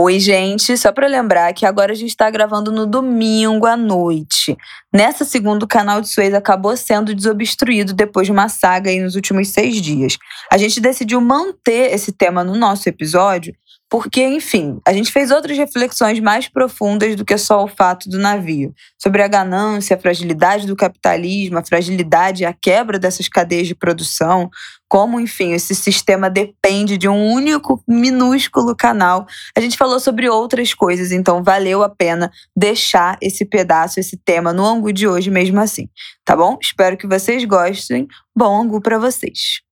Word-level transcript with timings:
Oi, 0.00 0.20
gente. 0.20 0.76
Só 0.76 0.92
para 0.92 1.08
lembrar 1.08 1.52
que 1.52 1.66
agora 1.66 1.90
a 1.90 1.94
gente 1.94 2.10
está 2.10 2.30
gravando 2.30 2.70
no 2.70 2.86
domingo 2.86 3.66
à 3.66 3.76
noite. 3.76 4.56
Nessa 4.94 5.24
segunda, 5.24 5.64
o 5.64 5.68
canal 5.68 6.00
de 6.00 6.08
Suez 6.08 6.32
acabou 6.32 6.76
sendo 6.76 7.12
desobstruído 7.12 7.92
depois 7.92 8.24
de 8.28 8.32
uma 8.32 8.48
saga 8.48 8.90
aí 8.90 9.00
nos 9.00 9.16
últimos 9.16 9.48
seis 9.48 9.82
dias. 9.82 10.16
A 10.52 10.56
gente 10.56 10.80
decidiu 10.80 11.20
manter 11.20 11.92
esse 11.92 12.12
tema 12.12 12.44
no 12.44 12.54
nosso 12.54 12.88
episódio 12.88 13.52
porque, 13.90 14.22
enfim, 14.22 14.80
a 14.86 14.92
gente 14.92 15.10
fez 15.10 15.30
outras 15.30 15.56
reflexões 15.56 16.20
mais 16.20 16.46
profundas 16.46 17.16
do 17.16 17.24
que 17.24 17.38
só 17.38 17.64
o 17.64 17.68
fato 17.68 18.08
do 18.08 18.18
navio, 18.18 18.74
sobre 18.98 19.22
a 19.22 19.28
ganância, 19.28 19.96
a 19.96 19.98
fragilidade 19.98 20.66
do 20.66 20.76
capitalismo, 20.76 21.56
a 21.56 21.64
fragilidade 21.64 22.42
e 22.42 22.46
a 22.46 22.52
quebra 22.52 22.98
dessas 22.98 23.28
cadeias 23.28 23.66
de 23.66 23.74
produção, 23.74 24.50
como, 24.86 25.18
enfim, 25.18 25.52
esse 25.52 25.74
sistema 25.74 26.28
depende 26.28 26.98
de 26.98 27.08
um 27.08 27.32
único 27.32 27.82
minúsculo 27.88 28.76
canal. 28.76 29.26
A 29.56 29.60
gente 29.60 29.76
falou 29.76 29.98
sobre 29.98 30.28
outras 30.28 30.74
coisas, 30.74 31.10
então 31.10 31.42
valeu 31.42 31.82
a 31.82 31.88
pena 31.88 32.30
deixar 32.54 33.16
esse 33.22 33.44
pedaço, 33.46 33.98
esse 33.98 34.18
tema 34.18 34.52
no 34.52 34.66
ângulo 34.66 34.92
de 34.92 35.08
hoje 35.08 35.30
mesmo 35.30 35.60
assim, 35.60 35.88
tá 36.26 36.36
bom? 36.36 36.58
Espero 36.60 36.96
que 36.96 37.06
vocês 37.06 37.42
gostem. 37.44 38.06
Bom 38.36 38.62
ângulo 38.62 38.82
para 38.82 38.98
vocês. 38.98 39.62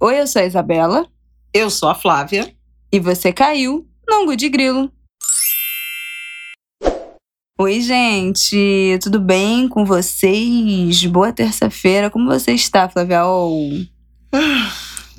Oi, 0.00 0.20
eu 0.20 0.26
sou 0.28 0.42
a 0.42 0.46
Isabela. 0.46 1.06
Eu 1.52 1.68
sou 1.68 1.88
a 1.88 1.94
Flávia. 1.94 2.59
E 2.92 2.98
você 2.98 3.32
caiu 3.32 3.86
no 4.08 4.22
Angu 4.22 4.34
de 4.34 4.48
Grilo. 4.48 4.90
Oi, 7.56 7.80
gente, 7.80 8.98
tudo 9.00 9.20
bem 9.20 9.68
com 9.68 9.84
vocês? 9.84 11.04
Boa 11.04 11.32
terça-feira. 11.32 12.10
Como 12.10 12.28
você 12.28 12.50
está, 12.50 12.88
Flávia? 12.88 13.24
Oh. 13.26 13.70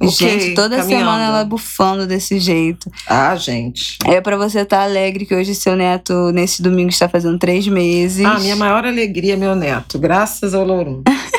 gente, 0.09 0.53
toda 0.53 0.75
caminhando. 0.75 0.99
semana 0.99 1.23
ela 1.23 1.45
bufando 1.45 2.05
desse 2.05 2.39
jeito. 2.39 2.91
Ah, 3.07 3.38
gente. 3.38 3.97
É 4.03 4.19
para 4.19 4.35
você 4.35 4.61
estar 4.61 4.80
tá 4.80 4.83
alegre 4.83 5.25
que 5.25 5.33
hoje 5.33 5.55
seu 5.55 5.73
neto, 5.73 6.30
nesse 6.33 6.61
domingo, 6.61 6.89
está 6.89 7.08
fazendo 7.08 7.39
três 7.39 7.66
meses. 7.69 8.25
Ah, 8.25 8.38
minha 8.38 8.58
maior 8.58 8.85
alegria 8.85 9.35
é 9.35 9.38
meu 9.38 9.56
neto, 9.56 9.97
graças 9.97 10.53
ao 10.53 10.66
Lourum. 10.66 11.03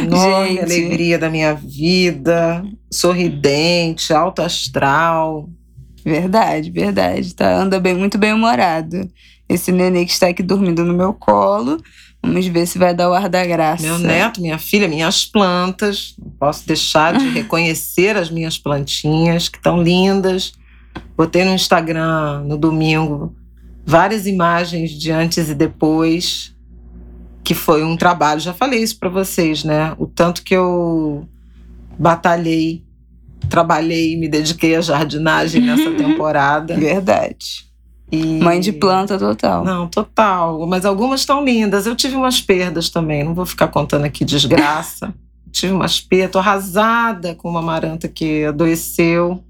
enorme 0.00 0.48
Gente. 0.48 0.62
alegria 0.62 1.18
da 1.18 1.30
minha 1.30 1.54
vida, 1.54 2.64
sorridente, 2.90 4.12
alto 4.12 4.42
astral. 4.42 5.48
Verdade, 6.04 6.70
verdade. 6.70 7.34
Tá, 7.34 7.56
anda 7.56 7.78
bem, 7.78 7.94
muito 7.94 8.18
bem 8.18 8.32
humorado. 8.32 9.08
Esse 9.48 9.72
nenê 9.72 10.04
que 10.04 10.12
está 10.12 10.28
aqui 10.28 10.42
dormindo 10.42 10.84
no 10.84 10.94
meu 10.94 11.12
colo. 11.12 11.78
Vamos 12.22 12.46
ver 12.46 12.66
se 12.66 12.78
vai 12.78 12.94
dar 12.94 13.08
o 13.08 13.14
ar 13.14 13.28
da 13.28 13.44
graça. 13.44 13.82
Meu 13.82 13.98
neto, 13.98 14.40
minha 14.40 14.58
filha, 14.58 14.86
minhas 14.86 15.24
plantas. 15.24 16.14
Não 16.18 16.30
posso 16.30 16.66
deixar 16.66 17.16
de 17.16 17.28
reconhecer 17.30 18.16
as 18.16 18.30
minhas 18.30 18.58
plantinhas, 18.58 19.48
que 19.48 19.56
estão 19.56 19.82
lindas. 19.82 20.52
Botei 21.16 21.44
no 21.44 21.54
Instagram 21.54 22.44
no 22.44 22.56
domingo 22.56 23.34
várias 23.84 24.26
imagens 24.26 24.92
de 24.92 25.10
antes 25.10 25.48
e 25.48 25.54
depois 25.54 26.49
que 27.50 27.54
foi 27.54 27.82
um 27.82 27.96
trabalho, 27.96 28.38
já 28.38 28.54
falei 28.54 28.80
isso 28.80 28.96
para 28.96 29.08
vocês, 29.08 29.64
né? 29.64 29.92
O 29.98 30.06
tanto 30.06 30.44
que 30.44 30.54
eu 30.54 31.26
batalhei, 31.98 32.84
trabalhei, 33.48 34.16
me 34.16 34.28
dediquei 34.28 34.76
à 34.76 34.80
jardinagem 34.80 35.60
nessa 35.60 35.90
temporada. 35.98 36.76
Verdade. 36.76 37.66
E... 38.08 38.38
Mãe 38.38 38.60
de 38.60 38.70
planta 38.70 39.18
total. 39.18 39.64
Não, 39.64 39.88
total. 39.88 40.64
Mas 40.68 40.84
algumas 40.84 41.22
estão 41.22 41.44
lindas. 41.44 41.86
Eu 41.86 41.96
tive 41.96 42.14
umas 42.14 42.40
perdas 42.40 42.88
também. 42.88 43.24
Não 43.24 43.34
vou 43.34 43.44
ficar 43.44 43.66
contando 43.66 44.04
aqui 44.04 44.24
desgraça. 44.24 45.12
tive 45.50 45.72
umas 45.72 46.00
perdas. 46.00 46.30
Tô 46.30 46.38
arrasada 46.38 47.34
com 47.34 47.50
uma 47.50 47.60
maranta 47.60 48.06
que 48.06 48.44
adoeceu. 48.44 49.42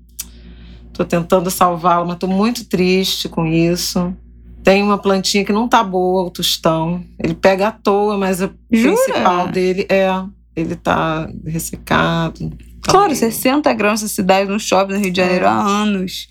Tô 0.94 1.04
tentando 1.04 1.50
salvá-la, 1.50 2.06
mas 2.06 2.16
tô 2.16 2.26
muito 2.26 2.64
triste 2.64 3.28
com 3.28 3.44
isso. 3.44 4.16
Tem 4.62 4.82
uma 4.82 4.98
plantinha 4.98 5.44
que 5.44 5.52
não 5.52 5.68
tá 5.68 5.82
boa, 5.82 6.24
o 6.24 6.30
tostão. 6.30 7.02
Ele 7.18 7.34
pega 7.34 7.68
à 7.68 7.72
toa, 7.72 8.18
mas 8.18 8.40
o 8.40 8.50
Jura? 8.70 8.94
principal 8.94 9.48
dele 9.48 9.86
é. 9.88 10.08
Ele 10.54 10.76
tá 10.76 11.30
ressecado. 11.44 12.50
Tá 12.82 12.92
claro, 12.92 13.06
meio... 13.06 13.16
60 13.16 13.72
graus 13.72 14.02
essa 14.02 14.12
cidade 14.12 14.50
não 14.50 14.58
chove 14.58 14.92
no 14.92 15.00
Rio 15.00 15.10
de 15.10 15.20
Janeiro 15.20 15.44
é. 15.44 15.48
há 15.48 15.60
anos. 15.60 16.28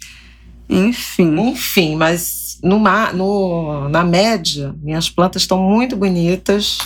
Enfim. 0.70 1.36
Enfim, 1.50 1.96
mas 1.96 2.59
no, 2.64 2.80
no, 3.14 3.90
na 3.90 4.03
média, 4.03 4.76
minhas 4.82 5.09
plantas 5.09 5.42
estão 5.42 5.58
muito 5.62 5.96
bonitas 5.96 6.78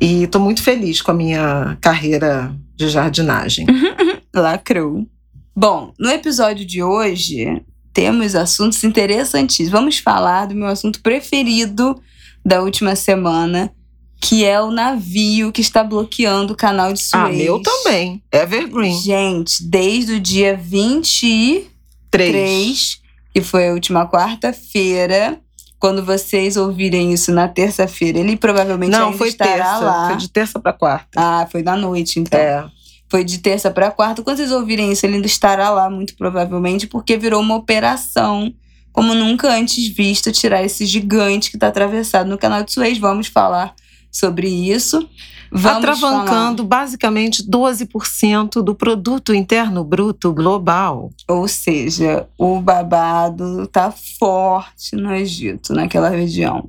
e 0.00 0.24
estou 0.24 0.40
muito 0.40 0.62
feliz 0.62 1.02
com 1.02 1.10
a 1.10 1.14
minha 1.14 1.76
carreira 1.80 2.54
de 2.76 2.88
jardinagem. 2.88 3.66
Lacrou. 4.34 5.06
Bom, 5.56 5.92
no 5.98 6.10
episódio 6.10 6.64
de 6.64 6.82
hoje, 6.82 7.62
temos 7.94 8.34
assuntos 8.34 8.82
interessantíssimos. 8.82 9.70
Vamos 9.70 9.98
falar 9.98 10.46
do 10.46 10.54
meu 10.54 10.66
assunto 10.66 11.00
preferido 11.00 11.98
da 12.44 12.60
última 12.60 12.96
semana, 12.96 13.72
que 14.20 14.44
é 14.44 14.60
o 14.60 14.70
navio 14.70 15.52
que 15.52 15.60
está 15.60 15.84
bloqueando 15.84 16.52
o 16.52 16.56
canal 16.56 16.92
de 16.92 17.02
Suez. 17.02 17.24
Ah, 17.24 17.28
meu 17.28 17.62
também. 17.62 18.22
Evergreen. 18.32 19.00
Gente, 19.00 19.62
desde 19.64 20.14
o 20.14 20.20
dia 20.20 20.56
23, 20.56 21.70
Três. 22.10 22.98
que 23.32 23.40
foi 23.40 23.68
a 23.68 23.72
última 23.72 24.06
quarta-feira, 24.08 25.40
quando 25.78 26.04
vocês 26.04 26.56
ouvirem 26.56 27.12
isso 27.12 27.30
na 27.30 27.46
terça-feira, 27.46 28.18
ele 28.18 28.36
provavelmente 28.36 28.90
Não, 28.90 29.12
foi 29.12 29.28
estará 29.28 29.52
terça, 29.54 29.78
lá. 29.80 30.08
Foi 30.08 30.16
de 30.16 30.28
terça 30.30 30.58
para 30.58 30.72
quarta. 30.72 31.08
Ah, 31.14 31.46
foi 31.50 31.62
da 31.62 31.76
noite, 31.76 32.18
então. 32.18 32.40
É. 32.40 32.66
Foi 33.14 33.22
de 33.22 33.38
terça 33.38 33.70
para 33.70 33.92
quarta. 33.92 34.24
Quando 34.24 34.38
vocês 34.38 34.50
ouvirem 34.50 34.90
isso, 34.90 35.06
ele 35.06 35.14
ainda 35.14 35.28
estará 35.28 35.70
lá, 35.70 35.88
muito 35.88 36.16
provavelmente, 36.16 36.88
porque 36.88 37.16
virou 37.16 37.40
uma 37.40 37.54
operação 37.54 38.52
como 38.90 39.14
nunca 39.14 39.52
antes 39.52 39.86
vista 39.86 40.32
tirar 40.32 40.64
esse 40.64 40.84
gigante 40.84 41.48
que 41.48 41.56
está 41.56 41.68
atravessado 41.68 42.28
no 42.28 42.36
canal 42.36 42.64
de 42.64 42.72
Suez. 42.72 42.98
Vamos 42.98 43.28
falar 43.28 43.72
sobre 44.10 44.48
isso. 44.48 45.08
Vamos 45.48 45.88
Atravancando 45.88 46.64
falar... 46.64 46.82
basicamente 46.82 47.48
12% 47.48 48.60
do 48.64 48.74
produto 48.74 49.32
interno 49.32 49.84
bruto 49.84 50.32
global. 50.32 51.12
Ou 51.28 51.46
seja, 51.46 52.28
o 52.36 52.60
babado 52.60 53.62
está 53.62 53.92
forte 53.92 54.96
no 54.96 55.14
Egito, 55.14 55.72
naquela 55.72 56.08
região. 56.08 56.68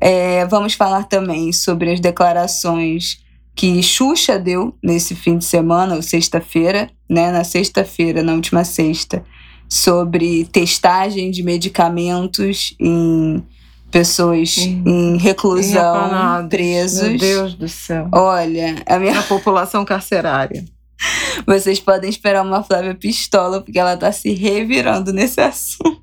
É, 0.00 0.46
vamos 0.46 0.72
falar 0.72 1.04
também 1.04 1.52
sobre 1.52 1.92
as 1.92 2.00
declarações 2.00 3.22
que 3.54 3.82
Xuxa 3.82 4.38
deu 4.38 4.76
nesse 4.82 5.14
fim 5.14 5.38
de 5.38 5.44
semana, 5.44 5.94
ou 5.94 6.02
sexta-feira, 6.02 6.90
né? 7.08 7.30
Na 7.30 7.44
sexta-feira, 7.44 8.22
na 8.22 8.34
última 8.34 8.64
sexta, 8.64 9.24
sobre 9.68 10.44
testagem 10.46 11.30
de 11.30 11.42
medicamentos 11.42 12.74
em 12.80 13.42
pessoas 13.90 14.56
em 14.58 15.16
reclusão, 15.18 16.48
presos. 16.48 17.08
Meu 17.08 17.18
Deus 17.18 17.54
do 17.54 17.68
céu. 17.68 18.08
Olha, 18.12 18.74
a 18.86 18.98
minha. 18.98 19.18
A 19.20 19.22
população 19.22 19.84
carcerária. 19.84 20.64
Vocês 21.46 21.78
podem 21.78 22.10
esperar 22.10 22.44
uma 22.44 22.62
Flávia 22.62 22.94
pistola, 22.94 23.60
porque 23.60 23.78
ela 23.78 23.96
tá 23.96 24.10
se 24.10 24.32
revirando 24.32 25.12
nesse 25.12 25.40
assunto 25.40 25.93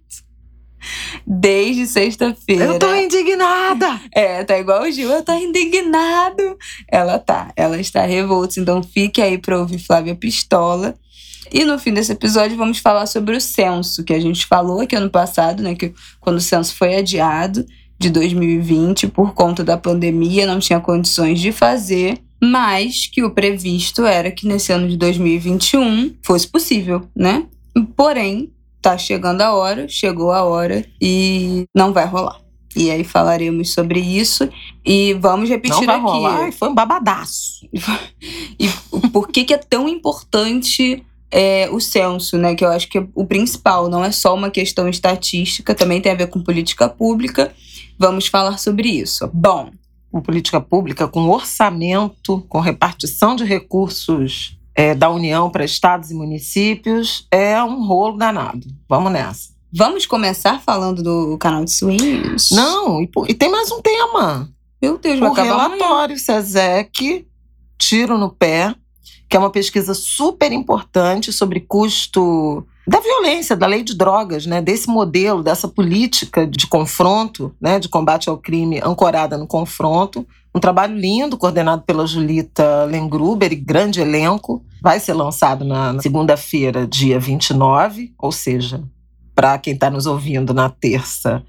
desde 1.26 1.88
sexta-feira. 1.88 2.66
Eu 2.66 2.80
tô 2.80 2.94
indignada! 2.94 4.00
É, 4.14 4.44
tá 4.44 4.58
igual 4.58 4.84
o 4.84 4.92
Gil, 4.92 5.09
eu 5.09 5.24
tô 5.24 5.34
indignado. 5.34 6.58
Ela 6.88 7.20
tá, 7.20 7.52
ela 7.56 7.80
está 7.80 8.04
revolta. 8.06 8.59
Então 8.59 8.82
fique 8.84 9.22
aí 9.22 9.38
pra 9.38 9.59
ouvir 9.59 9.80
Flávia 9.80 10.16
Pistola. 10.16 10.96
E 11.52 11.66
no 11.66 11.78
fim 11.78 11.94
desse 11.94 12.14
episódio 12.14 12.56
vamos 12.56 12.78
falar 12.78 13.06
sobre 13.06 13.36
o 13.36 13.42
censo, 13.42 14.04
que 14.04 14.14
a 14.14 14.20
gente 14.20 14.46
falou 14.46 14.80
aqui 14.80 14.96
ano 14.96 15.09
passado, 15.09 15.62
né? 15.62 15.76
Que 15.76 15.94
quando 16.20 16.38
o 16.38 16.42
censo 16.42 16.76
foi 16.76 16.96
adiado 16.96 17.66
de 18.00 18.09
2020 18.09 19.08
por 19.08 19.34
conta 19.34 19.64
da 19.64 19.78
pandemia, 19.78 20.48
não 20.48 20.59
tinha 20.59 20.80
condições 20.80 21.40
de 21.40 21.52
fazer, 21.52 22.20
mas 22.42 23.06
que 23.06 23.24
o 23.24 23.32
previsto 23.32 24.06
era 24.06 24.32
que 24.32 24.48
nesse 24.48 24.72
ano 24.72 24.88
de 24.88 24.98
2021 24.98 26.16
fosse 26.24 26.48
possível, 26.48 27.08
né? 27.16 27.46
Porém, 27.96 28.52
tá 28.81 28.97
chegando 28.97 29.42
a 29.42 29.53
hora, 29.53 29.88
chegou 29.88 30.31
a 30.31 30.44
hora 30.44 30.85
e 31.00 31.66
não 31.76 31.94
vai 31.94 32.05
rolar. 32.05 32.40
E 32.76 32.90
aí 32.90 33.03
falaremos 33.03 33.73
sobre 33.73 34.00
isso 34.00 34.50
e 34.85 35.14
vamos 35.16 35.50
repetir 35.50 35.78
não 35.78 35.85
vai 35.85 35.96
aqui. 35.97 36.05
Rolar, 36.05 36.52
foi 36.53 36.70
um 36.70 36.73
babadaço. 36.73 37.67
e 38.59 38.70
por 39.09 39.28
que, 39.28 39.44
que 39.44 39.53
é 39.53 39.58
tão 39.58 39.90
importante 39.90 41.05
é, 41.29 41.70
o 41.72 41.79
censo, 41.79 42.38
né? 42.38 42.55
Que 42.55 42.64
eu 42.64 42.70
acho 42.70 42.90
que 42.90 42.97
é 42.97 43.08
o 43.14 43.26
principal, 43.26 43.90
não 43.90 44.03
é 44.03 44.11
só 44.11 44.34
uma 44.34 44.50
questão 44.50 44.88
estatística, 44.88 45.76
também 45.76 46.02
tem 46.02 46.11
a 46.11 46.16
ver 46.16 46.28
com 46.28 46.41
política 46.41 46.88
pública. 46.88 47.53
Vamos 48.00 48.28
falar 48.28 48.58
sobre 48.58 48.90
isso. 48.90 49.29
Bom. 49.34 49.72
Com 50.09 50.22
política 50.22 50.59
pública, 50.59 51.08
com 51.08 51.29
orçamento, 51.29 52.41
com 52.50 52.59
repartição 52.59 53.34
de 53.34 53.46
recursos 53.46 54.58
é, 54.81 54.95
da 54.95 55.11
União 55.11 55.47
para 55.47 55.63
estados 55.63 56.09
e 56.09 56.16
municípios 56.16 57.28
é 57.29 57.63
um 57.63 57.85
rolo 57.85 58.17
danado. 58.17 58.66
Vamos 58.89 59.11
nessa. 59.11 59.51
Vamos 59.72 60.07
começar 60.07 60.59
falando 60.59 61.03
do 61.03 61.37
canal 61.37 61.63
de 61.63 61.72
swings? 61.72 62.49
Não, 62.49 62.99
e, 62.99 63.09
e 63.28 63.33
tem 63.35 63.51
mais 63.51 63.72
um 63.72 63.79
tema. 63.79 64.49
Meu 64.81 64.97
Deus, 64.97 65.19
vai 65.19 65.29
o 65.29 65.33
relatório 65.33 66.17
SESEC, 66.17 67.28
tiro 67.78 68.17
no 68.17 68.31
pé, 68.31 68.73
que 69.29 69.37
é 69.37 69.39
uma 69.39 69.51
pesquisa 69.51 69.93
super 69.93 70.51
importante 70.51 71.31
sobre 71.31 71.59
custo 71.59 72.66
da 72.87 72.99
violência, 72.99 73.55
da 73.55 73.67
lei 73.67 73.83
de 73.83 73.95
drogas, 73.95 74.47
né, 74.47 74.63
desse 74.63 74.89
modelo, 74.89 75.43
dessa 75.43 75.67
política 75.67 76.47
de 76.47 76.66
confronto, 76.66 77.55
né, 77.61 77.78
de 77.79 77.87
combate 77.87 78.29
ao 78.29 78.37
crime 78.39 78.81
ancorada 78.83 79.37
no 79.37 79.45
confronto. 79.45 80.25
Um 80.55 80.59
trabalho 80.59 80.97
lindo, 80.97 81.37
coordenado 81.37 81.83
pela 81.83 82.07
Julita 82.07 82.85
Lengruber 82.85 83.53
e 83.53 83.55
grande 83.55 84.01
elenco. 84.01 84.66
Vai 84.81 84.99
ser 84.99 85.13
lançado 85.13 85.63
na 85.63 85.99
segunda-feira, 86.01 86.87
dia 86.87 87.19
29, 87.19 88.13
ou 88.17 88.31
seja, 88.31 88.83
para 89.35 89.57
quem 89.59 89.73
está 89.73 89.89
nos 89.91 90.07
ouvindo 90.07 90.53
na 90.53 90.69
terça, 90.69 91.43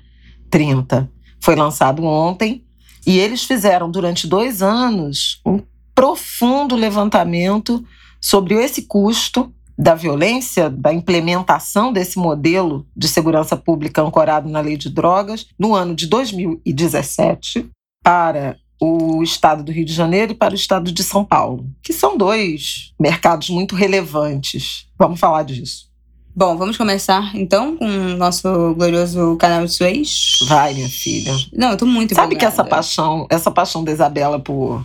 30, 0.50 1.10
foi 1.40 1.56
lançado 1.56 2.04
ontem. 2.04 2.62
E 3.06 3.18
eles 3.18 3.44
fizeram 3.44 3.90
durante 3.90 4.26
dois 4.26 4.62
anos 4.62 5.40
um 5.46 5.60
profundo 5.94 6.76
levantamento 6.76 7.82
sobre 8.20 8.54
esse 8.54 8.82
custo 8.82 9.52
da 9.76 9.94
violência, 9.94 10.68
da 10.68 10.92
implementação 10.92 11.92
desse 11.92 12.18
modelo 12.18 12.86
de 12.94 13.08
segurança 13.08 13.56
pública 13.56 14.02
ancorado 14.02 14.48
na 14.48 14.60
lei 14.60 14.76
de 14.76 14.90
drogas 14.90 15.46
no 15.58 15.74
ano 15.74 15.94
de 15.94 16.06
2017 16.06 17.68
para 18.04 18.56
o 18.84 19.22
estado 19.22 19.62
do 19.62 19.70
Rio 19.70 19.84
de 19.84 19.92
Janeiro 19.92 20.32
e 20.32 20.34
para 20.34 20.52
o 20.52 20.56
estado 20.56 20.90
de 20.90 21.04
São 21.04 21.24
Paulo, 21.24 21.64
que 21.80 21.92
são 21.92 22.18
dois 22.18 22.92
mercados 22.98 23.48
muito 23.48 23.76
relevantes. 23.76 24.88
Vamos 24.98 25.20
falar 25.20 25.44
disso. 25.44 25.88
Bom, 26.34 26.56
vamos 26.56 26.76
começar 26.76 27.30
então 27.36 27.76
com 27.76 27.86
o 27.86 28.16
nosso 28.16 28.74
glorioso 28.74 29.36
canal 29.36 29.64
de 29.64 29.72
Suez. 29.72 30.40
Vai, 30.48 30.74
minha 30.74 30.88
filha. 30.88 31.32
Não, 31.52 31.70
eu 31.70 31.76
tô 31.76 31.86
muito 31.86 32.12
Sabe 32.12 32.34
que 32.34 32.44
essa 32.44 32.64
paixão, 32.64 33.24
essa 33.30 33.52
paixão 33.52 33.84
da 33.84 33.92
Isabela 33.92 34.40
por 34.40 34.84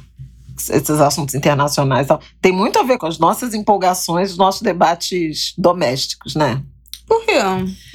esses 0.55 0.89
assuntos 1.01 1.33
internacionais 1.33 2.07
tem 2.39 2.51
muito 2.51 2.77
a 2.77 2.83
ver 2.83 2.99
com 2.99 3.07
as 3.07 3.17
nossas 3.17 3.55
empolgações, 3.55 4.31
os 4.31 4.38
nossos 4.38 4.61
debates 4.61 5.55
domésticos, 5.57 6.35
né? 6.35 6.61
Por 7.07 7.25
quê? 7.25 7.39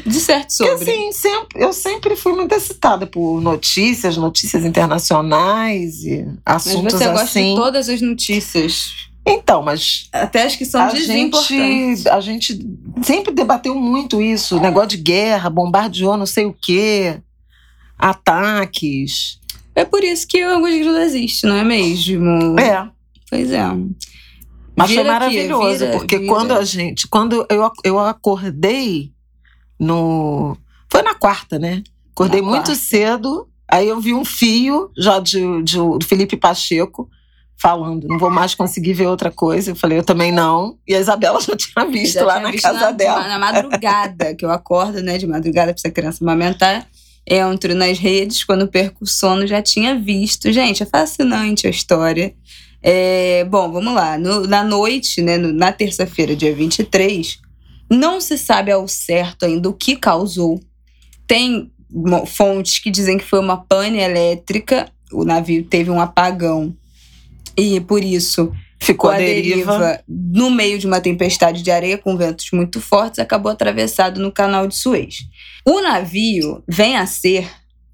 De 0.07 0.15
certo 0.15 0.53
sobre. 0.55 0.77
Porque, 0.77 0.91
assim, 0.91 1.13
sempre, 1.13 1.63
eu 1.63 1.73
sempre 1.73 2.17
fui 2.17 2.33
muito 2.33 2.53
excitada 2.55 3.07
por 3.07 3.41
notícias, 3.43 4.17
notícias 4.17 4.65
internacionais 4.65 6.03
e 6.03 6.27
assuntos 6.45 6.83
mas 6.85 6.93
você 6.95 7.05
assim. 7.05 7.13
gosta 7.13 7.41
de 7.43 7.55
todas 7.55 7.89
as 7.91 8.01
notícias. 8.01 9.11
Então, 9.25 9.63
mas. 9.63 10.09
Até 10.11 10.45
as 10.45 10.57
que 10.57 10.65
são 10.65 10.81
a 10.81 10.95
gente, 10.95 12.09
a 12.09 12.21
gente 12.21 12.59
sempre 13.03 13.35
debateu 13.35 13.75
muito 13.75 14.21
isso, 14.21 14.59
negócio 14.59 14.89
de 14.91 14.97
guerra, 14.97 15.51
bombardeou 15.51 16.17
não 16.17 16.27
sei 16.27 16.47
o 16.47 16.57
quê, 16.61 17.21
ataques. 17.99 19.39
É 19.75 19.85
por 19.85 20.03
isso 20.03 20.27
que 20.27 20.45
o 20.45 20.51
Angus 20.51 20.71
Grilo 20.71 20.97
existe, 20.99 21.47
não 21.47 21.57
é 21.57 21.65
mesmo? 21.65 22.59
É. 22.59 22.89
Pois 23.31 23.51
é. 23.51 23.63
Mas 24.77 24.91
vira 24.91 25.03
foi 25.03 25.11
maravilhoso, 25.11 25.79
vira, 25.79 25.99
porque 25.99 26.19
vira. 26.19 26.33
quando 26.33 26.53
a 26.53 26.65
gente. 26.65 27.07
Quando 27.09 27.47
eu, 27.49 27.71
eu 27.85 27.99
acordei 27.99 29.13
no. 29.79 30.57
Foi 30.91 31.03
na 31.03 31.15
quarta, 31.15 31.59
né? 31.59 31.83
Acordei 32.13 32.41
na 32.41 32.49
muito 32.49 32.67
quarta. 32.67 32.81
cedo, 32.81 33.49
aí 33.71 33.89
eu 33.89 34.01
vi 34.01 34.15
um 34.15 34.25
fio 34.25 34.91
já 34.97 35.19
de, 35.19 35.63
de, 35.63 35.77
do 35.77 36.05
Felipe 36.05 36.37
Pacheco 36.37 37.09
falando, 37.63 38.09
não 38.09 38.19
vou 38.19 38.29
mais 38.29 38.57
conseguir 38.57 38.93
ver 38.93 39.07
outra 39.07 39.31
coisa. 39.31 39.71
Eu 39.71 39.77
falei, 39.77 39.97
eu 39.97 40.03
também 40.03 40.33
não. 40.33 40.77
E 40.87 40.97
a 40.97 41.01
Isabela 41.01 41.41
já 41.41 41.55
tinha 41.55 41.87
visto 41.87 42.15
já 42.15 42.25
lá 42.25 42.33
tinha 42.35 42.43
na 42.43 42.51
visto 42.51 42.65
casa 42.65 42.81
na, 42.81 42.91
dela. 42.91 43.29
Na 43.29 43.39
madrugada, 43.39 44.35
que 44.35 44.45
eu 44.45 44.51
acordo, 44.51 45.01
né, 45.01 45.17
de 45.17 45.27
madrugada 45.29 45.73
pra 45.73 45.79
essa 45.79 45.91
criança 45.91 46.25
amamentar. 46.25 46.87
Entro 47.25 47.73
nas 47.73 47.99
redes, 47.99 48.43
quando 48.43 48.67
perco 48.67 49.05
o 49.05 49.07
sono, 49.07 49.47
já 49.47 49.63
tinha 49.63 49.95
visto. 49.95 50.53
Gente, 50.53 50.83
é 50.83 50.87
fascinante 50.87 51.69
a 51.69 51.71
história. 51.71 52.35
É, 52.83 53.45
bom, 53.45 53.71
vamos 53.71 53.95
lá. 53.95 54.19
No, 54.19 54.47
na 54.47 54.65
noite, 54.65 55.23
né, 55.23 55.37
no, 55.37 55.53
na 55.53 55.73
terça-feira, 55.73 56.35
dia 56.35 56.55
23, 56.55 57.39
não 57.91 58.21
se 58.21 58.37
sabe 58.37 58.73
ao 58.73 58.89
certo 58.89 59.45
ainda 59.45 59.69
o 59.69 59.75
que 59.75 59.97
causou. 59.97 60.61
Tem 61.27 61.71
fontes 62.27 62.79
que 62.79 62.91
dizem 62.91 63.19
que 63.19 63.25
foi 63.25 63.39
uma 63.39 63.59
pane 63.59 63.99
elétrica, 63.99 64.91
o 65.13 65.25
navio 65.25 65.63
teve 65.65 65.91
um 65.91 66.01
apagão 66.01 66.75
e 67.57 67.79
por 67.81 68.03
isso 68.03 68.51
ficou 68.81 69.11
a 69.11 69.19
deriva. 69.19 69.79
deriva 69.79 70.01
no 70.09 70.51
meio 70.51 70.79
de 70.79 70.87
uma 70.87 71.01
tempestade 71.01 71.63
de 71.63 71.71
areia 71.71 71.99
com 71.99 72.17
ventos 72.17 72.47
muito 72.53 72.81
fortes, 72.81 73.19
acabou 73.19 73.53
atravessado 73.53 74.21
no 74.21 74.33
canal 74.33 74.67
de 74.67 74.75
Suez. 74.75 75.27
O 75.67 75.81
navio 75.81 76.63
vem 76.67 76.97
a 76.97 77.07
ser 77.07 77.49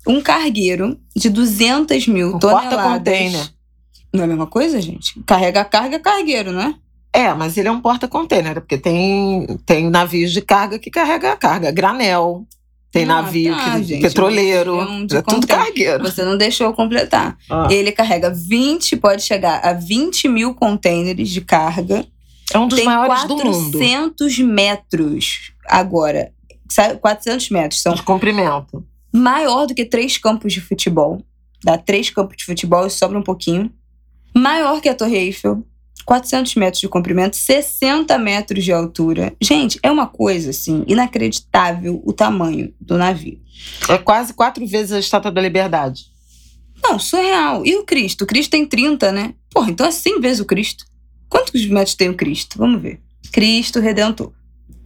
um 0.06 0.20
cargueiro 0.20 0.98
de 1.14 1.28
200 1.28 2.06
mil 2.06 2.38
toneladas. 2.38 3.52
Não 4.12 4.22
é 4.22 4.24
a 4.24 4.28
mesma 4.28 4.46
coisa, 4.46 4.80
gente? 4.80 5.20
Carrega 5.26 5.64
carga, 5.64 5.96
é 5.96 5.98
cargueiro, 5.98 6.52
não 6.52 6.62
é? 6.62 6.74
É, 7.12 7.34
mas 7.34 7.56
ele 7.56 7.68
é 7.68 7.72
um 7.72 7.80
porta-container, 7.80 8.54
porque 8.60 8.78
tem, 8.78 9.46
tem 9.64 9.88
navios 9.88 10.32
de 10.32 10.42
carga 10.42 10.78
que 10.78 10.90
carrega 10.90 11.32
a 11.32 11.36
carga, 11.36 11.70
granel, 11.70 12.46
tem 12.90 13.04
ah, 13.04 13.06
navio 13.06 13.54
tá, 13.54 13.64
que, 13.64 13.84
gente, 13.84 14.02
petroleiro, 14.02 14.80
é 15.12 15.22
tudo 15.22 15.46
cargueiro. 15.46 16.02
Você 16.02 16.24
não 16.24 16.38
deixou 16.38 16.68
eu 16.68 16.72
completar. 16.72 17.36
Ah. 17.50 17.68
Ele 17.70 17.92
carrega 17.92 18.30
20, 18.30 18.96
pode 18.96 19.22
chegar 19.22 19.60
a 19.62 19.74
20 19.74 20.26
mil 20.28 20.54
contêineres 20.54 21.28
de 21.28 21.42
carga. 21.42 22.06
É 22.52 22.58
um 22.58 22.66
dos 22.66 22.78
tem 22.78 22.86
maiores 22.86 23.24
do 23.24 23.36
mundo. 23.36 23.72
400 23.72 24.38
metros 24.38 25.52
agora. 25.66 26.32
400 27.00 27.50
metros. 27.50 27.82
São 27.82 27.94
de 27.94 28.02
comprimento. 28.02 28.84
Maior 29.12 29.66
do 29.66 29.74
que 29.74 29.84
três 29.84 30.16
campos 30.16 30.52
de 30.52 30.60
futebol. 30.60 31.22
Dá 31.62 31.76
três 31.76 32.08
campos 32.08 32.38
de 32.38 32.44
futebol 32.44 32.86
e 32.86 32.90
sobra 32.90 33.18
um 33.18 33.22
pouquinho. 33.22 33.70
Maior 34.38 34.80
que 34.80 34.88
a 34.88 34.94
Torre 34.94 35.16
Eiffel. 35.16 35.64
400 36.04 36.54
metros 36.54 36.80
de 36.80 36.88
comprimento, 36.88 37.36
60 37.36 38.16
metros 38.16 38.64
de 38.64 38.72
altura. 38.72 39.36
Gente, 39.42 39.78
é 39.82 39.90
uma 39.90 40.06
coisa 40.06 40.50
assim 40.50 40.82
inacreditável 40.86 42.00
o 42.02 42.14
tamanho 42.14 42.72
do 42.80 42.96
navio. 42.96 43.38
É 43.90 43.98
quase 43.98 44.32
quatro 44.32 44.66
vezes 44.66 44.92
a 44.92 44.98
Estátua 44.98 45.30
da 45.30 45.42
Liberdade. 45.42 46.06
Não, 46.82 46.98
surreal. 46.98 47.66
E 47.66 47.76
o 47.76 47.84
Cristo? 47.84 48.22
O 48.22 48.26
Cristo 48.26 48.52
tem 48.52 48.64
30, 48.64 49.12
né? 49.12 49.34
Porra, 49.50 49.70
então 49.70 49.84
é 49.84 49.90
100 49.90 50.20
vezes 50.20 50.40
o 50.40 50.46
Cristo. 50.46 50.86
Quantos 51.28 51.66
metros 51.66 51.94
tem 51.94 52.08
o 52.08 52.14
Cristo? 52.14 52.56
Vamos 52.56 52.80
ver. 52.80 53.02
Cristo 53.30 53.78
Redentor. 53.78 54.32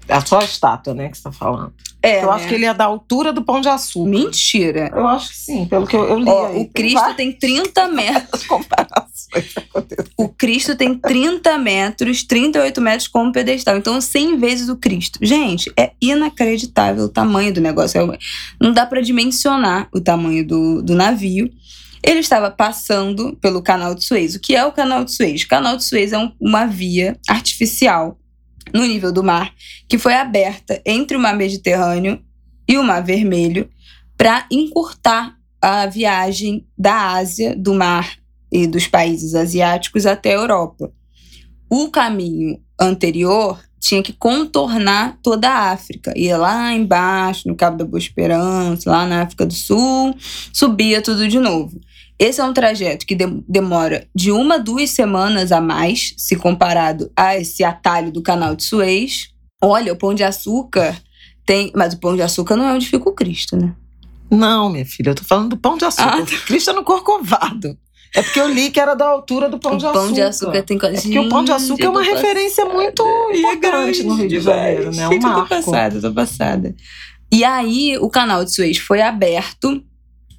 É 0.09 0.15
a 0.15 0.45
estátua, 0.45 0.95
né, 0.95 1.09
que 1.09 1.17
você 1.17 1.23
tá 1.23 1.33
falando. 1.33 1.73
É, 2.03 2.23
eu 2.23 2.27
né? 2.27 2.33
acho 2.33 2.49
que 2.49 2.55
ele 2.55 2.65
é 2.65 2.75
da 2.75 2.85
altura 2.85 3.33
do 3.33 3.43
Pão 3.43 3.61
de 3.61 3.69
Açúcar. 3.69 4.11
Mentira. 4.11 4.91
Eu 4.93 5.07
acho 5.07 5.29
que 5.29 5.37
sim, 5.37 5.65
pelo 5.67 5.87
que 5.87 5.95
eu, 5.95 6.05
eu 6.05 6.19
li. 6.19 6.29
Ó, 6.29 6.47
aí, 6.47 6.63
o 6.63 6.69
Cristo 6.69 7.15
tem 7.15 7.33
30 7.33 7.89
metros. 7.89 8.43
comparações 8.45 9.55
O 10.17 10.29
Cristo 10.29 10.75
tem 10.75 10.99
30 10.99 11.57
metros, 11.59 12.25
38 12.25 12.81
metros 12.81 13.09
como 13.09 13.31
pedestal. 13.31 13.77
Então, 13.77 14.01
100 14.01 14.37
vezes 14.39 14.69
o 14.69 14.77
Cristo. 14.77 15.21
Gente, 15.23 15.73
é 15.79 15.93
inacreditável 16.01 17.05
o 17.05 17.09
tamanho 17.09 17.55
do 17.55 17.61
negócio. 17.61 18.01
É 18.01 18.19
não 18.61 18.73
dá 18.73 18.85
para 18.85 19.01
dimensionar 19.01 19.89
o 19.95 20.01
tamanho 20.01 20.45
do, 20.45 20.83
do 20.83 20.97
navio. 20.97 21.49
Ele 22.05 22.19
estava 22.19 22.51
passando 22.51 23.37
pelo 23.41 23.63
canal 23.63 23.95
de 23.95 24.05
Suez. 24.05 24.35
O 24.35 24.41
que 24.41 24.57
é 24.57 24.65
o 24.65 24.73
canal 24.73 25.05
de 25.05 25.13
Suez? 25.13 25.43
O 25.43 25.49
canal 25.49 25.77
de 25.77 25.85
Suez 25.85 26.13
é 26.13 26.19
um, 26.19 26.33
uma 26.41 26.67
via 26.67 27.17
artificial 27.29 28.19
no 28.73 28.85
nível 28.85 29.13
do 29.13 29.23
mar, 29.23 29.53
que 29.89 29.99
foi 29.99 30.15
aberta 30.15 30.81
entre 30.85 31.17
o 31.17 31.21
Mar 31.21 31.37
Mediterrâneo 31.37 32.21
e 32.69 32.79
o 32.79 32.83
Mar 32.83 33.03
Vermelho 33.03 33.69
para 34.17 34.47
encurtar 34.51 35.37
a 35.61 35.87
viagem 35.87 36.67
da 36.77 37.13
Ásia, 37.13 37.55
do 37.57 37.73
mar 37.73 38.17
e 38.51 38.67
dos 38.67 38.87
países 38.87 39.35
asiáticos 39.35 40.07
até 40.07 40.31
a 40.31 40.39
Europa. 40.39 40.93
O 41.71 41.89
caminho 41.89 42.61
anterior 42.79 43.59
tinha 43.83 44.03
que 44.03 44.13
contornar 44.13 45.19
toda 45.23 45.49
a 45.49 45.73
África. 45.73 46.13
Ia 46.17 46.37
lá 46.37 46.73
embaixo, 46.73 47.49
no 47.49 47.57
Cabo 47.57 47.77
da 47.77 47.85
Boa 47.85 47.99
Esperança, 47.99 48.91
lá 48.91 49.07
na 49.07 49.23
África 49.23 49.45
do 49.45 49.55
Sul, 49.55 50.15
subia 50.53 51.03
tudo 51.03 51.27
de 51.27 51.41
novo. 51.41 51.81
Esse 52.23 52.41
é 52.41 52.45
um 52.45 52.53
trajeto 52.53 53.05
que 53.05 53.17
de 53.17 53.27
demora 53.49 54.07
de 54.15 54.31
uma 54.31 54.55
a 54.55 54.59
duas 54.59 54.91
semanas 54.91 55.51
a 55.51 55.61
mais, 55.61 56.15
se 56.17 56.37
comparado 56.37 57.11
a 57.17 57.37
esse 57.37 57.65
atalho 57.65 58.13
do 58.13 58.23
canal 58.23 58.55
de 58.55 58.63
Suez. 58.63 59.31
Olha, 59.61 59.93
o 59.93 59.97
Pão 59.97 60.15
de 60.15 60.23
Açúcar 60.23 60.97
tem. 61.45 61.73
Mas 61.75 61.95
o 61.95 61.99
Pão 61.99 62.15
de 62.15 62.23
Açúcar 62.23 62.55
não 62.55 62.65
é 62.65 62.75
onde 62.75 62.89
fica 62.89 63.09
o 63.09 63.13
Cristo, 63.13 63.57
né? 63.57 63.75
Não, 64.31 64.71
minha 64.71 64.87
filha, 64.87 65.11
eu 65.11 65.15
tô 65.17 65.25
falando 65.25 65.49
do 65.49 65.57
Pão 65.57 65.77
de 65.77 65.85
Açúcar. 65.85 66.19
Ah, 66.19 66.25
tá. 66.25 66.37
Cristo 66.47 66.71
é 66.71 66.73
no 66.73 66.85
Corcovado. 66.85 67.77
É 68.15 68.23
porque 68.23 68.39
eu 68.39 68.49
li 68.49 68.71
que 68.71 68.79
era 68.79 68.95
da 68.95 69.09
altura 69.09 69.49
do 69.49 69.59
Pão 69.59 69.73
o 69.73 69.77
de 69.77 69.85
Açúcar. 69.85 70.01
Pão 70.01 70.13
de 70.13 70.23
Açúcar 70.23 70.63
tem. 70.63 70.77
É 70.77 71.01
porque 71.01 71.19
o 71.19 71.29
Pão 71.29 71.45
de 71.45 71.51
Açúcar 71.51 71.87
é 71.87 71.89
uma 71.89 72.05
referência 72.05 72.65
muito 72.67 73.03
importante 73.35 74.05
no 74.05 74.15
Rio 74.15 74.29
de 74.29 74.39
Janeiro, 74.39 74.95
né? 74.95 75.03
É 75.03 75.09
um 75.09 75.19
marco. 75.19 75.41
Eu 75.41 75.43
tô 75.43 75.49
passada, 75.49 76.01
tô 76.01 76.13
passada. 76.13 76.73
E 77.33 77.43
aí, 77.43 77.99
o 77.99 78.09
canal 78.09 78.45
de 78.45 78.55
Suez 78.55 78.79
foi 78.79 79.01
aberto 79.01 79.83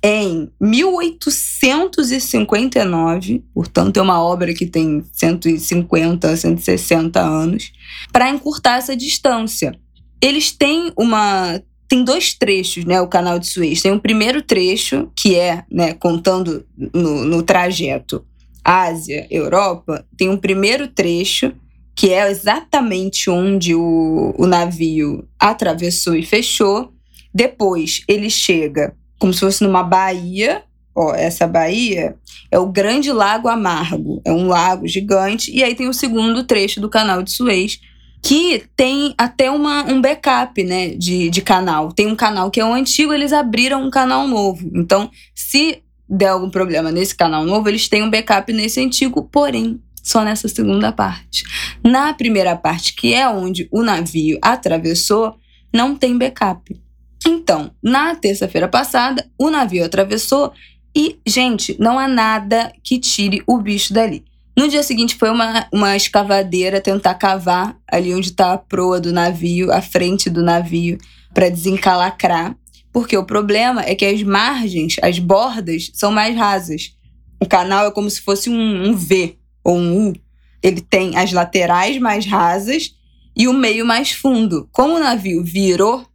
em 0.04 0.52
1859, 0.60 3.42
portanto 3.54 3.98
é 3.98 4.02
uma 4.02 4.22
obra 4.22 4.54
que 4.54 4.66
tem 4.66 5.02
150, 5.14 6.36
160 6.36 7.22
anos, 7.22 7.72
para 8.12 8.30
encurtar 8.30 8.80
essa 8.80 8.98
distância. 8.98 9.80
Eles 10.22 10.52
têm 10.52 10.92
uma 10.98 11.62
tem 11.88 12.04
dois 12.04 12.34
trechos, 12.34 12.84
né, 12.86 13.00
o 13.00 13.08
canal 13.08 13.38
de 13.38 13.46
Suez. 13.46 13.80
Tem 13.82 13.92
um 13.92 14.00
primeiro 14.00 14.42
trecho 14.42 15.12
que 15.16 15.36
é, 15.36 15.64
né, 15.72 15.94
contando 15.94 16.66
no, 16.92 17.24
no 17.24 17.44
trajeto 17.44 18.26
Ásia, 18.64 19.28
Europa, 19.30 20.04
tem 20.18 20.28
um 20.28 20.38
primeiro 20.38 20.88
trecho 20.88 21.54
que 21.96 22.10
é 22.10 22.32
exatamente 22.32 23.30
onde 23.30 23.76
o, 23.76 24.34
o 24.38 24.48
navio 24.48 25.28
atravessou 25.40 26.16
e 26.16 26.26
fechou. 26.26 26.92
Depois 27.32 28.02
ele 28.08 28.28
chega 28.30 28.96
como 29.24 29.34
se 29.34 29.40
fosse 29.40 29.64
numa 29.64 29.84
baía. 29.84 30.64
Ó, 30.94 31.16
essa 31.16 31.48
baía 31.48 32.18
é 32.52 32.60
o 32.60 32.66
Grande 32.66 33.10
Lago 33.10 33.48
Amargo, 33.48 34.22
é 34.26 34.34
um 34.34 34.50
lago 34.50 34.86
gigante. 34.86 35.50
E 35.50 35.64
aí 35.64 35.74
tem 35.76 35.88
o 35.88 35.94
segundo 35.94 36.44
trecho 36.44 36.82
do 36.82 36.90
canal 36.90 37.24
de 37.24 37.32
Suez, 37.32 37.80
que 38.22 38.66
tem 38.76 39.16
até 39.18 39.50
uma, 39.50 39.90
um 39.90 40.02
backup 40.02 40.62
né, 40.66 40.90
de, 40.90 41.30
de 41.30 41.42
canal. 41.42 41.94
Tem 41.94 42.06
um 42.06 42.18
canal 42.18 42.52
que 42.52 42.60
é 42.60 42.66
o 42.66 42.74
antigo, 42.74 43.14
eles 43.14 43.32
abriram 43.32 43.82
um 43.82 43.90
canal 43.90 44.28
novo. 44.28 44.70
Então, 44.76 45.10
se 45.34 45.82
der 46.08 46.28
algum 46.28 46.50
problema 46.50 46.92
nesse 46.92 47.16
canal 47.16 47.46
novo, 47.46 47.70
eles 47.70 47.88
têm 47.88 48.04
um 48.04 48.10
backup 48.10 48.52
nesse 48.52 48.82
antigo, 48.82 49.24
porém, 49.32 49.82
só 50.04 50.22
nessa 50.26 50.50
segunda 50.50 50.92
parte. 50.92 51.46
Na 51.82 52.14
primeira 52.14 52.58
parte, 52.58 52.94
que 52.94 53.14
é 53.14 53.26
onde 53.30 53.70
o 53.72 53.84
navio 53.84 54.38
atravessou, 54.42 55.38
não 55.74 55.96
tem 55.96 56.18
backup. 56.18 56.84
Então, 57.26 57.72
na 57.82 58.16
terça-feira 58.16 58.68
passada, 58.68 59.26
o 59.38 59.50
navio 59.50 59.86
atravessou 59.86 60.54
e, 60.96 61.18
gente, 61.26 61.76
não 61.80 61.98
há 61.98 62.08
nada 62.08 62.72
que 62.84 63.00
tire 63.00 63.42
o 63.48 63.58
bicho 63.60 63.94
dali. 63.94 64.24
No 64.56 64.68
dia 64.68 64.84
seguinte, 64.84 65.16
foi 65.16 65.32
uma, 65.32 65.68
uma 65.72 65.96
escavadeira 65.96 66.80
tentar 66.80 67.16
cavar 67.16 67.76
ali 67.92 68.14
onde 68.14 68.28
está 68.28 68.54
a 68.54 68.58
proa 68.58 69.00
do 69.00 69.12
navio, 69.12 69.72
a 69.72 69.82
frente 69.82 70.30
do 70.30 70.44
navio, 70.44 71.00
para 71.34 71.50
desencalacrar. 71.50 72.56
Porque 72.92 73.18
o 73.18 73.26
problema 73.26 73.82
é 73.82 73.96
que 73.96 74.06
as 74.06 74.22
margens, 74.22 74.98
as 75.02 75.18
bordas, 75.18 75.90
são 75.96 76.12
mais 76.12 76.36
rasas. 76.38 76.96
O 77.42 77.48
canal 77.48 77.88
é 77.88 77.92
como 77.92 78.10
se 78.10 78.22
fosse 78.22 78.50
um, 78.50 78.90
um 78.90 78.96
V 78.96 79.38
ou 79.64 79.76
um 79.76 80.10
U. 80.10 80.14
Ele 80.62 80.80
tem 80.80 81.18
as 81.18 81.32
laterais 81.34 81.98
mais 81.98 82.26
rasas 82.28 82.94
e 83.36 83.48
o 83.48 83.54
meio 83.54 83.84
mais 83.86 84.12
fundo. 84.12 84.70
Como 84.72 84.96
o 84.96 85.00
navio 85.00 85.44
virou, 85.44 86.06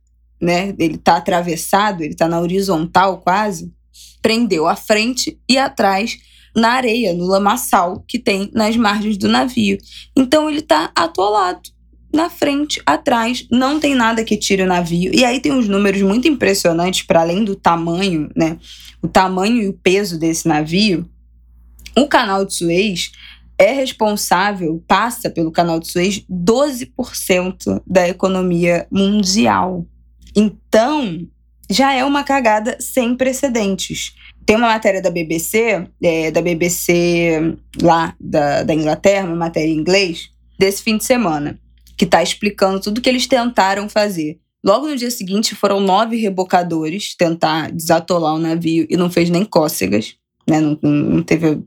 né? 0.40 0.74
Ele 0.78 0.96
está 0.96 1.16
atravessado, 1.16 2.02
ele 2.02 2.12
está 2.12 2.28
na 2.28 2.40
horizontal 2.40 3.18
quase, 3.18 3.72
prendeu 4.22 4.66
a 4.66 4.76
frente 4.76 5.38
e 5.48 5.58
atrás 5.58 6.18
na 6.54 6.70
areia, 6.70 7.12
no 7.12 7.26
lamaçal 7.26 8.04
que 8.06 8.18
tem 8.18 8.50
nas 8.52 8.76
margens 8.76 9.16
do 9.16 9.28
navio. 9.28 9.78
Então 10.16 10.48
ele 10.48 10.60
está 10.60 10.90
atolado 10.94 11.70
na 12.12 12.30
frente, 12.30 12.80
atrás, 12.86 13.46
não 13.50 13.78
tem 13.78 13.94
nada 13.94 14.24
que 14.24 14.36
tire 14.36 14.62
o 14.62 14.66
navio. 14.66 15.14
E 15.14 15.24
aí 15.24 15.40
tem 15.40 15.52
uns 15.52 15.68
números 15.68 16.00
muito 16.02 16.26
impressionantes 16.26 17.02
para 17.02 17.20
além 17.20 17.44
do 17.44 17.54
tamanho, 17.54 18.30
né? 18.34 18.58
O 19.02 19.08
tamanho 19.08 19.62
e 19.62 19.68
o 19.68 19.74
peso 19.74 20.18
desse 20.18 20.48
navio. 20.48 21.08
O 21.96 22.06
canal 22.06 22.44
de 22.44 22.54
Suez 22.54 23.12
é 23.58 23.72
responsável, 23.72 24.82
passa 24.86 25.28
pelo 25.28 25.50
canal 25.50 25.78
de 25.80 25.90
Suez 25.90 26.24
12% 26.30 27.82
da 27.86 28.08
economia 28.08 28.86
mundial. 28.90 29.84
Então, 30.34 31.26
já 31.70 31.92
é 31.92 32.04
uma 32.04 32.24
cagada 32.24 32.76
sem 32.80 33.16
precedentes. 33.16 34.14
Tem 34.46 34.56
uma 34.56 34.68
matéria 34.68 35.02
da 35.02 35.10
BBC, 35.10 35.86
é, 36.02 36.30
da 36.30 36.40
BBC 36.40 37.56
lá 37.82 38.14
da, 38.18 38.62
da 38.62 38.74
Inglaterra, 38.74 39.26
uma 39.26 39.36
matéria 39.36 39.70
em 39.70 39.76
inglês, 39.76 40.30
desse 40.58 40.82
fim 40.82 40.96
de 40.96 41.04
semana, 41.04 41.58
que 41.96 42.04
está 42.04 42.22
explicando 42.22 42.80
tudo 42.80 43.00
que 43.00 43.08
eles 43.08 43.26
tentaram 43.26 43.88
fazer. 43.88 44.38
Logo 44.64 44.88
no 44.88 44.96
dia 44.96 45.10
seguinte, 45.10 45.54
foram 45.54 45.80
nove 45.80 46.16
rebocadores 46.16 47.14
tentar 47.14 47.70
desatolar 47.70 48.34
o 48.34 48.38
navio 48.38 48.86
e 48.88 48.96
não 48.96 49.10
fez 49.10 49.30
nem 49.30 49.44
cócegas, 49.44 50.16
né? 50.48 50.60
não, 50.60 50.78
não 50.82 51.22
teve 51.22 51.50
o 51.50 51.64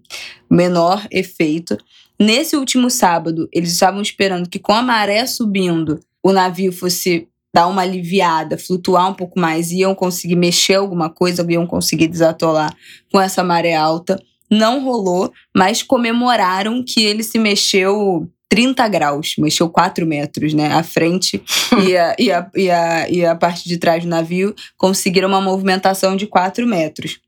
menor 0.50 1.08
efeito. 1.12 1.77
Nesse 2.20 2.56
último 2.56 2.89
sábado, 2.89 3.48
eles 3.51 3.72
estavam 3.72 4.01
esperando 4.01 4.50
que, 4.50 4.60
com 4.60 4.74
a 4.74 4.82
maré 4.82 5.25
subindo, 5.25 6.00
o 6.22 6.32
navio 6.32 6.72
fosse 6.72 7.27
dar 7.53 7.67
uma 7.67 7.81
aliviada, 7.81 8.58
flutuar 8.58 9.10
um 9.10 9.13
pouco 9.13 9.39
mais, 9.39 9.72
iam 9.72 9.93
conseguir 9.93 10.36
mexer 10.36 10.75
alguma 10.75 11.10
coisa, 11.10 11.46
iam 11.50 11.67
conseguir 11.67 12.08
desatolar 12.08 12.74
com 13.12 13.20
essa 13.20 13.43
maré 13.43 13.75
alta. 13.75 14.22
Não 14.50 14.84
rolou, 14.84 15.31
mas 15.55 15.81
comemoraram 15.81 16.84
que 16.86 17.01
ele 17.01 17.24
se 17.24 17.39
mexeu 17.39 18.29
30 18.50 18.88
graus, 18.89 19.36
mexeu 19.38 19.70
4 19.70 20.05
metros, 20.05 20.53
né? 20.53 20.74
A 20.74 20.84
frente 20.84 21.41
e 21.86 21.96
a, 21.96 22.15
e, 22.20 22.31
a, 22.31 22.51
e, 22.55 22.70
a, 22.70 23.10
e 23.10 23.25
a 23.25 23.36
parte 23.36 23.67
de 23.67 23.77
trás 23.77 24.03
do 24.03 24.10
navio 24.10 24.53
conseguiram 24.77 25.29
uma 25.29 25.39
movimentação 25.39 26.15
de 26.17 26.27
4 26.27 26.67
metros. 26.67 27.20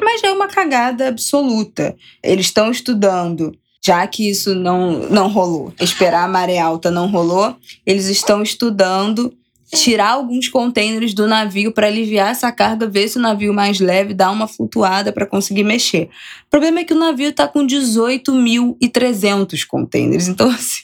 Mas 0.00 0.24
é 0.24 0.32
uma 0.32 0.48
cagada 0.48 1.08
absoluta. 1.08 1.94
Eles 2.22 2.46
estão 2.46 2.70
estudando 2.70 3.56
já 3.82 4.06
que 4.06 4.28
isso 4.28 4.54
não, 4.54 5.08
não 5.08 5.28
rolou, 5.28 5.72
esperar 5.80 6.24
a 6.24 6.28
maré 6.28 6.58
alta 6.58 6.90
não 6.90 7.10
rolou, 7.10 7.56
eles 7.86 8.06
estão 8.06 8.42
estudando 8.42 9.32
tirar 9.74 10.10
alguns 10.10 10.48
contêineres 10.48 11.14
do 11.14 11.28
navio 11.28 11.72
para 11.72 11.86
aliviar 11.86 12.30
essa 12.30 12.50
carga, 12.50 12.88
ver 12.88 13.08
se 13.08 13.18
o 13.18 13.20
navio 13.20 13.54
mais 13.54 13.78
leve 13.78 14.12
dá 14.12 14.30
uma 14.30 14.48
flutuada 14.48 15.12
para 15.12 15.26
conseguir 15.26 15.62
mexer. 15.62 16.08
O 16.46 16.50
problema 16.50 16.80
é 16.80 16.84
que 16.84 16.92
o 16.92 16.98
navio 16.98 17.28
está 17.28 17.46
com 17.46 17.66
18.300 17.66 19.64
contêineres, 19.66 20.28
então 20.28 20.50
assim, 20.50 20.82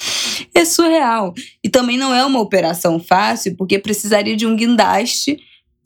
é 0.54 0.64
surreal. 0.64 1.34
E 1.62 1.68
também 1.68 1.98
não 1.98 2.14
é 2.14 2.24
uma 2.24 2.40
operação 2.40 2.98
fácil, 2.98 3.54
porque 3.56 3.78
precisaria 3.78 4.34
de 4.34 4.46
um 4.46 4.56
guindaste 4.56 5.36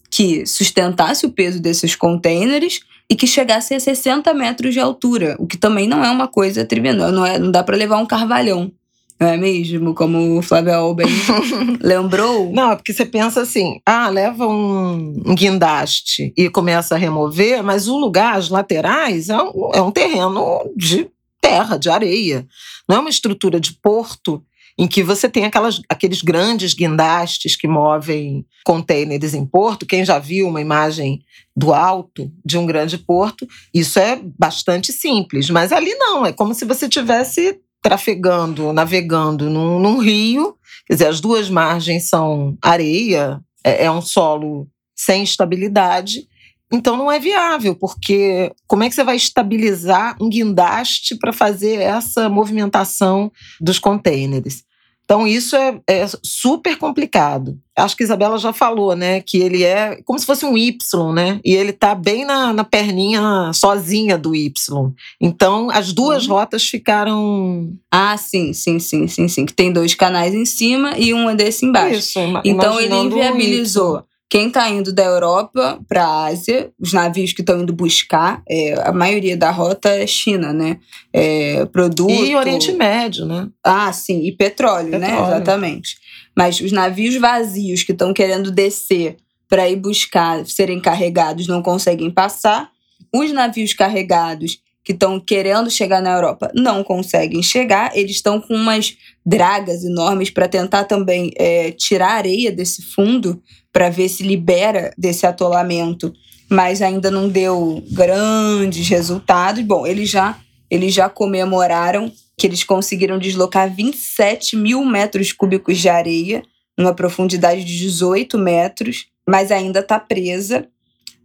que 0.08 0.46
sustentasse 0.46 1.26
o 1.26 1.32
peso 1.32 1.60
desses 1.60 1.96
contêineres 1.96 2.80
e 3.10 3.16
que 3.16 3.26
chegasse 3.26 3.74
a 3.74 3.80
60 3.80 4.32
metros 4.34 4.72
de 4.72 4.80
altura, 4.80 5.36
o 5.38 5.46
que 5.46 5.56
também 5.56 5.86
não 5.86 6.04
é 6.04 6.10
uma 6.10 6.26
coisa 6.26 6.64
trivial, 6.64 7.12
não, 7.12 7.24
é, 7.24 7.38
não 7.38 7.50
dá 7.50 7.62
para 7.62 7.76
levar 7.76 7.98
um 7.98 8.06
carvalhão 8.06 8.72
não 9.18 9.28
é 9.28 9.36
mesmo? 9.36 9.94
Como 9.94 10.38
o 10.38 10.42
Flávio 10.42 10.74
Alben 10.74 11.06
lembrou. 11.80 12.52
Não, 12.52 12.72
é 12.72 12.76
porque 12.76 12.92
você 12.92 13.06
pensa 13.06 13.40
assim: 13.40 13.80
ah, 13.84 14.08
leva 14.08 14.46
um, 14.46 15.22
um, 15.26 15.34
guindaste 15.34 16.32
e 16.36 16.50
começa 16.50 16.94
a 16.94 16.98
remover, 16.98 17.62
mas 17.62 17.88
o 17.88 17.96
lugar, 17.98 18.36
as 18.36 18.50
laterais, 18.50 19.28
é 19.30 19.36
um, 19.36 19.70
é 19.74 19.80
um 19.80 19.90
terreno 19.90 20.70
de 20.76 21.08
terra, 21.40 21.78
de 21.78 21.88
areia. 21.88 22.46
Não 22.88 22.96
é 22.96 23.00
uma 23.00 23.10
estrutura 23.10 23.58
de 23.58 23.72
porto 23.72 24.42
em 24.78 24.86
que 24.86 25.02
você 25.02 25.28
tem 25.28 25.46
aquelas, 25.46 25.80
aqueles 25.88 26.20
grandes 26.20 26.74
guindastes 26.74 27.56
que 27.56 27.66
movem 27.66 28.44
contêineres 28.64 29.32
em 29.32 29.46
porto. 29.46 29.86
Quem 29.86 30.04
já 30.04 30.18
viu 30.18 30.46
uma 30.48 30.60
imagem 30.60 31.22
do 31.56 31.72
alto 31.72 32.30
de 32.44 32.58
um 32.58 32.66
grande 32.66 32.98
porto, 32.98 33.46
isso 33.72 33.98
é 33.98 34.20
bastante 34.38 34.92
simples. 34.92 35.48
Mas 35.48 35.72
ali 35.72 35.94
não, 35.94 36.26
é 36.26 36.32
como 36.32 36.52
se 36.52 36.66
você 36.66 36.88
tivesse 36.88 37.58
trafegando, 37.86 38.72
navegando 38.72 39.48
num, 39.48 39.78
num 39.78 39.98
rio, 39.98 40.56
quer 40.84 40.94
dizer, 40.94 41.06
as 41.06 41.20
duas 41.20 41.48
margens 41.48 42.08
são 42.08 42.58
areia, 42.60 43.40
é, 43.62 43.84
é 43.84 43.90
um 43.92 44.02
solo 44.02 44.66
sem 44.92 45.22
estabilidade. 45.22 46.26
Então 46.72 46.96
não 46.96 47.12
é 47.12 47.20
viável, 47.20 47.76
porque 47.76 48.52
como 48.66 48.82
é 48.82 48.88
que 48.88 48.94
você 48.96 49.04
vai 49.04 49.14
estabilizar 49.14 50.16
um 50.20 50.28
guindaste 50.28 51.14
para 51.14 51.32
fazer 51.32 51.76
essa 51.76 52.28
movimentação 52.28 53.30
dos 53.60 53.78
contêineres? 53.78 54.64
Então, 55.06 55.24
isso 55.24 55.54
é, 55.54 55.80
é, 55.88 56.04
super 56.20 56.76
complicado. 56.76 57.56
Acho 57.76 57.96
que 57.96 58.02
a 58.02 58.06
Isabela 58.06 58.38
já 58.38 58.52
falou, 58.52 58.96
né? 58.96 59.20
Que 59.20 59.38
ele 59.38 59.62
é 59.62 60.02
como 60.04 60.18
se 60.18 60.26
fosse 60.26 60.44
um 60.44 60.58
Y, 60.58 61.12
né? 61.12 61.40
E 61.44 61.54
ele 61.54 61.72
tá 61.72 61.94
bem 61.94 62.24
na, 62.24 62.52
na 62.52 62.64
perninha 62.64 63.52
sozinha 63.54 64.18
do 64.18 64.34
Y. 64.34 64.92
Então, 65.20 65.70
as 65.70 65.92
duas 65.92 66.26
uhum. 66.26 66.34
rotas 66.34 66.68
ficaram. 66.68 67.72
Ah, 67.88 68.16
sim, 68.16 68.52
sim, 68.52 68.80
sim, 68.80 69.06
sim, 69.06 69.28
sim. 69.28 69.46
Que 69.46 69.54
tem 69.54 69.72
dois 69.72 69.94
canais 69.94 70.34
em 70.34 70.44
cima 70.44 70.98
e 70.98 71.14
um 71.14 71.32
desse 71.36 71.64
embaixo. 71.64 72.00
Isso, 72.00 72.18
então 72.44 72.80
ele 72.80 72.96
inviabilizou 72.96 74.02
quem 74.28 74.48
está 74.48 74.68
indo 74.68 74.92
da 74.92 75.04
Europa 75.04 75.80
para 75.88 76.04
a 76.04 76.26
Ásia, 76.26 76.72
os 76.80 76.92
navios 76.92 77.32
que 77.32 77.42
estão 77.42 77.62
indo 77.62 77.72
buscar, 77.72 78.42
é, 78.48 78.74
a 78.82 78.92
maioria 78.92 79.36
da 79.36 79.50
rota 79.50 79.88
é 79.88 80.06
China, 80.06 80.52
né? 80.52 80.78
É, 81.12 81.64
produto. 81.66 82.10
E 82.10 82.34
Oriente 82.34 82.72
Médio, 82.72 83.24
né? 83.24 83.48
Ah, 83.62 83.92
sim, 83.92 84.22
e 84.24 84.32
petróleo, 84.32 84.98
né? 84.98 85.10
petróleo. 85.10 85.30
né? 85.30 85.36
Exatamente. 85.36 85.96
Mas 86.36 86.60
os 86.60 86.72
navios 86.72 87.16
vazios 87.16 87.84
que 87.84 87.92
estão 87.92 88.12
querendo 88.12 88.50
descer 88.50 89.16
para 89.48 89.68
ir 89.68 89.76
buscar, 89.76 90.44
serem 90.44 90.80
carregados, 90.80 91.46
não 91.46 91.62
conseguem 91.62 92.10
passar. 92.10 92.68
Os 93.14 93.32
navios 93.32 93.72
carregados 93.74 94.60
que 94.86 94.92
estão 94.92 95.18
querendo 95.18 95.68
chegar 95.70 96.00
na 96.00 96.12
Europa 96.12 96.50
não 96.54 96.84
conseguem 96.84 97.42
chegar. 97.42 97.90
Eles 97.96 98.12
estão 98.12 98.40
com 98.40 98.54
umas 98.54 98.96
dragas 99.24 99.84
enormes 99.84 100.30
para 100.30 100.46
tentar 100.46 100.84
também 100.84 101.32
é, 101.36 101.72
tirar 101.72 102.10
areia 102.10 102.52
desse 102.52 102.82
fundo 102.82 103.42
para 103.76 103.90
ver 103.90 104.08
se 104.08 104.22
libera 104.22 104.90
desse 104.96 105.26
atolamento, 105.26 106.10
mas 106.48 106.80
ainda 106.80 107.10
não 107.10 107.28
deu 107.28 107.84
grandes 107.90 108.88
resultados. 108.88 109.62
Bom, 109.62 109.86
eles 109.86 110.08
já, 110.08 110.38
eles 110.70 110.94
já 110.94 111.10
comemoraram 111.10 112.10
que 112.38 112.46
eles 112.46 112.64
conseguiram 112.64 113.18
deslocar 113.18 113.70
27 113.70 114.56
mil 114.56 114.82
metros 114.82 115.30
cúbicos 115.30 115.76
de 115.76 115.90
areia, 115.90 116.42
numa 116.78 116.94
profundidade 116.94 117.66
de 117.66 117.76
18 117.76 118.38
metros, 118.38 119.08
mas 119.28 119.52
ainda 119.52 119.80
está 119.80 120.00
presa. 120.00 120.66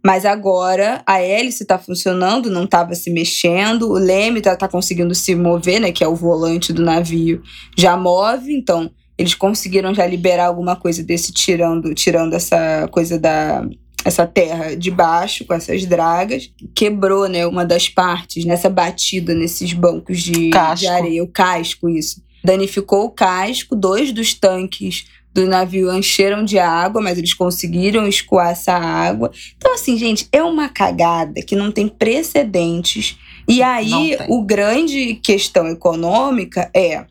Mas 0.04 0.26
agora 0.26 1.02
a 1.06 1.22
hélice 1.22 1.62
está 1.62 1.78
funcionando, 1.78 2.50
não 2.50 2.64
estava 2.64 2.94
se 2.94 3.08
mexendo, 3.08 3.88
o 3.88 3.94
leme 3.94 4.40
está 4.40 4.54
tá 4.54 4.68
conseguindo 4.68 5.14
se 5.14 5.34
mover, 5.34 5.80
né? 5.80 5.90
Que 5.90 6.04
é 6.04 6.08
o 6.08 6.14
volante 6.14 6.70
do 6.70 6.82
navio, 6.82 7.42
já 7.78 7.96
move, 7.96 8.54
então 8.54 8.90
eles 9.16 9.34
conseguiram 9.34 9.94
já 9.94 10.06
liberar 10.06 10.46
alguma 10.46 10.76
coisa 10.76 11.02
desse 11.02 11.32
tirando, 11.32 11.94
tirando 11.94 12.34
essa 12.34 12.88
coisa 12.90 13.18
da 13.18 13.66
essa 14.04 14.26
terra 14.26 14.74
de 14.74 14.90
baixo 14.90 15.44
com 15.44 15.54
essas 15.54 15.86
dragas, 15.86 16.50
quebrou, 16.74 17.28
né, 17.28 17.46
uma 17.46 17.64
das 17.64 17.88
partes 17.88 18.44
nessa 18.44 18.68
batida 18.68 19.32
nesses 19.32 19.72
bancos 19.72 20.20
de, 20.20 20.50
de 20.50 20.86
areia, 20.88 21.22
o 21.22 21.28
casco 21.28 21.88
isso. 21.88 22.20
Danificou 22.44 23.04
o 23.04 23.10
casco, 23.10 23.76
dois 23.76 24.12
dos 24.12 24.34
tanques 24.34 25.04
do 25.32 25.46
navio 25.46 25.92
encheram 25.94 26.44
de 26.44 26.58
água, 26.58 27.00
mas 27.00 27.16
eles 27.16 27.32
conseguiram 27.32 28.06
escoar 28.06 28.50
essa 28.50 28.74
água. 28.74 29.30
Então, 29.56 29.74
assim, 29.74 29.96
gente, 29.96 30.28
é 30.30 30.42
uma 30.42 30.68
cagada 30.68 31.40
que 31.42 31.56
não 31.56 31.70
tem 31.70 31.88
precedentes. 31.88 33.16
E 33.48 33.62
aí, 33.62 34.16
o 34.28 34.42
grande 34.42 35.14
questão 35.14 35.68
econômica 35.68 36.70
é 36.74 37.06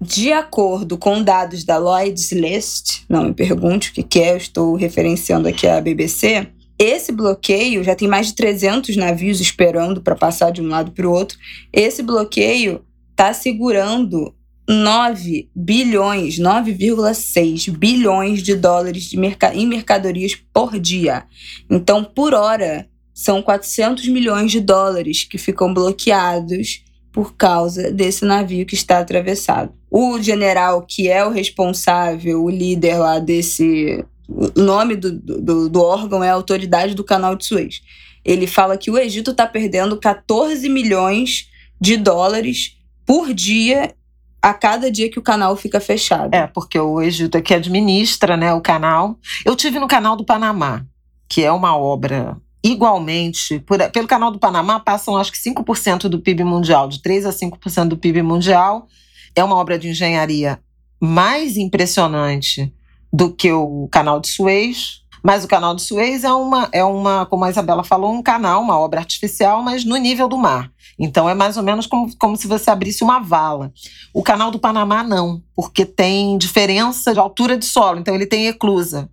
de 0.00 0.32
acordo 0.32 0.98
com 0.98 1.22
dados 1.22 1.64
da 1.64 1.78
Lloyd's 1.78 2.32
List, 2.32 3.02
não 3.08 3.24
me 3.24 3.34
pergunte 3.34 3.90
o 3.90 4.04
que, 4.04 4.20
é, 4.20 4.32
eu 4.32 4.36
estou 4.36 4.74
referenciando 4.74 5.48
aqui 5.48 5.66
a 5.66 5.80
BBC, 5.80 6.48
esse 6.78 7.12
bloqueio 7.12 7.84
já 7.84 7.94
tem 7.94 8.08
mais 8.08 8.28
de 8.28 8.34
300 8.34 8.96
navios 8.96 9.40
esperando 9.40 10.02
para 10.02 10.16
passar 10.16 10.50
de 10.50 10.60
um 10.60 10.68
lado 10.68 10.90
para 10.90 11.06
o 11.06 11.12
outro. 11.12 11.38
Esse 11.72 12.02
bloqueio 12.02 12.84
está 13.12 13.32
segurando 13.32 14.34
9 14.68 15.48
bilhões, 15.54 16.38
9,6 16.38 17.70
bilhões 17.70 18.42
de 18.42 18.56
dólares 18.56 19.04
de 19.04 19.16
merca 19.16 19.54
em 19.54 19.66
mercadorias 19.66 20.34
por 20.52 20.78
dia. 20.78 21.24
Então, 21.70 22.02
por 22.02 22.34
hora, 22.34 22.88
são 23.12 23.40
400 23.40 24.08
milhões 24.08 24.50
de 24.50 24.60
dólares 24.60 25.22
que 25.22 25.38
ficam 25.38 25.72
bloqueados 25.72 26.82
por 27.12 27.36
causa 27.36 27.92
desse 27.92 28.24
navio 28.24 28.66
que 28.66 28.74
está 28.74 28.98
atravessado. 28.98 29.72
O 29.96 30.20
general, 30.20 30.82
que 30.82 31.08
é 31.08 31.24
o 31.24 31.30
responsável, 31.30 32.42
o 32.42 32.50
líder 32.50 32.98
lá 32.98 33.20
desse. 33.20 34.04
O 34.28 34.60
nome 34.60 34.96
do, 34.96 35.12
do, 35.12 35.68
do 35.68 35.80
órgão 35.80 36.24
é 36.24 36.30
a 36.30 36.34
Autoridade 36.34 36.96
do 36.96 37.04
Canal 37.04 37.36
de 37.36 37.46
Suez. 37.46 37.80
Ele 38.24 38.48
fala 38.48 38.76
que 38.76 38.90
o 38.90 38.98
Egito 38.98 39.30
está 39.30 39.46
perdendo 39.46 39.96
14 39.96 40.68
milhões 40.68 41.48
de 41.80 41.96
dólares 41.96 42.76
por 43.06 43.32
dia 43.32 43.94
a 44.42 44.52
cada 44.52 44.90
dia 44.90 45.08
que 45.08 45.20
o 45.20 45.22
canal 45.22 45.56
fica 45.56 45.78
fechado. 45.78 46.34
É, 46.34 46.48
porque 46.48 46.76
o 46.76 47.00
Egito 47.00 47.38
é 47.38 47.40
que 47.40 47.54
administra 47.54 48.36
né, 48.36 48.52
o 48.52 48.60
canal. 48.60 49.16
Eu 49.44 49.54
tive 49.54 49.78
no 49.78 49.86
canal 49.86 50.16
do 50.16 50.24
Panamá, 50.24 50.84
que 51.28 51.44
é 51.44 51.52
uma 51.52 51.76
obra 51.76 52.36
igualmente, 52.64 53.60
por, 53.60 53.78
pelo 53.92 54.08
canal 54.08 54.32
do 54.32 54.40
Panamá 54.40 54.80
passam 54.80 55.16
acho 55.16 55.30
que 55.30 55.38
5% 55.38 56.08
do 56.08 56.18
PIB 56.18 56.42
mundial, 56.42 56.88
de 56.88 57.00
3 57.00 57.26
a 57.26 57.30
5% 57.30 57.86
do 57.86 57.96
PIB 57.96 58.22
mundial. 58.22 58.88
É 59.34 59.42
uma 59.42 59.56
obra 59.56 59.78
de 59.78 59.88
engenharia 59.88 60.60
mais 61.00 61.56
impressionante 61.56 62.72
do 63.12 63.32
que 63.32 63.52
o 63.52 63.88
canal 63.90 64.20
de 64.20 64.28
Suez, 64.28 65.04
mas 65.22 65.44
o 65.44 65.48
canal 65.48 65.74
de 65.74 65.80
Suez 65.82 66.22
é 66.22 66.32
uma, 66.32 66.68
é 66.70 66.84
uma, 66.84 67.24
como 67.24 67.44
a 67.44 67.50
Isabela 67.50 67.82
falou, 67.82 68.12
um 68.12 68.22
canal, 68.22 68.60
uma 68.60 68.78
obra 68.78 69.00
artificial, 69.00 69.62
mas 69.62 69.84
no 69.84 69.96
nível 69.96 70.28
do 70.28 70.36
mar. 70.36 70.70
Então 70.98 71.28
é 71.28 71.34
mais 71.34 71.56
ou 71.56 71.62
menos 71.62 71.86
como, 71.86 72.14
como 72.18 72.36
se 72.36 72.46
você 72.46 72.70
abrisse 72.70 73.02
uma 73.02 73.20
vala. 73.20 73.72
O 74.12 74.22
canal 74.22 74.50
do 74.50 74.58
Panamá 74.58 75.02
não, 75.02 75.42
porque 75.54 75.86
tem 75.86 76.36
diferença 76.36 77.14
de 77.14 77.18
altura 77.18 77.56
de 77.56 77.64
solo, 77.64 78.00
então 78.00 78.14
ele 78.14 78.26
tem 78.26 78.48
eclusa. 78.48 79.08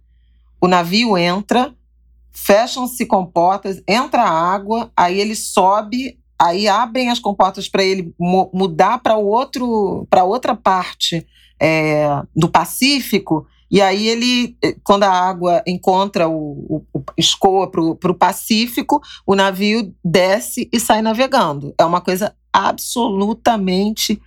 O 0.59 0.67
navio 0.67 1.17
entra, 1.17 1.73
fecham-se 2.31 3.05
comportas, 3.05 3.81
entra 3.87 4.23
água, 4.23 4.91
aí 4.95 5.19
ele 5.19 5.35
sobe, 5.35 6.19
aí 6.41 6.67
abrem 6.67 7.09
as 7.09 7.19
comportas 7.19 7.69
para 7.69 7.83
ele 7.83 8.13
mudar 8.19 8.97
para 8.99 9.15
outro, 9.15 10.07
para 10.09 10.23
outra 10.23 10.55
parte 10.55 11.25
é, 11.61 12.07
do 12.35 12.49
Pacífico. 12.49 13.45
E 13.69 13.79
aí 13.79 14.07
ele, 14.07 14.57
eh, 14.61 14.75
quando 14.83 15.03
a 15.03 15.11
água 15.11 15.63
encontra 15.65 16.27
o, 16.27 16.83
o 16.91 17.03
escoa 17.17 17.69
para 17.69 18.11
o 18.11 18.15
Pacífico, 18.15 18.99
o 19.25 19.35
navio 19.35 19.93
desce 20.03 20.67
e 20.73 20.79
sai 20.79 21.01
navegando. 21.01 21.73
É 21.77 21.85
uma 21.85 22.01
coisa 22.01 22.35
absolutamente 22.51 24.19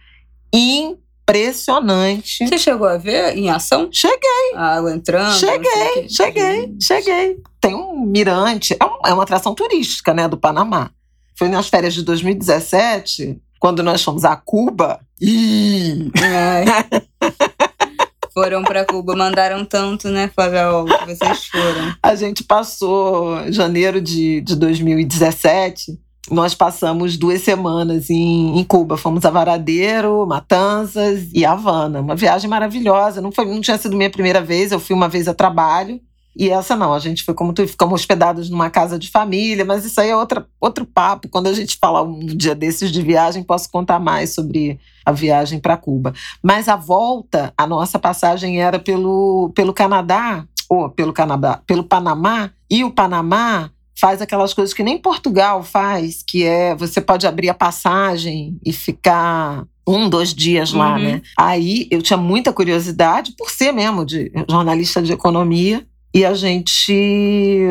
impressionante 0.50 1.04
impressionante. 1.24 2.46
Você 2.46 2.58
chegou 2.58 2.86
a 2.86 2.98
ver 2.98 3.36
em 3.36 3.48
ação? 3.48 3.88
Cheguei. 3.90 4.52
A 4.54 4.76
água 4.76 4.94
entrando? 4.94 5.32
Cheguei, 5.32 6.08
cheguei, 6.08 6.76
cheguei. 6.80 7.38
Tem 7.60 7.74
um 7.74 7.98
mirante, 8.04 8.76
é, 8.78 8.84
um, 8.84 8.98
é, 9.06 9.14
uma 9.14 9.22
atração 9.22 9.54
turística, 9.54 10.12
né, 10.12 10.28
do 10.28 10.36
Panamá. 10.36 10.90
Foi 11.36 11.48
nas 11.48 11.68
férias 11.68 11.94
de 11.94 12.02
2017, 12.02 13.40
quando 13.58 13.82
nós 13.82 14.02
fomos 14.02 14.24
a 14.24 14.36
Cuba. 14.36 15.00
Ih! 15.20 16.10
foram 18.34 18.64
para 18.64 18.84
Cuba, 18.84 19.14
mandaram 19.14 19.64
tanto, 19.64 20.08
né, 20.08 20.28
Flávia, 20.34 20.64
que 21.04 21.14
vocês 21.14 21.46
foram. 21.46 21.94
A 22.02 22.16
gente 22.16 22.42
passou 22.42 23.52
janeiro 23.52 24.00
de, 24.00 24.40
de 24.40 24.56
2017 24.56 26.02
nós 26.30 26.54
passamos 26.54 27.18
duas 27.18 27.42
semanas 27.42 28.08
em, 28.08 28.58
em, 28.58 28.64
Cuba. 28.64 28.96
Fomos 28.96 29.24
a 29.24 29.30
Varadeiro, 29.30 30.26
Matanzas 30.26 31.28
e 31.32 31.44
Havana. 31.44 32.00
Uma 32.00 32.16
viagem 32.16 32.48
maravilhosa. 32.48 33.20
Não, 33.20 33.30
foi, 33.30 33.44
não 33.44 33.60
tinha 33.60 33.76
sido 33.76 33.96
minha 33.96 34.10
primeira 34.10 34.40
vez, 34.40 34.72
eu 34.72 34.80
fui 34.80 34.96
uma 34.96 35.08
vez 35.08 35.28
a 35.28 35.34
trabalho. 35.34 36.00
E 36.36 36.50
essa 36.50 36.74
não, 36.74 36.92
a 36.92 36.98
gente 36.98 37.22
foi 37.22 37.34
como 37.34 37.52
tu, 37.52 37.66
ficamos 37.66 38.00
hospedados 38.00 38.50
numa 38.50 38.68
casa 38.68 38.98
de 38.98 39.10
família, 39.10 39.64
mas 39.64 39.84
isso 39.84 40.00
aí 40.00 40.10
é 40.10 40.16
outra, 40.16 40.46
outro 40.60 40.84
papo. 40.84 41.28
Quando 41.28 41.46
a 41.46 41.52
gente 41.52 41.78
falar 41.80 42.02
um 42.02 42.18
dia 42.18 42.54
desses 42.54 42.90
de 42.90 43.02
viagem, 43.02 43.42
posso 43.42 43.70
contar 43.70 44.00
mais 44.00 44.34
sobre 44.34 44.78
a 45.04 45.12
viagem 45.12 45.60
para 45.60 45.76
Cuba. 45.76 46.12
Mas 46.42 46.68
a 46.68 46.76
volta, 46.76 47.52
a 47.56 47.66
nossa 47.66 47.98
passagem 47.98 48.60
era 48.60 48.78
pelo, 48.78 49.52
pelo 49.54 49.72
Canadá, 49.72 50.44
ou 50.68 50.90
pelo 50.90 51.12
Canadá, 51.12 51.60
pelo 51.66 51.84
Panamá, 51.84 52.50
e 52.70 52.82
o 52.82 52.90
Panamá 52.90 53.70
faz 53.96 54.20
aquelas 54.20 54.52
coisas 54.52 54.74
que 54.74 54.82
nem 54.82 54.98
Portugal 54.98 55.62
faz, 55.62 56.22
que 56.26 56.42
é 56.44 56.74
você 56.74 57.00
pode 57.00 57.26
abrir 57.26 57.48
a 57.48 57.54
passagem 57.54 58.58
e 58.64 58.72
ficar 58.72 59.64
um, 59.86 60.08
dois 60.08 60.34
dias 60.34 60.72
lá, 60.72 60.94
uhum. 60.94 61.02
né? 61.02 61.22
Aí 61.38 61.86
eu 61.90 62.02
tinha 62.02 62.16
muita 62.16 62.52
curiosidade, 62.52 63.32
por 63.36 63.50
ser 63.50 63.72
mesmo 63.72 64.04
de 64.04 64.32
jornalista 64.48 65.02
de 65.02 65.12
economia, 65.12 65.86
e 66.14 66.24
a 66.24 66.32
gente 66.32 67.66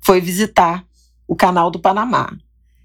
foi 0.00 0.20
visitar 0.20 0.84
o 1.28 1.36
canal 1.36 1.70
do 1.70 1.78
Panamá. 1.78 2.36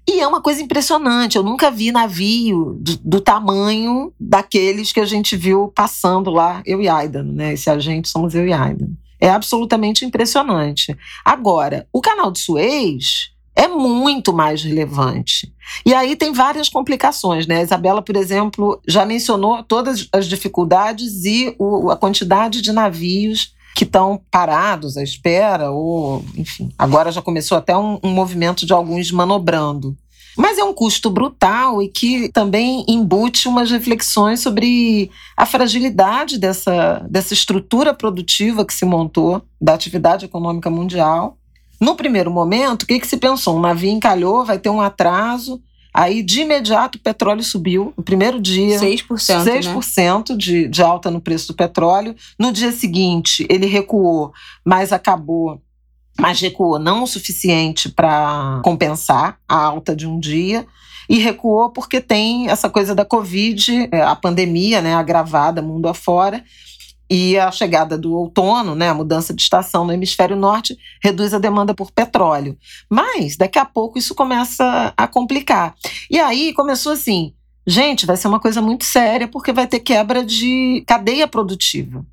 E 0.08 0.20
é 0.20 0.26
uma 0.26 0.40
coisa 0.40 0.62
impressionante, 0.62 1.36
eu 1.36 1.42
nunca 1.42 1.70
vi 1.70 1.92
navio 1.92 2.76
do, 2.80 2.96
do 2.96 3.20
tamanho 3.20 4.12
daqueles 4.18 4.92
que 4.92 5.00
a 5.00 5.04
gente 5.04 5.36
viu 5.36 5.70
passando 5.74 6.30
lá, 6.30 6.62
eu 6.64 6.80
e 6.80 6.88
Aidan, 6.88 7.24
né? 7.24 7.52
Esse 7.52 7.68
agente 7.68 8.08
somos 8.08 8.34
eu 8.34 8.46
e 8.46 8.52
Aidan. 8.52 8.88
É 9.20 9.28
absolutamente 9.28 10.04
impressionante. 10.04 10.96
Agora, 11.24 11.86
o 11.92 12.00
canal 12.00 12.30
de 12.30 12.38
Suez 12.38 13.32
é 13.54 13.68
muito 13.68 14.32
mais 14.32 14.62
relevante. 14.62 15.52
E 15.84 15.92
aí 15.92 16.16
tem 16.16 16.32
várias 16.32 16.68
complicações, 16.68 17.46
né? 17.46 17.58
A 17.58 17.62
Isabela, 17.62 18.00
por 18.00 18.16
exemplo, 18.16 18.80
já 18.88 19.04
mencionou 19.04 19.62
todas 19.62 20.08
as 20.12 20.26
dificuldades 20.26 21.24
e 21.24 21.54
o, 21.58 21.90
a 21.90 21.96
quantidade 21.96 22.62
de 22.62 22.72
navios 22.72 23.54
que 23.80 23.84
estão 23.84 24.20
parados 24.30 24.98
à 24.98 25.02
espera, 25.02 25.70
ou, 25.70 26.22
enfim, 26.36 26.68
agora 26.78 27.10
já 27.10 27.22
começou 27.22 27.56
até 27.56 27.74
um, 27.74 27.98
um 28.02 28.10
movimento 28.10 28.66
de 28.66 28.74
alguns 28.74 29.10
manobrando. 29.10 29.96
Mas 30.36 30.58
é 30.58 30.64
um 30.64 30.74
custo 30.74 31.08
brutal 31.08 31.80
e 31.80 31.88
que 31.88 32.28
também 32.28 32.84
embute 32.86 33.48
umas 33.48 33.70
reflexões 33.70 34.40
sobre 34.40 35.10
a 35.34 35.46
fragilidade 35.46 36.38
dessa, 36.38 37.06
dessa 37.08 37.32
estrutura 37.32 37.94
produtiva 37.94 38.66
que 38.66 38.74
se 38.74 38.84
montou 38.84 39.40
da 39.58 39.72
atividade 39.72 40.26
econômica 40.26 40.68
mundial. 40.68 41.38
No 41.80 41.96
primeiro 41.96 42.30
momento, 42.30 42.82
o 42.82 42.86
que, 42.86 43.00
que 43.00 43.06
se 43.06 43.16
pensou? 43.16 43.56
Um 43.56 43.62
navio 43.62 43.90
encalhou, 43.90 44.44
vai 44.44 44.58
ter 44.58 44.68
um 44.68 44.82
atraso. 44.82 45.58
Aí, 45.92 46.22
de 46.22 46.42
imediato, 46.42 46.98
o 46.98 47.00
petróleo 47.00 47.42
subiu. 47.42 47.92
No 47.96 48.02
primeiro 48.02 48.40
dia, 48.40 48.78
6%, 48.78 49.04
6% 49.08 50.30
né? 50.30 50.36
de, 50.36 50.68
de 50.68 50.82
alta 50.82 51.10
no 51.10 51.20
preço 51.20 51.48
do 51.48 51.54
petróleo. 51.54 52.14
No 52.38 52.52
dia 52.52 52.72
seguinte, 52.72 53.46
ele 53.50 53.66
recuou, 53.66 54.32
mas 54.64 54.92
acabou 54.92 55.60
mas 56.18 56.38
recuou 56.38 56.78
não 56.78 57.02
o 57.02 57.06
suficiente 57.06 57.88
para 57.88 58.60
compensar 58.62 59.38
a 59.48 59.56
alta 59.56 59.96
de 59.96 60.06
um 60.06 60.20
dia 60.20 60.66
e 61.08 61.18
recuou 61.18 61.70
porque 61.70 62.00
tem 62.00 62.48
essa 62.48 62.68
coisa 62.68 62.94
da 62.94 63.04
Covid, 63.04 63.88
é, 63.90 64.02
a 64.02 64.14
pandemia 64.14 64.82
né, 64.82 64.94
agravada 64.94 65.62
mundo 65.62 65.88
afora, 65.88 66.44
e 67.10 67.36
a 67.36 67.50
chegada 67.50 67.98
do 67.98 68.14
outono, 68.14 68.76
né, 68.76 68.88
a 68.88 68.94
mudança 68.94 69.34
de 69.34 69.42
estação 69.42 69.84
no 69.84 69.92
hemisfério 69.92 70.36
norte, 70.36 70.78
reduz 71.02 71.34
a 71.34 71.38
demanda 71.38 71.74
por 71.74 71.90
petróleo. 71.90 72.56
Mas 72.88 73.36
daqui 73.36 73.58
a 73.58 73.64
pouco 73.64 73.98
isso 73.98 74.14
começa 74.14 74.94
a 74.96 75.08
complicar. 75.08 75.74
E 76.08 76.20
aí 76.20 76.52
começou 76.52 76.92
assim: 76.92 77.34
gente, 77.66 78.06
vai 78.06 78.16
ser 78.16 78.28
uma 78.28 78.38
coisa 78.38 78.62
muito 78.62 78.84
séria 78.84 79.26
porque 79.26 79.52
vai 79.52 79.66
ter 79.66 79.80
quebra 79.80 80.24
de 80.24 80.84
cadeia 80.86 81.26
produtiva. 81.26 82.06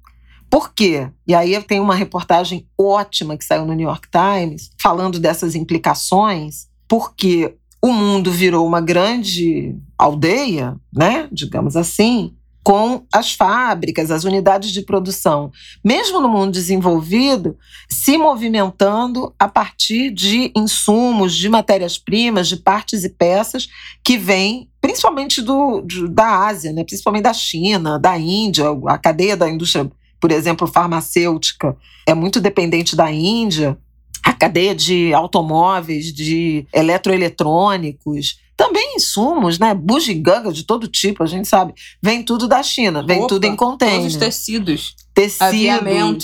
Por 0.50 0.74
quê? 0.74 1.10
E 1.28 1.36
aí 1.36 1.62
tenho 1.62 1.84
uma 1.84 1.94
reportagem 1.94 2.68
ótima 2.78 3.38
que 3.38 3.46
saiu 3.46 3.66
no 3.66 3.74
New 3.74 3.88
York 3.88 4.08
Times 4.10 4.72
falando 4.82 5.20
dessas 5.20 5.56
implicações, 5.56 6.68
porque 6.88 7.54
o 7.82 7.92
mundo 7.92 8.32
virou 8.32 8.66
uma 8.66 8.82
grande 8.82 9.76
aldeia, 9.98 10.76
né, 10.92 11.28
digamos 11.32 11.76
assim, 11.76 12.34
com 12.68 13.06
as 13.14 13.32
fábricas, 13.32 14.12
as 14.12 14.26
unidades 14.26 14.72
de 14.72 14.82
produção, 14.82 15.54
mesmo 15.82 16.20
no 16.20 16.28
mundo 16.28 16.52
desenvolvido, 16.52 17.58
se 17.88 18.18
movimentando 18.18 19.34
a 19.40 19.48
partir 19.48 20.12
de 20.12 20.52
insumos, 20.54 21.34
de 21.34 21.48
matérias-primas, 21.48 22.50
de 22.50 22.58
partes 22.58 23.06
e 23.06 23.10
peças 23.10 23.70
que 24.04 24.18
vêm 24.18 24.70
principalmente 24.82 25.42
do, 25.42 25.80
de, 25.80 26.10
da 26.10 26.46
Ásia, 26.46 26.74
né? 26.74 26.84
principalmente 26.84 27.24
da 27.24 27.34
China, 27.34 27.98
da 27.98 28.18
Índia, 28.18 28.66
a 28.88 28.98
cadeia 28.98 29.38
da 29.38 29.50
indústria, 29.50 29.90
por 30.20 30.30
exemplo, 30.30 30.68
farmacêutica, 30.68 31.74
é 32.06 32.14
muito 32.14 32.42
dependente 32.42 32.98
da 32.98 33.10
Índia, 33.10 33.78
a 34.22 34.34
cadeia 34.34 34.76
de 34.76 35.14
automóveis, 35.14 36.12
de 36.14 36.68
eletroeletrônicos 36.74 38.46
também 38.58 38.96
insumos, 38.96 39.60
né? 39.60 39.76
Bugiganga 39.76 40.52
de 40.52 40.64
todo 40.64 40.88
tipo, 40.88 41.22
a 41.24 41.28
gente 41.28 41.48
sabe. 41.48 41.74
Vem 42.02 42.24
tudo 42.24 42.48
da 42.48 42.64
China, 42.64 43.06
vem 43.06 43.20
Opa, 43.20 43.28
tudo 43.28 43.46
em 43.46 43.56
container. 43.56 44.00
Todos 44.00 44.14
os 44.16 44.20
tecidos. 44.20 44.96
Tecido. 45.14 45.46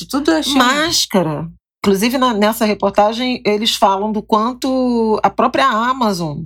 Tudo 0.08 0.26
da 0.26 0.42
China. 0.42 0.66
Máscara. 0.66 1.48
Inclusive, 1.86 2.18
na, 2.18 2.34
nessa 2.34 2.66
reportagem, 2.66 3.42
eles 3.46 3.76
falam 3.76 4.12
do 4.12 4.24
quanto 4.24 5.20
a 5.22 5.30
própria 5.30 5.68
Amazon 5.68 6.40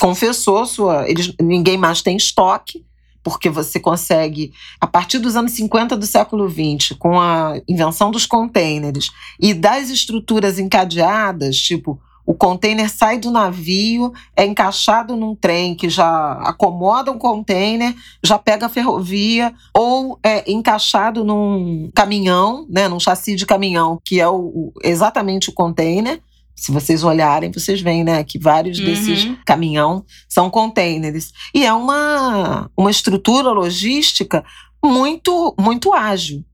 confessou 0.00 0.64
sua. 0.64 1.08
Eles, 1.08 1.34
ninguém 1.38 1.76
mais 1.76 2.00
tem 2.00 2.16
estoque, 2.16 2.86
porque 3.22 3.50
você 3.50 3.78
consegue, 3.78 4.52
a 4.80 4.86
partir 4.86 5.18
dos 5.18 5.36
anos 5.36 5.52
50 5.52 5.96
do 5.96 6.06
século 6.06 6.48
XX, 6.48 6.96
com 6.98 7.20
a 7.20 7.60
invenção 7.68 8.10
dos 8.10 8.24
containers 8.24 9.10
e 9.38 9.52
das 9.52 9.90
estruturas 9.90 10.58
encadeadas, 10.58 11.56
tipo 11.56 12.00
o 12.26 12.34
container 12.34 12.90
sai 12.90 13.18
do 13.18 13.30
navio, 13.30 14.12
é 14.34 14.44
encaixado 14.44 15.16
num 15.16 15.34
trem 15.34 15.74
que 15.74 15.88
já 15.88 16.32
acomoda 16.42 17.12
um 17.12 17.18
container, 17.18 17.94
já 18.22 18.38
pega 18.38 18.66
a 18.66 18.68
ferrovia, 18.68 19.52
ou 19.76 20.18
é 20.22 20.50
encaixado 20.50 21.22
num 21.22 21.90
caminhão, 21.94 22.66
né, 22.68 22.88
num 22.88 22.98
chassi 22.98 23.36
de 23.36 23.44
caminhão, 23.44 24.00
que 24.04 24.20
é 24.20 24.28
o, 24.28 24.72
exatamente 24.82 25.50
o 25.50 25.52
container. 25.52 26.20
Se 26.56 26.70
vocês 26.72 27.02
olharem, 27.02 27.50
vocês 27.50 27.80
veem 27.82 28.04
né, 28.04 28.22
que 28.24 28.38
vários 28.38 28.78
Uhum. 28.78 28.84
desses 28.84 29.30
caminhão 29.44 30.04
são 30.28 30.48
containers. 30.48 31.32
E 31.52 31.66
é 31.66 31.72
uma, 31.72 32.70
uma 32.76 32.90
estrutura 32.90 33.50
logística 33.50 34.44
muito, 34.82 35.54
muito 35.58 35.92
ágil 35.92 36.44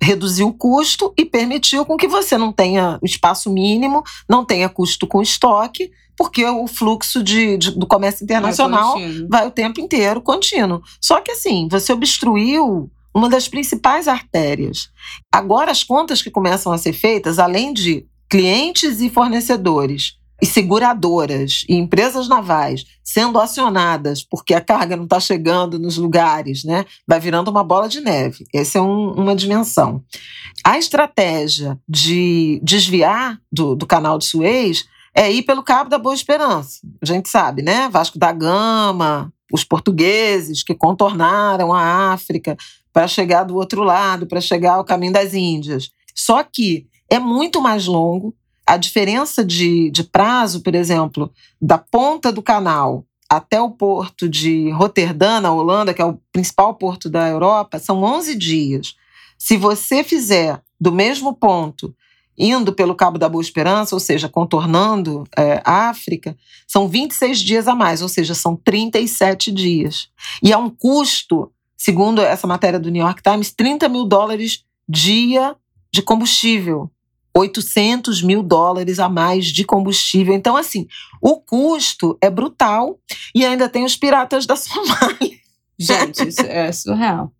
reduziu 0.00 0.48
o 0.48 0.52
custo 0.54 1.12
e 1.16 1.24
permitiu 1.24 1.84
com 1.84 1.96
que 1.96 2.06
você 2.08 2.38
não 2.38 2.52
tenha 2.52 2.98
espaço 3.02 3.50
mínimo, 3.50 4.02
não 4.28 4.44
tenha 4.44 4.68
custo 4.68 5.06
com 5.06 5.20
estoque, 5.20 5.90
porque 6.16 6.44
o 6.44 6.66
fluxo 6.66 7.22
de, 7.22 7.56
de- 7.56 7.70
do 7.78 7.86
comércio 7.86 8.24
internacional 8.24 8.94
Contínuo. 8.94 9.28
vai 9.28 9.46
o 9.46 9.50
tempo 9.50 9.80
inteiro 9.80 10.20
contínuo. 10.20 10.82
Só 11.00 11.20
que 11.20 11.32
assim, 11.32 11.68
você 11.70 11.92
obstruiu 11.92 12.90
uma 13.14 13.28
das 13.28 13.48
principais 13.48 14.06
artérias. 14.06 14.90
Agora 15.32 15.70
as 15.70 15.82
contas 15.82 16.20
que 16.22 16.30
começam 16.30 16.72
a 16.72 16.78
ser 16.78 16.92
feitas, 16.92 17.38
além 17.38 17.72
de 17.72 18.06
clientes 18.28 19.00
e 19.00 19.08
fornecedores 19.08 20.17
e 20.40 20.46
seguradoras 20.46 21.64
e 21.68 21.74
empresas 21.74 22.28
navais 22.28 22.84
sendo 23.02 23.38
acionadas 23.40 24.22
porque 24.22 24.54
a 24.54 24.60
carga 24.60 24.96
não 24.96 25.04
está 25.04 25.18
chegando 25.18 25.78
nos 25.78 25.96
lugares, 25.96 26.62
né? 26.64 26.84
Vai 27.06 27.18
virando 27.18 27.50
uma 27.50 27.64
bola 27.64 27.88
de 27.88 28.00
neve. 28.00 28.44
Essa 28.54 28.78
é 28.78 28.82
um- 28.82 29.12
uma 29.12 29.34
dimensão. 29.34 30.02
A 30.64 30.78
estratégia 30.78 31.78
de 31.88 32.60
desviar 32.62 33.40
do, 33.50 33.74
do 33.74 33.86
canal 33.86 34.18
de 34.18 34.26
Suez 34.26 34.84
é 35.14 35.32
ir 35.32 35.42
pelo 35.42 35.62
Cabo 35.62 35.90
da 35.90 35.98
Boa 35.98 36.14
Esperança. 36.14 36.78
A 37.02 37.06
gente 37.06 37.28
sabe, 37.28 37.62
né? 37.62 37.88
Vasco 37.88 38.18
da 38.18 38.30
Gama, 38.30 39.32
os 39.52 39.64
portugueses 39.64 40.62
que 40.62 40.74
contornaram 40.74 41.72
a 41.72 42.12
África 42.12 42.56
para 42.92 43.08
chegar 43.08 43.42
do 43.44 43.56
outro 43.56 43.82
lado, 43.82 44.26
para 44.26 44.40
chegar 44.40 44.74
ao 44.74 44.84
caminho 44.84 45.12
das 45.12 45.34
Índias. 45.34 45.90
Só 46.14 46.42
que 46.44 46.86
é 47.10 47.18
muito 47.18 47.60
mais 47.60 47.86
longo. 47.86 48.34
A 48.68 48.76
diferença 48.76 49.42
de, 49.42 49.90
de 49.90 50.04
prazo, 50.04 50.60
por 50.60 50.74
exemplo, 50.74 51.32
da 51.58 51.78
ponta 51.78 52.30
do 52.30 52.42
canal 52.42 53.02
até 53.26 53.58
o 53.58 53.70
porto 53.70 54.28
de 54.28 54.68
Roterdã, 54.72 55.40
na 55.40 55.50
Holanda, 55.50 55.94
que 55.94 56.02
é 56.02 56.04
o 56.04 56.20
principal 56.30 56.74
porto 56.74 57.08
da 57.08 57.26
Europa, 57.26 57.78
são 57.78 58.02
11 58.02 58.34
dias. 58.34 58.94
Se 59.38 59.56
você 59.56 60.04
fizer 60.04 60.60
do 60.78 60.92
mesmo 60.92 61.32
ponto, 61.32 61.96
indo 62.36 62.70
pelo 62.74 62.94
Cabo 62.94 63.18
da 63.18 63.26
Boa 63.26 63.40
Esperança, 63.40 63.96
ou 63.96 64.00
seja, 64.00 64.28
contornando 64.28 65.24
é, 65.34 65.62
a 65.64 65.88
África, 65.88 66.36
são 66.66 66.86
26 66.86 67.38
dias 67.38 67.68
a 67.68 67.74
mais, 67.74 68.02
ou 68.02 68.08
seja, 68.08 68.34
são 68.34 68.54
37 68.54 69.50
dias. 69.50 70.10
E 70.42 70.52
é 70.52 70.58
um 70.58 70.68
custo, 70.68 71.50
segundo 71.74 72.20
essa 72.20 72.46
matéria 72.46 72.78
do 72.78 72.90
New 72.90 73.02
York 73.02 73.22
Times, 73.22 73.50
30 73.50 73.88
mil 73.88 74.04
dólares 74.04 74.62
dia 74.86 75.56
de 75.90 76.02
combustível. 76.02 76.90
800 77.38 78.22
mil 78.22 78.42
dólares 78.42 78.98
a 78.98 79.08
mais 79.08 79.46
de 79.46 79.64
combustível. 79.64 80.34
Então, 80.34 80.56
assim, 80.56 80.86
o 81.22 81.40
custo 81.40 82.16
é 82.20 82.28
brutal 82.30 82.98
e 83.34 83.44
ainda 83.44 83.68
tem 83.68 83.84
os 83.84 83.96
piratas 83.96 84.46
da 84.46 84.56
Somália. 84.56 85.38
Gente, 85.80 86.26
isso 86.28 86.40
é 86.42 86.72
surreal. 86.72 87.30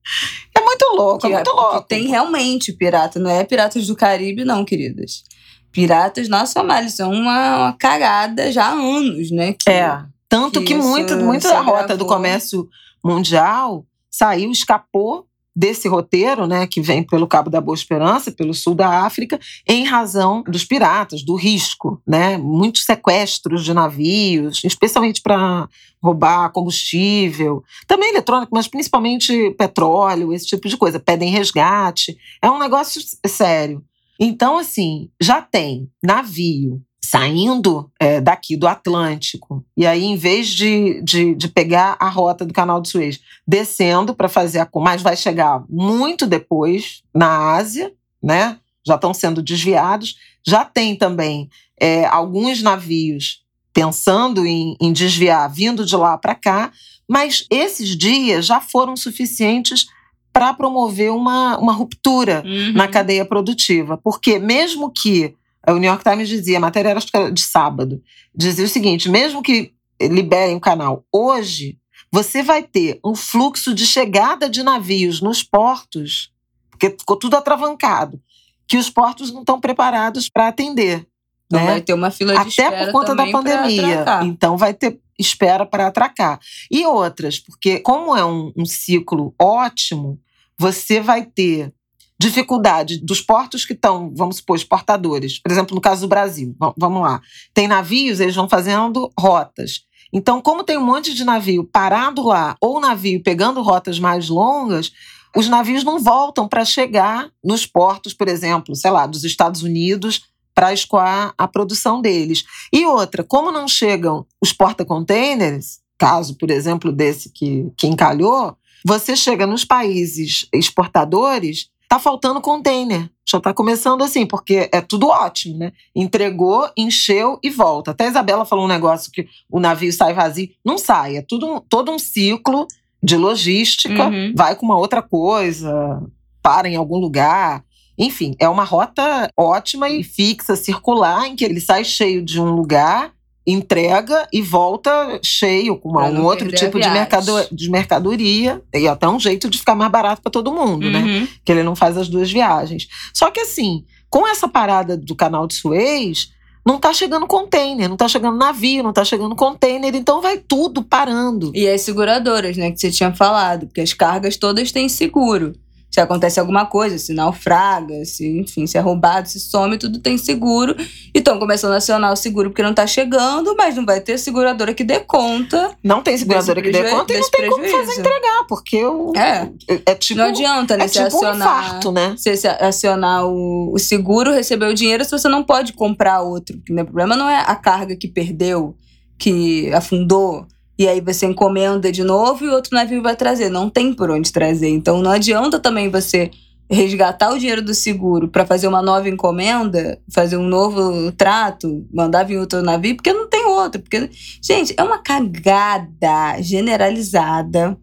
É 0.57 0.61
muito 0.61 0.85
louco, 0.95 1.27
é 1.27 1.31
Que- 1.31 1.35
muito 1.35 1.51
porque 1.51 1.61
louco. 1.73 1.89
tem 1.89 2.07
realmente 2.07 2.73
pirata, 2.73 3.19
não 3.19 3.29
é 3.31 3.43
piratas 3.45 3.87
do 3.89 3.97
Caribe, 3.97 4.45
não, 4.45 4.65
queridas. 4.65 5.25
Piratas 5.73 6.29
na 6.29 6.47
Somália, 6.47 6.89
são 6.89 7.11
uma, 7.13 7.57
uma 7.57 7.73
cagada 7.73 8.51
já 8.53 8.67
há 8.67 8.73
anos, 8.73 9.31
né? 9.33 9.55
Que, 9.55 9.69
É. 9.71 10.01
Tanto 10.29 10.61
que 10.61 10.67
que, 10.67 10.75
muito, 10.75 11.17
muita 11.17 11.49
se 11.49 11.55
da 11.55 11.61
rota 11.61 11.97
do 11.97 12.05
comércio 12.07 12.69
mundial 13.03 13.85
saiu, 14.11 14.51
escapou 14.51 15.27
desse 15.59 15.89
roteiro, 15.89 16.47
né, 16.47 16.69
que 16.69 16.81
vem 16.81 17.03
pelo 17.03 17.27
Cabo 17.27 17.51
da 17.51 17.61
Boa 17.61 17.75
Esperança, 17.75 18.31
pelo 18.31 18.55
sul 18.55 18.77
da 18.77 19.05
África, 19.05 19.41
em 19.67 19.85
razão 19.85 20.45
dos 20.45 20.65
piratas, 20.65 21.25
do 21.25 21.35
risco, 21.35 22.01
né, 22.07 22.39
muitos 22.39 22.85
sequestros 22.85 23.65
de 23.65 23.75
navios, 23.75 24.63
especialmente 24.63 25.21
para 25.21 25.69
roubar 26.01 26.53
combustível, 26.53 27.65
também 27.89 28.11
eletrônico, 28.11 28.55
mas 28.55 28.69
principalmente 28.69 29.51
petróleo, 29.59 30.33
esse 30.33 30.47
tipo 30.47 30.69
de 30.69 30.77
coisa, 30.77 31.01
pedem 31.01 31.33
resgate, 31.33 32.17
é 32.41 32.49
um 32.49 32.59
negócio 32.61 33.03
sério. 33.27 33.83
Então, 34.21 34.59
assim, 34.59 35.11
já 35.21 35.43
tem 35.43 35.91
navio 36.01 36.81
saindo 37.11 37.91
é, 37.99 38.21
daqui 38.21 38.55
do 38.55 38.69
Atlântico, 38.69 39.65
e 39.75 39.87
aí, 39.87 40.05
em 40.05 40.17
vez 40.17 40.49
de, 40.49 41.01
de, 41.03 41.35
de 41.35 41.49
pegar 41.49 41.97
a 41.99 42.09
rota 42.09 42.45
do 42.45 42.53
canal 42.53 42.83
de 42.83 42.89
Suez, 42.91 43.19
descendo 43.47 44.15
para 44.15 44.29
fazer 44.29 44.59
a. 44.59 44.69
Mas 44.77 45.01
vai 45.01 45.17
chegar 45.17 45.65
muito 45.71 46.27
depois 46.27 47.03
na 47.15 47.55
Ásia, 47.55 47.93
né? 48.23 48.59
Já 48.87 48.97
estão 48.97 49.15
sendo 49.15 49.43
desviados. 49.43 50.17
Já 50.47 50.65
tem 50.67 50.97
também 50.97 51.49
é, 51.81 52.05
alguns 52.05 52.63
navios 52.63 53.43
pensando 53.73 54.45
em, 54.45 54.77
em 54.81 54.93
desviar, 54.93 55.51
vindo 55.51 55.87
de 55.87 55.97
lá 55.97 56.19
para 56.19 56.35
cá, 56.35 56.73
mas 57.09 57.47
esses 57.51 57.97
dias 57.97 58.45
já 58.45 58.61
foram 58.61 58.97
suficientes 58.97 59.87
para 60.33 60.53
promover 60.53 61.11
uma, 61.11 61.57
uma 61.59 61.73
ruptura 61.73 62.43
Uhum. 62.45 62.73
na 62.75 62.87
cadeia 62.87 63.25
produtiva. 63.25 63.97
Porque 63.97 64.39
mesmo 64.39 64.91
que 64.91 65.35
o 65.73 65.79
New 65.79 65.89
York 65.89 66.05
Times 66.05 66.29
dizia, 66.29 66.59
a 66.59 66.61
matéria 66.61 66.91
era 66.91 67.31
de 67.31 67.41
sábado, 67.41 68.03
dizia 68.35 68.65
o 68.65 68.69
seguinte: 68.69 69.09
mesmo 69.09 69.43
que 69.43 69.73
liberem 70.01 70.57
o 70.57 70.61
canal 70.61 71.05
hoje, 71.13 71.79
você 72.11 72.43
vai 72.43 72.63
ter 72.63 73.01
um 73.05 73.15
fluxo 73.15 73.75
de 73.75 73.87
chegada 73.87 74.49
de 74.49 74.63
navios 74.63 75.21
nos 75.21 75.43
portos, 75.43 76.33
porque 76.71 76.91
ficou 76.91 77.17
tudo 77.17 77.37
atravancado, 77.37 78.21
que 78.67 78.77
os 78.77 78.89
portos 78.89 79.33
não 79.33 79.41
estão 79.41 79.61
preparados 79.61 80.29
para 80.29 80.49
atender. 80.49 81.07
Então 81.47 81.61
né? 81.61 81.67
vai 81.67 81.81
ter 81.81 81.95
uma 81.95 82.11
fila 82.11 82.33
de 82.33 82.39
Até 82.41 82.49
espera 82.49 82.85
por 82.85 82.93
conta 82.93 83.15
da 83.15 83.27
pandemia. 83.31 84.05
Então 84.25 84.57
vai 84.57 84.75
ter 84.75 85.01
espera 85.19 85.67
para 85.67 85.89
atracar. 85.89 86.39
E 86.71 86.87
outras, 86.87 87.41
porque 87.41 87.81
como 87.81 88.17
é 88.17 88.25
um, 88.25 88.53
um 88.57 88.65
ciclo 88.65 89.35
ótimo, 89.41 90.21
você 90.57 91.01
vai 91.01 91.25
ter 91.25 91.73
dificuldade 92.21 92.99
dos 92.99 93.21
portos 93.21 93.65
que 93.65 93.73
estão, 93.73 94.13
vamos 94.17 94.37
supor, 94.37 94.57
exportadores. 94.57 95.39
Por 95.39 95.53
exemplo, 95.53 95.75
no 95.75 95.81
caso 95.81 96.03
do 96.03 96.09
Brasil, 96.09 96.55
va- 96.59 96.75
vamos 96.77 97.03
lá. 97.03 97.21
Tem 97.55 97.69
navios, 97.69 98.19
eles 98.21 98.35
vão 98.35 98.49
fazendo 98.49 99.11
rotas. 99.19 99.83
Então, 100.13 100.41
como 100.41 100.65
tem 100.65 100.77
um 100.79 100.85
monte 100.85 101.15
de 101.15 101.23
navio 101.25 101.65
parado 101.65 102.23
lá, 102.27 102.57
ou 102.61 102.81
navio 102.81 103.23
pegando 103.23 103.63
rotas 103.63 103.99
mais 104.01 104.29
longas, 104.29 104.91
os 105.37 105.49
navios 105.49 105.85
não 105.85 105.99
voltam 106.01 106.49
para 106.49 106.65
chegar 106.65 107.31
nos 107.45 107.67
portos, 107.67 108.15
por 108.15 108.27
exemplo, 108.27 108.75
sei 108.75 108.91
lá, 108.91 109.07
dos 109.07 109.23
Estados 109.25 109.63
Unidos, 109.63 110.23
para 110.55 110.73
escoar 110.73 111.33
a 111.39 111.47
produção 111.47 112.01
deles. 112.01 112.43
E 112.73 112.85
outra, 112.87 113.23
como 113.23 113.53
não 113.53 113.69
chegam 113.69 114.27
os 114.41 114.53
porta-containers, 114.53 115.79
caso, 115.97 116.37
por 116.37 116.51
exemplo, 116.51 116.91
desse 116.91 117.31
que, 117.31 117.71
que 117.77 117.87
encalhou, 117.87 118.57
você 118.85 119.15
chega 119.15 119.47
nos 119.47 119.65
países 119.65 120.49
exportadores 120.53 121.69
tá 121.89 121.99
faltando 121.99 122.41
container. 122.41 123.09
Já 123.27 123.41
tá 123.41 123.53
começando 123.53 124.03
assim, 124.03 124.25
porque 124.27 124.69
é 124.73 124.81
tudo 124.81 125.09
ótimo, 125.09 125.59
né? 125.59 125.73
Entregou, 125.95 126.69
encheu 126.77 127.39
e 127.43 127.51
volta. 127.51 127.91
Até 127.91 128.05
a 128.07 128.09
Isabela 128.09 128.45
falou 128.45 128.65
um 128.65 128.69
negócio 128.69 129.11
que 129.13 129.27
o 129.51 129.61
navio 129.61 129.93
sai 129.93 130.15
vazio. 130.15 130.49
Não 130.65 130.79
sai, 130.79 131.17
é 131.17 131.23
tudo, 131.23 131.61
todo 131.69 131.91
um 131.93 131.99
ciclo 131.99 132.67
de 133.03 133.17
logística, 133.17 134.09
Uhum. 134.09 134.33
vai 134.37 134.55
com 134.57 134.65
uma 134.67 134.77
outra 134.79 135.01
coisa, 135.03 136.03
para 136.43 136.69
em 136.69 136.77
algum 136.77 136.99
lugar. 136.99 137.63
Enfim, 137.99 138.35
é 138.39 138.49
uma 138.49 138.65
rota 138.65 139.29
ótima 139.37 139.89
e 139.89 140.03
fixa, 140.03 140.57
circular, 140.57 141.27
em 141.27 141.37
que 141.37 141.45
ele 141.45 141.61
sai 141.61 141.85
cheio 141.85 142.23
de 142.23 142.41
um 142.41 142.51
lugar, 142.55 143.13
entrega 143.51 144.27
e 144.33 144.43
volta 144.43 145.19
cheio, 145.25 145.77
com 145.79 145.89
uma- 145.91 146.05
um 146.21 146.25
outro 146.25 146.47
tipo 146.59 146.79
de, 146.79 146.87
mercado, 146.93 147.47
de 147.51 147.71
mercadoria. 147.71 148.63
E 148.75 148.87
até 148.87 149.09
um 149.09 149.19
jeito 149.19 149.49
de 149.49 149.59
ficar 149.59 149.75
mais 149.75 149.91
barato 149.91 150.23
para 150.23 150.31
todo 150.33 150.53
mundo, 150.53 150.91
né? 150.91 150.99
Uhum. 151.03 151.29
que 151.45 151.53
ele 151.53 151.63
não 151.63 151.75
faz 151.77 151.97
as 151.97 152.09
duas 152.09 152.31
viagens. 152.31 152.87
Só 153.15 153.31
que 153.31 153.41
assim, 153.41 153.85
com 154.11 154.27
essa 154.27 154.47
parada 154.49 154.97
do 154.97 155.15
canal 155.15 155.47
de 155.47 155.55
Suez, 155.55 156.31
não 156.67 156.79
tá 156.79 156.93
chegando 156.93 157.27
container, 157.27 157.89
não 157.89 157.97
tá 157.97 158.07
chegando 158.09 158.37
navio, 158.37 158.83
não 158.83 158.93
tá 158.93 159.03
chegando 159.05 159.35
container, 159.35 159.95
então 159.95 160.21
vai 160.21 160.37
tudo 160.39 160.83
parando. 160.83 161.51
E 161.55 161.67
as 161.67 161.81
seguradoras, 161.81 162.57
né, 162.59 162.71
que 162.71 162.79
você 162.79 162.91
tinha 162.91 163.15
falado, 163.15 163.67
porque 163.67 163.81
as 163.81 163.95
cargas 163.95 164.37
todas 164.37 164.71
têm 164.71 164.89
seguro. 164.89 165.55
Se 165.91 166.01
acontece 166.01 166.39
alguma 166.39 166.67
coisa, 166.67 166.99
se 166.99 167.15
naufraga, 167.15 168.05
se, 168.05 168.41
enfim, 168.41 168.67
se 168.67 168.77
é 168.77 168.81
roubado, 168.81 169.29
se 169.29 169.41
some, 169.41 169.79
tudo 169.79 169.99
tem 169.99 170.19
seguro. 170.19 170.77
E 170.79 171.19
estão 171.19 171.39
começando 171.39 171.73
a 171.73 171.77
acionar 171.77 172.13
o 172.13 172.17
seguro 172.17 172.51
porque 172.51 172.63
não 172.63 172.75
tá 172.75 172.87
chegando, 172.87 173.57
mas 173.57 173.75
não 173.75 173.87
vai 173.87 174.01
ter 174.01 174.19
seguradora 174.19 174.75
que 174.75 174.85
dê 174.85 175.01
conta. 175.01 175.77
Não 175.83 176.03
tem 176.03 176.17
seguradora 176.19 176.61
que 176.61 176.71
dê 176.71 176.91
conta 176.91 177.15
e 177.15 177.19
não 177.19 177.31
tem 177.31 177.49
como 177.49 177.63
prejuízo. 177.63 177.87
fazer 177.89 178.01
entregar, 178.01 178.45
porque 178.47 178.85
o, 178.85 179.13
É. 179.17 179.51
é 179.87 179.95
tipo, 179.95 180.21
não 180.21 180.27
adianta, 180.29 180.77
né? 180.77 180.85
é 180.85 180.89
você 180.89 181.05
tipo 181.05 181.17
um 181.17 181.27
acionar, 181.27 181.65
infarto, 181.67 181.93
né? 181.93 182.15
você 182.17 182.37
se 182.37 182.47
acionar 182.47 183.27
o, 183.27 183.73
o 183.73 183.79
seguro, 183.79 184.33
receber 184.33 184.67
o 184.67 184.75
dinheiro, 184.75 185.05
se 185.05 185.11
você 185.11 185.29
não 185.29 185.43
pode 185.43 185.73
comprar 185.73 186.21
outro. 186.21 186.57
Porque 186.59 186.73
o 186.73 186.85
problema 186.85 187.17
não 187.17 187.29
é 187.29 187.41
a 187.41 187.57
carga 187.57 187.97
que 187.97 188.07
perdeu, 188.09 188.77
que 189.19 189.73
afundou, 189.73 190.47
e 190.79 190.87
aí 190.87 191.01
você 191.01 191.27
encomenda 191.27 191.91
de 191.91 192.05
novo 192.05 192.45
e 192.45 192.49
outro 192.49 192.77
navio 192.77 193.03
vai 193.03 193.17
trazer. 193.17 193.51
Não 193.51 193.69
tem 193.69 193.93
por 193.93 194.11
onde 194.11 194.31
trazer. 194.33 194.69
Então 194.69 195.03
não 195.03 195.11
adianta 195.11 195.59
também 195.59 195.91
você 195.91 196.31
resgatar 196.71 197.33
o 197.33 197.39
dinheiro 197.39 197.63
do 197.63 197.75
seguro 197.75 198.29
para 198.29 198.47
fazer 198.47 198.69
uma 198.69 198.83
nova 198.83 199.09
encomenda, 199.09 199.99
fazer 200.09 200.37
um 200.37 200.47
novo 200.47 201.11
trato, 201.13 201.85
mandar 201.93 202.25
vir 202.25 202.39
outro 202.39 202.63
navio, 202.63 202.95
porque 202.95 203.13
não 203.13 203.29
tem 203.29 203.47
outro. 203.47 203.81
Porque, 203.81 204.09
gente, 204.41 204.75
é 204.77 204.83
uma 204.83 204.99
cagada 204.99 206.41
generalizada. 206.41 207.77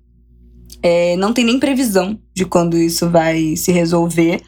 É, 0.82 1.18
não 1.18 1.34
tem 1.34 1.44
nem 1.44 1.60
previsão 1.60 2.18
de 2.34 2.46
quando 2.46 2.78
isso 2.78 3.10
vai 3.10 3.58
se 3.58 3.74
resolver. 3.74 4.42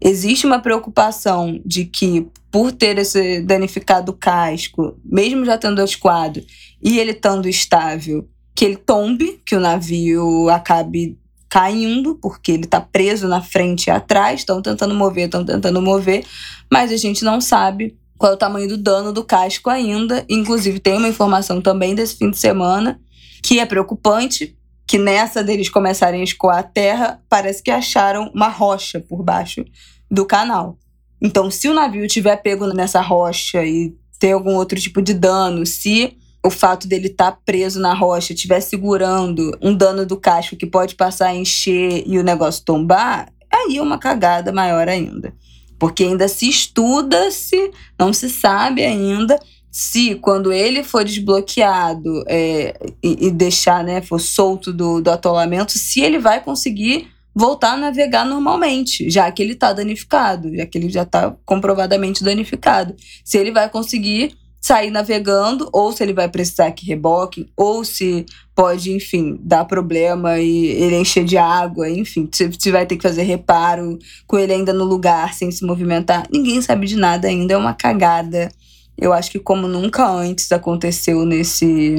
Existe 0.00 0.46
uma 0.46 0.60
preocupação 0.60 1.60
de 1.66 1.84
que, 1.84 2.26
por 2.50 2.72
ter 2.72 2.96
esse 2.96 3.42
danificado 3.42 4.14
casco, 4.14 4.96
mesmo 5.04 5.44
já 5.44 5.58
tendo 5.58 5.82
esquadro 5.82 6.42
e 6.82 6.98
ele 6.98 7.12
estando 7.12 7.48
estável, 7.48 8.28
que 8.54 8.64
ele 8.64 8.76
tombe, 8.76 9.40
que 9.44 9.54
o 9.54 9.60
navio 9.60 10.48
acabe 10.48 11.18
caindo, 11.48 12.14
porque 12.14 12.52
ele 12.52 12.64
está 12.64 12.80
preso 12.80 13.26
na 13.26 13.42
frente 13.42 13.88
e 13.88 13.90
atrás, 13.90 14.40
estão 14.40 14.62
tentando 14.62 14.94
mover, 14.94 15.24
estão 15.24 15.44
tentando 15.44 15.82
mover, 15.82 16.24
mas 16.70 16.92
a 16.92 16.96
gente 16.96 17.24
não 17.24 17.40
sabe 17.40 17.98
qual 18.16 18.32
é 18.32 18.34
o 18.34 18.38
tamanho 18.38 18.68
do 18.68 18.76
dano 18.76 19.12
do 19.12 19.24
casco 19.24 19.68
ainda. 19.68 20.24
Inclusive, 20.28 20.78
tem 20.78 20.96
uma 20.96 21.08
informação 21.08 21.60
também 21.60 21.94
desse 21.94 22.16
fim 22.16 22.30
de 22.30 22.38
semana 22.38 23.00
que 23.42 23.58
é 23.58 23.66
preocupante, 23.66 24.56
que 24.86 24.98
nessa 24.98 25.42
deles 25.42 25.68
começarem 25.68 26.20
a 26.20 26.24
escoar 26.24 26.58
a 26.58 26.62
terra, 26.62 27.22
parece 27.28 27.62
que 27.62 27.70
acharam 27.70 28.30
uma 28.34 28.48
rocha 28.48 29.00
por 29.00 29.22
baixo 29.22 29.64
do 30.10 30.26
canal. 30.26 30.78
Então, 31.20 31.50
se 31.50 31.68
o 31.68 31.74
navio 31.74 32.06
tiver 32.06 32.36
pego 32.36 32.66
nessa 32.68 33.00
rocha 33.00 33.64
e 33.64 33.94
ter 34.18 34.32
algum 34.32 34.54
outro 34.54 34.78
tipo 34.78 35.00
de 35.00 35.14
dano, 35.14 35.64
se 35.64 36.16
o 36.44 36.50
fato 36.50 36.88
dele 36.88 37.08
estar 37.08 37.32
preso 37.44 37.80
na 37.80 37.92
rocha 37.92 38.32
estiver 38.32 38.60
segurando 38.60 39.56
um 39.60 39.74
dano 39.74 40.06
do 40.06 40.16
casco 40.16 40.56
que 40.56 40.66
pode 40.66 40.94
passar 40.94 41.28
a 41.28 41.34
encher 41.34 42.02
e 42.06 42.18
o 42.18 42.22
negócio 42.22 42.64
tombar, 42.64 43.30
aí 43.52 43.76
é 43.76 43.82
uma 43.82 43.98
cagada 43.98 44.52
maior 44.52 44.88
ainda. 44.88 45.34
Porque 45.78 46.04
ainda 46.04 46.28
se 46.28 46.48
estuda-se, 46.48 47.70
não 47.98 48.12
se 48.12 48.28
sabe 48.30 48.84
ainda 48.84 49.38
se 49.70 50.16
quando 50.16 50.52
ele 50.52 50.82
for 50.82 51.04
desbloqueado 51.04 52.24
é, 52.26 52.74
e, 53.02 53.26
e 53.26 53.30
deixar, 53.30 53.84
né, 53.84 54.02
for 54.02 54.18
solto 54.18 54.72
do, 54.72 55.00
do 55.00 55.10
atolamento, 55.10 55.72
se 55.72 56.00
ele 56.00 56.18
vai 56.18 56.42
conseguir 56.42 57.08
voltar 57.32 57.74
a 57.74 57.76
navegar 57.76 58.24
normalmente, 58.24 59.08
já 59.08 59.30
que 59.30 59.40
ele 59.40 59.52
está 59.52 59.72
danificado, 59.72 60.54
já 60.54 60.66
que 60.66 60.76
ele 60.76 60.90
já 60.90 61.02
está 61.02 61.34
comprovadamente 61.44 62.24
danificado. 62.24 62.96
Se 63.24 63.38
ele 63.38 63.52
vai 63.52 63.68
conseguir 63.68 64.36
sair 64.60 64.90
navegando, 64.90 65.68
ou 65.72 65.90
se 65.90 66.02
ele 66.02 66.12
vai 66.12 66.28
precisar 66.28 66.70
que 66.72 66.84
reboque, 66.86 67.48
ou 67.56 67.82
se 67.84 68.26
pode, 68.54 68.92
enfim, 68.92 69.38
dar 69.42 69.64
problema 69.64 70.38
e 70.38 70.66
ele 70.66 70.96
encher 70.96 71.24
de 71.24 71.38
água, 71.38 71.88
enfim, 71.88 72.28
se, 72.30 72.50
se 72.58 72.70
vai 72.70 72.84
ter 72.84 72.96
que 72.96 73.02
fazer 73.02 73.22
reparo 73.22 73.98
com 74.26 74.38
ele 74.38 74.52
ainda 74.52 74.72
no 74.72 74.84
lugar, 74.84 75.32
sem 75.32 75.50
se 75.50 75.64
movimentar. 75.64 76.26
Ninguém 76.30 76.60
sabe 76.60 76.86
de 76.86 76.96
nada 76.96 77.26
ainda, 77.26 77.54
é 77.54 77.56
uma 77.56 77.72
cagada. 77.72 78.50
Eu 78.98 79.14
acho 79.14 79.30
que 79.30 79.38
como 79.38 79.66
nunca 79.66 80.06
antes 80.06 80.52
aconteceu 80.52 81.24
nesse 81.24 81.96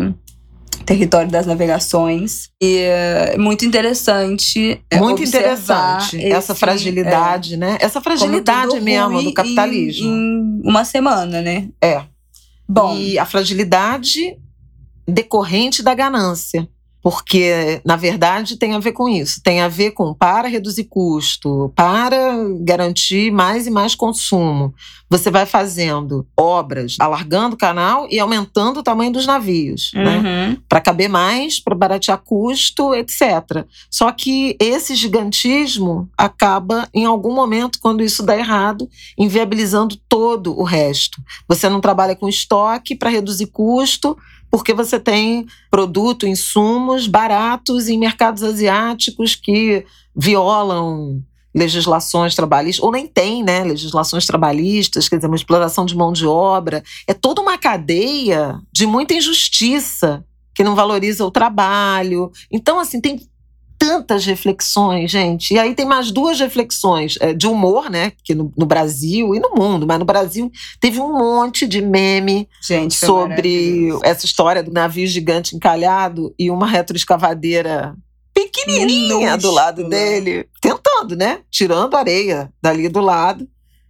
território 0.85 1.31
das 1.31 1.45
navegações. 1.47 2.49
E 2.61 2.77
é 2.77 3.37
muito 3.37 3.65
interessante. 3.65 4.79
é, 4.89 4.99
Muito 4.99 5.23
interessante 5.23 6.23
essa 6.23 6.51
esse- 6.53 6.59
fragilidade, 6.59 7.57
né? 7.57 7.77
Essa 7.79 7.99
é, 7.99 8.01
fragilidade 8.01 8.79
mesmo 8.81 9.23
do 9.23 9.33
capitalismo. 9.33 10.07
Em, 10.07 10.61
em 10.63 10.69
uma 10.69 10.85
semana, 10.85 11.41
né? 11.41 11.69
É. 11.81 12.03
Bom, 12.71 12.97
E 12.97 13.19
a 13.19 13.25
fragilidade 13.25 14.37
decorrente 15.07 15.83
da 15.83 15.93
ganância. 15.93 16.69
Porque, 17.01 17.81
na 17.83 17.95
verdade, 17.95 18.57
tem 18.57 18.73
a 18.73 18.79
ver 18.79 18.91
com 18.91 19.09
isso. 19.09 19.41
Tem 19.43 19.61
a 19.61 19.67
ver 19.67 19.91
com 19.91 20.13
para 20.13 20.47
reduzir 20.47 20.83
custo, 20.85 21.71
para 21.75 22.35
garantir 22.59 23.31
mais 23.31 23.65
e 23.65 23.71
mais 23.71 23.95
consumo. 23.95 24.73
Você 25.09 25.29
vai 25.29 25.45
fazendo 25.45 26.25
obras, 26.37 26.95
alargando 26.97 27.55
o 27.55 27.57
canal 27.57 28.07
e 28.09 28.17
aumentando 28.17 28.79
o 28.79 28.83
tamanho 28.83 29.11
dos 29.11 29.25
navios, 29.25 29.91
né? 29.93 30.17
uhum. 30.17 30.57
para 30.69 30.79
caber 30.79 31.09
mais, 31.09 31.59
para 31.59 31.75
baratear 31.75 32.17
custo, 32.19 32.93
etc. 32.95 33.65
Só 33.89 34.09
que 34.11 34.55
esse 34.57 34.95
gigantismo 34.95 36.09
acaba, 36.17 36.87
em 36.93 37.03
algum 37.03 37.33
momento, 37.33 37.79
quando 37.81 38.01
isso 38.01 38.23
dá 38.23 38.37
errado, 38.37 38.89
inviabilizando 39.17 39.97
todo 40.07 40.57
o 40.57 40.63
resto. 40.63 41.21
Você 41.47 41.67
não 41.67 41.81
trabalha 41.81 42.15
com 42.15 42.29
estoque 42.29 42.95
para 42.95 43.09
reduzir 43.09 43.47
custo, 43.47 44.17
porque 44.51 44.73
você 44.73 44.99
tem 44.99 45.45
produto, 45.71 46.27
insumos 46.27 47.07
baratos 47.07 47.87
em 47.87 47.97
mercados 47.97 48.43
asiáticos 48.43 49.33
que 49.33 49.85
violam 50.13 51.23
legislações 51.53 52.35
trabalhistas, 52.35 52.83
ou 52.83 52.91
nem 52.91 53.07
tem, 53.07 53.43
né, 53.43 53.63
legislações 53.63 54.25
trabalhistas, 54.25 55.09
quer 55.09 55.17
dizer, 55.17 55.27
uma 55.27 55.35
exploração 55.35 55.85
de 55.85 55.95
mão 55.95 56.11
de 56.13 56.25
obra. 56.25 56.83
É 57.07 57.13
toda 57.13 57.41
uma 57.41 57.57
cadeia 57.57 58.59
de 58.71 58.85
muita 58.85 59.13
injustiça 59.13 60.23
que 60.53 60.63
não 60.63 60.75
valoriza 60.75 61.25
o 61.25 61.31
trabalho. 61.31 62.31
Então, 62.51 62.79
assim, 62.79 63.01
tem 63.01 63.19
tantas 63.81 64.27
reflexões, 64.27 65.09
gente. 65.09 65.55
E 65.55 65.57
aí 65.57 65.73
tem 65.73 65.87
mais 65.87 66.11
duas 66.11 66.39
reflexões 66.39 67.17
é, 67.19 67.33
de 67.33 67.47
humor, 67.47 67.89
né? 67.89 68.11
Que 68.23 68.35
no, 68.35 68.53
no 68.55 68.65
Brasil 68.67 69.33
e 69.33 69.39
no 69.39 69.55
mundo, 69.55 69.87
mas 69.87 69.97
no 69.97 70.05
Brasil 70.05 70.51
teve 70.79 70.99
um 70.99 71.17
monte 71.17 71.67
de 71.67 71.81
meme 71.81 72.47
Gente, 72.61 72.93
sobre 72.93 73.89
essa 74.03 74.23
história 74.23 74.61
do 74.61 74.71
navio 74.71 75.07
gigante 75.07 75.55
encalhado 75.55 76.31
e 76.37 76.51
uma 76.51 76.67
retroescavadeira 76.67 77.95
pequenininha 78.31 79.17
Minúscula. 79.17 79.37
do 79.39 79.51
lado 79.51 79.89
dele, 79.89 80.47
tentando, 80.61 81.15
né? 81.15 81.39
Tirando 81.49 81.97
areia 81.97 82.53
dali 82.61 82.87
do 82.87 83.01
lado. 83.01 83.47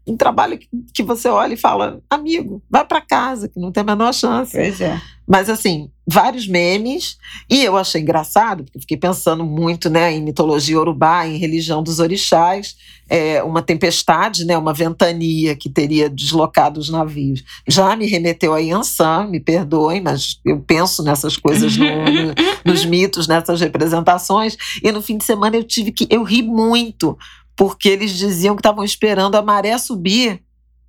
Um 0.07 0.15
trabalho 0.15 0.57
que, 0.57 0.69
que 0.93 1.03
você 1.03 1.27
olha 1.27 1.53
e 1.53 1.57
fala, 1.57 2.01
amigo, 2.09 2.63
vai 2.69 2.85
para 2.85 3.01
casa, 3.01 3.49
que 3.49 3.59
não 3.59 3.73
tem 3.73 3.81
a 3.81 3.85
menor 3.85 4.13
chance. 4.13 4.53
Pois 4.55 4.79
é. 4.79 4.99
Mas 5.27 5.49
assim, 5.49 5.91
vários 6.11 6.47
memes. 6.47 7.17
E 7.49 7.63
eu 7.63 7.77
achei 7.77 8.01
engraçado, 8.01 8.63
porque 8.63 8.79
fiquei 8.79 8.97
pensando 8.97 9.45
muito 9.45 9.89
né, 9.89 10.11
em 10.11 10.21
mitologia 10.21 10.79
urubá, 10.79 11.25
em 11.25 11.37
religião 11.37 11.81
dos 11.81 11.99
orixás. 11.99 12.75
É, 13.09 13.43
uma 13.43 13.61
tempestade, 13.61 14.45
né, 14.45 14.57
uma 14.57 14.73
ventania 14.73 15.55
que 15.55 15.69
teria 15.69 16.09
deslocado 16.09 16.79
os 16.79 16.89
navios. 16.89 17.43
Já 17.67 17.95
me 17.95 18.05
remeteu 18.05 18.53
a 18.53 18.59
Yansan, 18.59 19.27
me 19.27 19.39
perdoem, 19.39 19.99
mas 19.99 20.39
eu 20.45 20.59
penso 20.59 21.03
nessas 21.03 21.35
coisas 21.35 21.75
no, 21.75 21.85
no, 21.85 22.33
nos 22.63 22.85
mitos, 22.85 23.27
nessas 23.27 23.59
representações. 23.59 24.55
E 24.81 24.91
no 24.91 25.01
fim 25.01 25.17
de 25.17 25.25
semana 25.25 25.57
eu 25.57 25.63
tive 25.63 25.91
que. 25.91 26.07
Eu 26.09 26.23
ri 26.23 26.41
muito, 26.41 27.17
porque 27.55 27.89
eles 27.89 28.11
diziam 28.11 28.55
que 28.55 28.61
estavam 28.61 28.83
esperando 28.83 29.35
a 29.35 29.41
maré 29.41 29.77
subir 29.77 30.41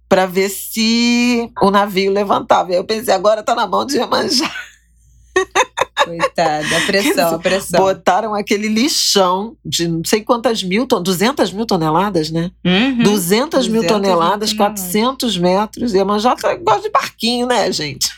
para 0.08 0.26
ver 0.26 0.48
se 0.48 1.50
o 1.60 1.70
navio 1.70 2.12
levantava. 2.12 2.70
E 2.70 2.76
eu 2.76 2.84
pensei, 2.84 3.14
agora 3.14 3.40
está 3.40 3.54
na 3.54 3.66
mão 3.66 3.84
de 3.84 3.96
Iemanjá. 3.96 4.50
Coitada, 6.04 6.76
a 6.78 6.80
pressão, 6.86 7.34
a 7.34 7.38
pressão. 7.38 7.80
Botaram 7.80 8.34
aquele 8.34 8.66
lixão 8.68 9.56
de 9.64 9.86
não 9.86 10.04
sei 10.04 10.22
quantas 10.22 10.62
mil, 10.62 10.84
200 10.86 11.52
mil 11.52 11.64
toneladas, 11.64 12.30
né? 12.30 12.50
Uhum. 12.64 13.02
200, 13.04 13.68
mil 13.68 13.82
200 13.82 13.86
toneladas, 13.86 14.52
mil 14.52 14.58
toneladas. 14.58 14.82
400 14.82 15.38
metros. 15.38 15.94
E 15.94 16.00
a 16.00 16.04
Manjota 16.04 16.54
gosta 16.56 16.82
de 16.82 16.90
barquinho, 16.90 17.46
né, 17.46 17.70
gente? 17.70 18.10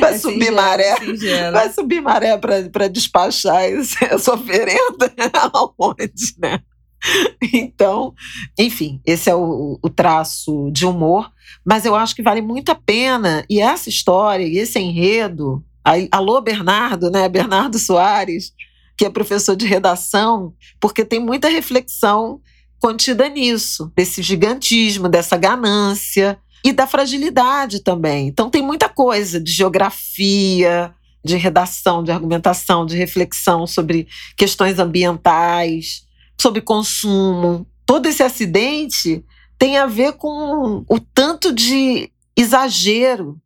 Vai 0.00 0.14
É 0.14 0.18
subir 0.18 0.34
singelo, 0.46 0.56
maré. 0.56 0.96
singelo. 0.96 1.52
Vai 1.52 1.72
subir 1.72 2.00
maré 2.00 2.36
para 2.38 2.88
despachar 2.88 3.62
essa 3.64 4.34
oferenda 4.34 5.12
aonde, 5.52 6.34
né? 6.38 6.60
Então, 7.52 8.14
enfim, 8.58 9.00
esse 9.04 9.28
é 9.28 9.34
o, 9.34 9.78
o 9.82 9.90
traço 9.90 10.70
de 10.72 10.86
humor, 10.86 11.30
mas 11.64 11.84
eu 11.84 11.94
acho 11.94 12.14
que 12.14 12.22
vale 12.22 12.40
muito 12.40 12.70
a 12.70 12.74
pena. 12.74 13.44
E 13.50 13.60
essa 13.60 13.88
história, 13.88 14.44
e 14.44 14.58
esse 14.58 14.78
enredo, 14.78 15.62
alô 16.10 16.40
Bernardo, 16.40 17.10
né? 17.10 17.28
Bernardo 17.28 17.78
Soares, 17.78 18.52
que 18.96 19.04
é 19.04 19.10
professor 19.10 19.56
de 19.56 19.66
redação, 19.66 20.54
porque 20.80 21.04
tem 21.04 21.18
muita 21.18 21.48
reflexão 21.48 22.40
contida 22.78 23.28
nisso, 23.28 23.92
desse 23.96 24.22
gigantismo, 24.22 25.08
dessa 25.08 25.36
ganância 25.36 26.38
e 26.64 26.72
da 26.72 26.86
fragilidade 26.86 27.80
também. 27.80 28.28
Então 28.28 28.50
tem 28.50 28.62
muita 28.62 28.88
coisa 28.88 29.40
de 29.40 29.50
geografia, 29.50 30.92
de 31.24 31.36
redação, 31.36 32.02
de 32.02 32.10
argumentação, 32.10 32.84
de 32.84 32.96
reflexão 32.96 33.66
sobre 33.66 34.08
questões 34.36 34.78
ambientais, 34.78 36.04
sobre 36.42 36.60
consumo. 36.60 37.66
Todo 37.86 38.06
esse 38.06 38.22
acidente 38.22 39.24
tem 39.58 39.78
a 39.78 39.86
ver 39.86 40.14
com 40.14 40.84
o 40.88 40.98
tanto 40.98 41.52
de 41.52 42.10
exagero 42.36 43.38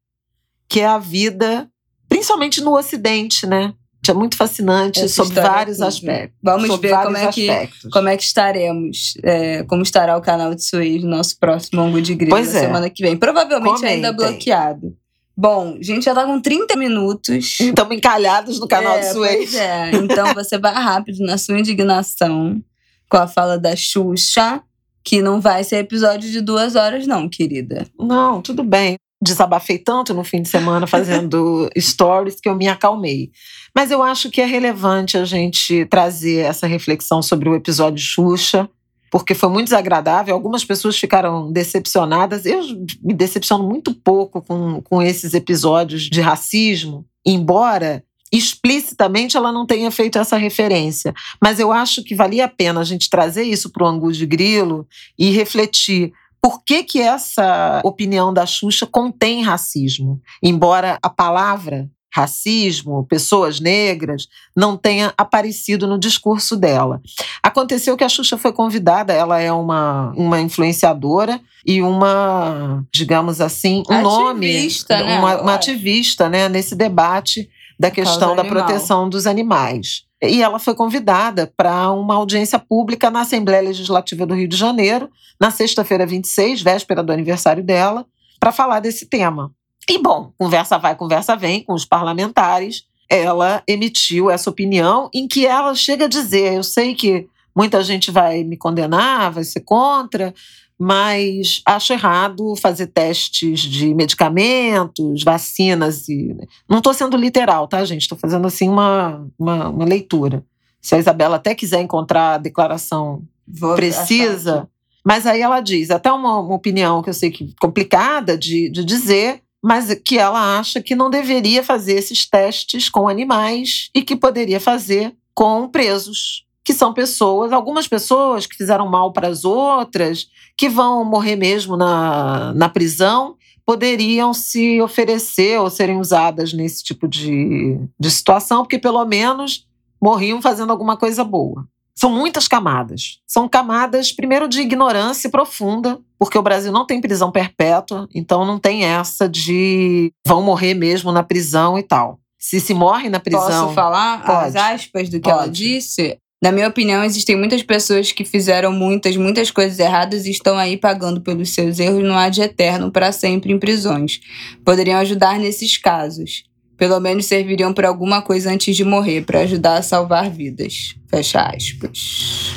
que 0.69 0.81
é 0.81 0.87
a 0.87 0.99
vida, 0.99 1.71
principalmente 2.09 2.61
no 2.61 2.77
Ocidente, 2.77 3.47
né? 3.47 3.75
É 4.09 4.15
muito 4.15 4.37
fascinante 4.37 5.01
Essa 5.01 5.15
sobre 5.15 5.31
história 5.31 5.51
vários 5.51 5.79
toda. 5.79 5.89
aspectos. 5.89 6.39
Vamos 6.41 6.69
sobre 6.69 6.89
ver 6.89 7.03
como 7.03 7.17
é 7.17 7.27
que 7.27 7.51
aspectos. 7.51 7.91
como 7.91 8.09
é 8.09 8.17
que 8.17 8.23
estaremos, 8.23 9.15
é, 9.25 9.65
como 9.65 9.83
estará 9.83 10.17
o 10.17 10.21
canal 10.21 10.55
de 10.55 10.65
Suez 10.65 11.03
no 11.03 11.11
nosso 11.11 11.37
próximo 11.41 11.81
ângulo 11.83 12.01
de 12.01 12.15
grilo 12.15 12.31
Pois 12.31 12.53
na 12.53 12.59
é. 12.59 12.63
semana 12.63 12.89
que 12.89 13.03
vem. 13.03 13.17
Provavelmente 13.17 13.85
ainda 13.85 14.15
Comentem. 14.15 14.33
bloqueado. 14.37 14.97
Bom, 15.37 15.77
a 15.79 15.83
gente 15.83 16.05
já 16.05 16.15
tá 16.15 16.25
com 16.25 16.41
30 16.41 16.77
minutos. 16.77 17.59
Estamos 17.61 17.97
encalhados 17.97 18.61
no 18.61 18.69
canal 18.69 18.97
é, 18.97 19.01
de 19.01 19.13
Suez. 19.13 19.51
Pois 19.51 19.55
é. 19.57 19.91
Então 19.97 20.33
você 20.33 20.57
vai 20.57 20.73
rápido 20.73 21.19
na 21.27 21.37
sua 21.37 21.59
indignação 21.59 22.63
com 23.09 23.17
a 23.17 23.27
fala 23.27 23.59
da 23.59 23.75
Xuxa, 23.75 24.63
que 25.05 25.23
não 25.23 25.41
vai 25.41 25.63
ser 25.63 25.77
episódio 25.77 26.31
de 26.31 26.41
duas 26.41 26.75
horas, 26.75 27.07
não, 27.07 27.29
querida. 27.29 27.87
Não, 27.99 28.43
tudo 28.43 28.65
bem. 28.65 28.97
Desabafei 29.23 29.79
tanto 29.79 30.13
no 30.13 30.25
fim 30.25 30.43
de 30.43 30.49
semana 30.49 30.87
fazendo 30.87 31.71
stories 31.79 32.41
que 32.41 32.49
eu 32.49 32.57
me 32.57 32.69
acalmei. 32.69 33.31
Mas 33.75 33.91
eu 33.91 34.03
acho 34.03 34.31
que 34.31 34.41
é 34.41 34.47
relevante 34.47 35.17
a 35.17 35.25
gente 35.25 35.87
trazer 35.87 36.39
essa 36.39 36.67
reflexão 36.67 37.23
sobre 37.23 37.49
o 37.49 37.55
episódio 37.55 38.05
Xuxa, 38.05 38.69
porque 39.11 39.35
foi 39.35 39.49
muito 39.49 39.67
desagradável. 39.67 40.35
Algumas 40.35 40.65
pessoas 40.65 40.99
ficaram 40.99 41.51
decepcionadas. 41.53 42.45
Eu 42.45 42.61
me 43.03 43.15
decepciono 43.15 43.65
muito 43.65 43.95
pouco 43.95 44.43
com, 44.43 44.83
com 44.83 45.01
esses 45.01 45.35
episódios 45.35 46.03
de 46.03 46.21
racismo, 46.21 47.07
embora 47.25 48.03
explicitamente 48.33 49.37
ela 49.37 49.53
não 49.53 49.67
tenha 49.67 49.91
feito 49.91 50.19
essa 50.19 50.37
referência. 50.37 51.15
Mas 51.41 51.59
eu 51.59 51.73
acho 51.73 52.03
que 52.03 52.15
valia 52.15 52.45
a 52.47 52.49
pena 52.49 52.81
a 52.81 52.85
gente 52.85 53.11
trazer 53.11 53.45
isso 53.45 53.71
para 53.71 53.85
o 53.85 53.87
Angu 53.87 54.13
de 54.13 54.27
Grilo 54.27 54.87
e 55.19 55.31
refletir 55.31 56.13
por 56.41 56.63
que, 56.63 56.85
que 56.85 57.01
essa 57.01 57.81
opinião 57.85 58.33
da 58.33 58.47
Xuxa 58.47 58.87
contém 58.87 59.43
racismo, 59.43 60.21
embora 60.43 60.99
a 61.03 61.11
palavra 61.11 61.91
racismo, 62.17 63.05
pessoas 63.05 63.61
negras, 63.61 64.27
não 64.57 64.75
tenha 64.75 65.13
aparecido 65.19 65.87
no 65.87 65.99
discurso 65.99 66.57
dela. 66.57 67.03
Aconteceu 67.43 67.95
que 67.95 68.05
a 68.05 68.09
Xuxa 68.09 68.39
foi 68.39 68.55
convidada, 68.55 69.13
ela 69.13 69.39
é 69.39 69.53
uma, 69.53 70.15
uma 70.17 70.41
influenciadora 70.41 71.39
e 71.67 71.83
uma, 71.83 72.83
digamos 72.91 73.39
assim, 73.43 73.83
um 73.91 74.01
nome, 74.01 74.47
Ativista, 74.47 74.97
né? 74.97 75.19
uma, 75.19 75.43
uma 75.43 75.55
ativista 75.55 76.29
né, 76.31 76.49
nesse 76.49 76.75
debate 76.75 77.51
da 77.79 77.91
questão 77.91 78.35
da 78.35 78.43
animal. 78.43 78.65
proteção 78.65 79.09
dos 79.09 79.27
animais. 79.27 80.05
E 80.23 80.43
ela 80.43 80.59
foi 80.59 80.75
convidada 80.75 81.53
para 81.57 81.91
uma 81.93 82.15
audiência 82.15 82.59
pública 82.59 83.11
na 83.11 83.21
Assembleia 83.21 83.63
Legislativa 83.63 84.25
do 84.25 84.35
Rio 84.35 84.49
de 84.49 84.57
Janeiro, 84.57 85.11
na 85.39 85.51
sexta-feira 85.51 86.07
26, 86.07 86.63
véspera 86.63 87.03
do 87.03 87.13
aniversário 87.13 87.63
dela, 87.63 88.07
para 88.41 88.51
falar 88.51 88.81
desse 88.81 89.07
tema. 89.07 89.53
E, 89.89 89.99
bom, 89.99 90.33
conversa 90.39 90.79
vai, 90.79 90.97
conversa 90.97 91.37
vem 91.37 91.63
com 91.63 91.75
os 91.75 91.85
parlamentares. 91.85 92.85
Ela 93.09 93.63
emitiu 93.69 94.31
essa 94.31 94.51
opinião 94.51 95.09
em 95.15 95.29
que 95.29 95.47
ela 95.47 95.75
chega 95.75 96.07
a 96.07 96.09
dizer: 96.09 96.55
eu 96.55 96.63
sei 96.63 96.95
que 96.95 97.29
muita 97.55 97.83
gente 97.83 98.11
vai 98.11 98.43
me 98.43 98.57
condenar, 98.57 99.31
vai 99.31 99.45
ser 99.45 99.61
contra, 99.61 100.35
mas 100.79 101.63
acho 101.65 101.93
errado 101.93 102.55
fazer 102.57 102.89
testes 102.89 103.61
de 103.61 103.95
medicamentos, 103.95 105.23
vacinas 105.23 106.09
e. 106.09 106.37
Não 106.69 106.79
estou 106.79 106.93
sendo 106.93 107.17
literal, 107.17 107.67
tá, 107.67 107.85
gente? 107.85 108.03
Estou 108.03 108.19
fazendo 108.19 108.47
assim 108.47 108.69
uma, 108.69 109.27
uma, 109.39 109.69
uma 109.69 109.85
leitura. 109.85 110.45
Se 110.81 110.95
a 110.95 110.99
Isabela 110.99 111.37
até 111.37 111.55
quiser 111.55 111.81
encontrar 111.81 112.35
a 112.35 112.39
declaração 112.39 113.23
Vou 113.47 113.75
precisa. 113.75 114.69
Mas 115.05 115.27
aí 115.27 115.41
ela 115.41 115.61
diz, 115.61 115.91
até 115.91 116.11
uma, 116.11 116.41
uma 116.41 116.55
opinião 116.55 117.01
que 117.01 117.09
eu 117.09 117.15
sei 117.15 117.31
que 117.31 117.45
é 117.45 117.47
complicada 117.61 118.37
de, 118.37 118.69
de 118.69 118.85
dizer, 118.85 119.41
mas 119.63 119.93
que 120.05 120.19
ela 120.19 120.59
acha 120.59 120.83
que 120.83 120.97
não 120.97 121.09
deveria 121.09 121.63
fazer 121.63 121.95
esses 121.95 122.29
testes 122.29 122.89
com 122.89 123.09
animais 123.09 123.89
e 123.95 124.03
que 124.03 124.17
poderia 124.17 124.61
fazer 124.61 125.15
com 125.35 125.69
presos, 125.69 126.46
que 126.67 126.75
são 126.75 126.93
pessoas, 126.93 127.53
algumas 127.53 127.87
pessoas 127.87 128.45
que 128.45 128.57
fizeram 128.57 128.89
mal 128.89 129.13
para 129.13 129.29
as 129.29 129.45
outras, 129.45 130.27
que 130.59 130.69
vão 130.69 131.05
morrer 131.05 131.37
mesmo 131.37 131.77
na, 131.77 132.53
na 132.55 132.69
prisão, 132.69 133.37
poderiam 133.65 134.35
se 134.35 134.83
oferecer 134.83 135.61
ou 135.61 135.71
serem 135.71 136.01
usadas 136.01 136.53
nesse 136.53 136.83
tipo 136.83 137.07
de, 137.07 137.79
de 137.97 138.11
situação, 138.11 138.63
porque 138.65 138.81
pelo 138.81 139.05
menos 139.05 139.65
morriam 140.03 140.43
fazendo 140.43 140.73
alguma 140.73 140.97
coisa 140.97 141.23
boa. 141.23 141.69
São 141.95 142.11
muitas 142.11 142.49
camadas. 142.49 143.21
São 143.25 143.49
camadas, 143.49 144.11
primeiro, 144.11 144.49
de 144.49 144.61
ignorância 144.61 145.31
profunda, 145.31 146.01
porque 146.19 146.37
o 146.37 146.43
Brasil 146.43 146.73
não 146.73 146.85
tem 146.85 147.01
prisão 147.01 147.31
perpétua, 147.31 148.09
então 148.13 148.45
não 148.45 148.59
tem 148.59 148.85
essa 148.85 149.29
de 149.29 150.13
vão 150.27 150.43
morrer 150.43 150.75
mesmo 150.75 151.13
na 151.13 151.23
prisão 151.23 151.79
e 151.79 151.83
tal. 151.85 152.19
Se 152.37 152.61
se 152.61 152.75
morre 152.75 153.09
na 153.09 153.21
prisão. 153.21 153.67
Posso 153.67 153.75
falar 153.75 154.17
as 154.17 154.53
Pode. 154.53 154.59
aspas 154.59 155.09
do 155.09 155.21
que 155.21 155.31
ela 155.31 155.45
Pode. 155.45 155.53
disse? 155.53 156.19
Na 156.47 156.53
minha 156.53 156.69
opinião, 156.69 157.03
existem 157.03 157.35
muitas 157.35 157.61
pessoas 157.61 158.13
que 158.13 158.25
fizeram 158.25 158.71
muitas, 158.71 159.17
muitas 159.17 159.51
coisas 159.51 159.81
erradas 159.81 160.27
e 160.27 160.31
estão 160.31 160.57
aí 160.57 160.77
pagando 160.77 161.21
pelos 161.21 161.51
seus 161.51 161.81
erros 161.81 162.05
no 162.05 162.15
ad 162.15 162.41
eterno 162.41 162.89
para 162.93 163.11
sempre 163.11 163.53
em 163.53 163.59
prisões. 163.59 164.21
Poderiam 164.65 165.01
ajudar 165.01 165.41
nesses 165.41 165.77
casos. 165.77 166.45
Pelo 166.77 167.01
menos 167.01 167.27
serviriam 167.27 167.75
para 167.75 167.89
alguma 167.89 168.23
coisa 168.23 168.49
antes 168.53 168.77
de 168.77 168.85
morrer, 168.85 169.25
para 169.25 169.41
ajudar 169.41 169.79
a 169.79 169.83
salvar 169.83 170.31
vidas. 170.31 170.95
Fecha 171.09 171.41
aspas. 171.41 172.55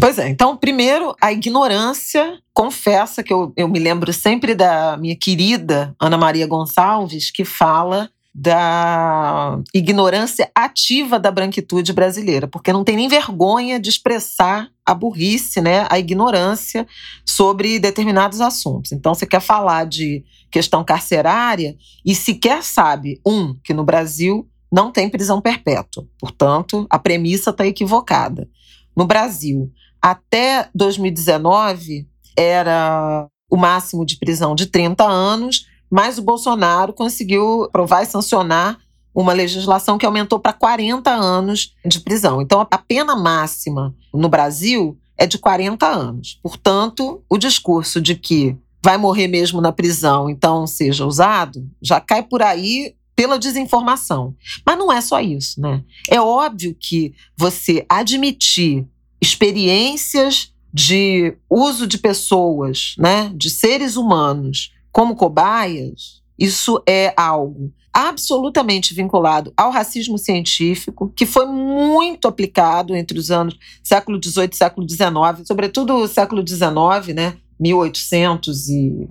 Pois 0.00 0.18
é, 0.18 0.30
então, 0.30 0.56
primeiro, 0.56 1.14
a 1.20 1.30
ignorância 1.30 2.38
confessa 2.54 3.22
que 3.22 3.34
eu, 3.34 3.52
eu 3.54 3.68
me 3.68 3.78
lembro 3.78 4.14
sempre 4.14 4.54
da 4.54 4.96
minha 4.96 5.14
querida 5.14 5.94
Ana 6.00 6.16
Maria 6.16 6.46
Gonçalves, 6.46 7.30
que 7.30 7.44
fala 7.44 8.08
da 8.38 9.58
ignorância 9.72 10.50
ativa 10.54 11.18
da 11.18 11.30
branquitude 11.30 11.90
brasileira, 11.94 12.46
porque 12.46 12.70
não 12.70 12.84
tem 12.84 12.94
nem 12.94 13.08
vergonha 13.08 13.80
de 13.80 13.88
expressar 13.88 14.68
a 14.84 14.94
burrice, 14.94 15.62
né, 15.62 15.86
a 15.88 15.98
ignorância 15.98 16.86
sobre 17.24 17.78
determinados 17.78 18.42
assuntos. 18.42 18.92
Então, 18.92 19.14
você 19.14 19.26
quer 19.26 19.40
falar 19.40 19.86
de 19.86 20.22
questão 20.50 20.84
carcerária 20.84 21.78
e 22.04 22.14
sequer 22.14 22.62
sabe, 22.62 23.22
um, 23.26 23.54
que 23.64 23.72
no 23.72 23.84
Brasil 23.84 24.46
não 24.70 24.92
tem 24.92 25.08
prisão 25.08 25.40
perpétua. 25.40 26.06
Portanto, 26.20 26.86
a 26.90 26.98
premissa 26.98 27.48
está 27.48 27.66
equivocada. 27.66 28.46
No 28.94 29.06
Brasil, 29.06 29.72
até 30.00 30.68
2019, 30.74 32.06
era 32.36 33.26
o 33.50 33.56
máximo 33.56 34.04
de 34.04 34.18
prisão 34.18 34.54
de 34.54 34.66
30 34.66 35.04
anos, 35.04 35.66
mas 35.90 36.18
o 36.18 36.22
Bolsonaro 36.22 36.92
conseguiu 36.92 37.64
aprovar 37.64 38.02
e 38.02 38.06
sancionar 38.06 38.78
uma 39.14 39.32
legislação 39.32 39.96
que 39.96 40.04
aumentou 40.04 40.38
para 40.38 40.52
40 40.52 41.10
anos 41.10 41.74
de 41.84 42.00
prisão. 42.00 42.42
Então, 42.42 42.60
a 42.70 42.78
pena 42.78 43.16
máxima 43.16 43.94
no 44.12 44.28
Brasil 44.28 44.98
é 45.16 45.26
de 45.26 45.38
40 45.38 45.86
anos. 45.86 46.38
Portanto, 46.42 47.22
o 47.28 47.38
discurso 47.38 48.00
de 48.00 48.14
que 48.14 48.56
vai 48.82 48.98
morrer 48.98 49.26
mesmo 49.26 49.60
na 49.60 49.72
prisão, 49.72 50.28
então 50.28 50.66
seja 50.66 51.06
usado, 51.06 51.66
já 51.80 51.98
cai 51.98 52.22
por 52.22 52.42
aí 52.42 52.94
pela 53.16 53.38
desinformação. 53.38 54.34
Mas 54.64 54.78
não 54.78 54.92
é 54.92 55.00
só 55.00 55.18
isso, 55.18 55.60
né? 55.60 55.82
É 56.08 56.20
óbvio 56.20 56.76
que 56.78 57.14
você 57.36 57.84
admitir 57.88 58.86
experiências 59.20 60.52
de 60.72 61.34
uso 61.48 61.86
de 61.86 61.96
pessoas, 61.96 62.94
né, 62.98 63.32
de 63.34 63.48
seres 63.48 63.96
humanos 63.96 64.72
como 64.96 65.14
cobaias, 65.14 66.22
Isso 66.38 66.82
é 66.88 67.12
algo 67.18 67.70
absolutamente 67.92 68.94
vinculado 68.94 69.52
ao 69.54 69.70
racismo 69.70 70.16
científico, 70.16 71.12
que 71.14 71.26
foi 71.26 71.44
muito 71.44 72.26
aplicado 72.26 72.96
entre 72.96 73.18
os 73.18 73.30
anos 73.30 73.58
século 73.82 74.18
XVIII 74.22 74.48
e 74.52 74.56
século 74.56 74.88
XIX, 74.88 75.46
sobretudo 75.46 75.96
o 75.96 76.08
século 76.08 76.46
XIX, 76.46 77.14
né? 77.14 77.36
1800 77.60 78.68
e 78.70 79.08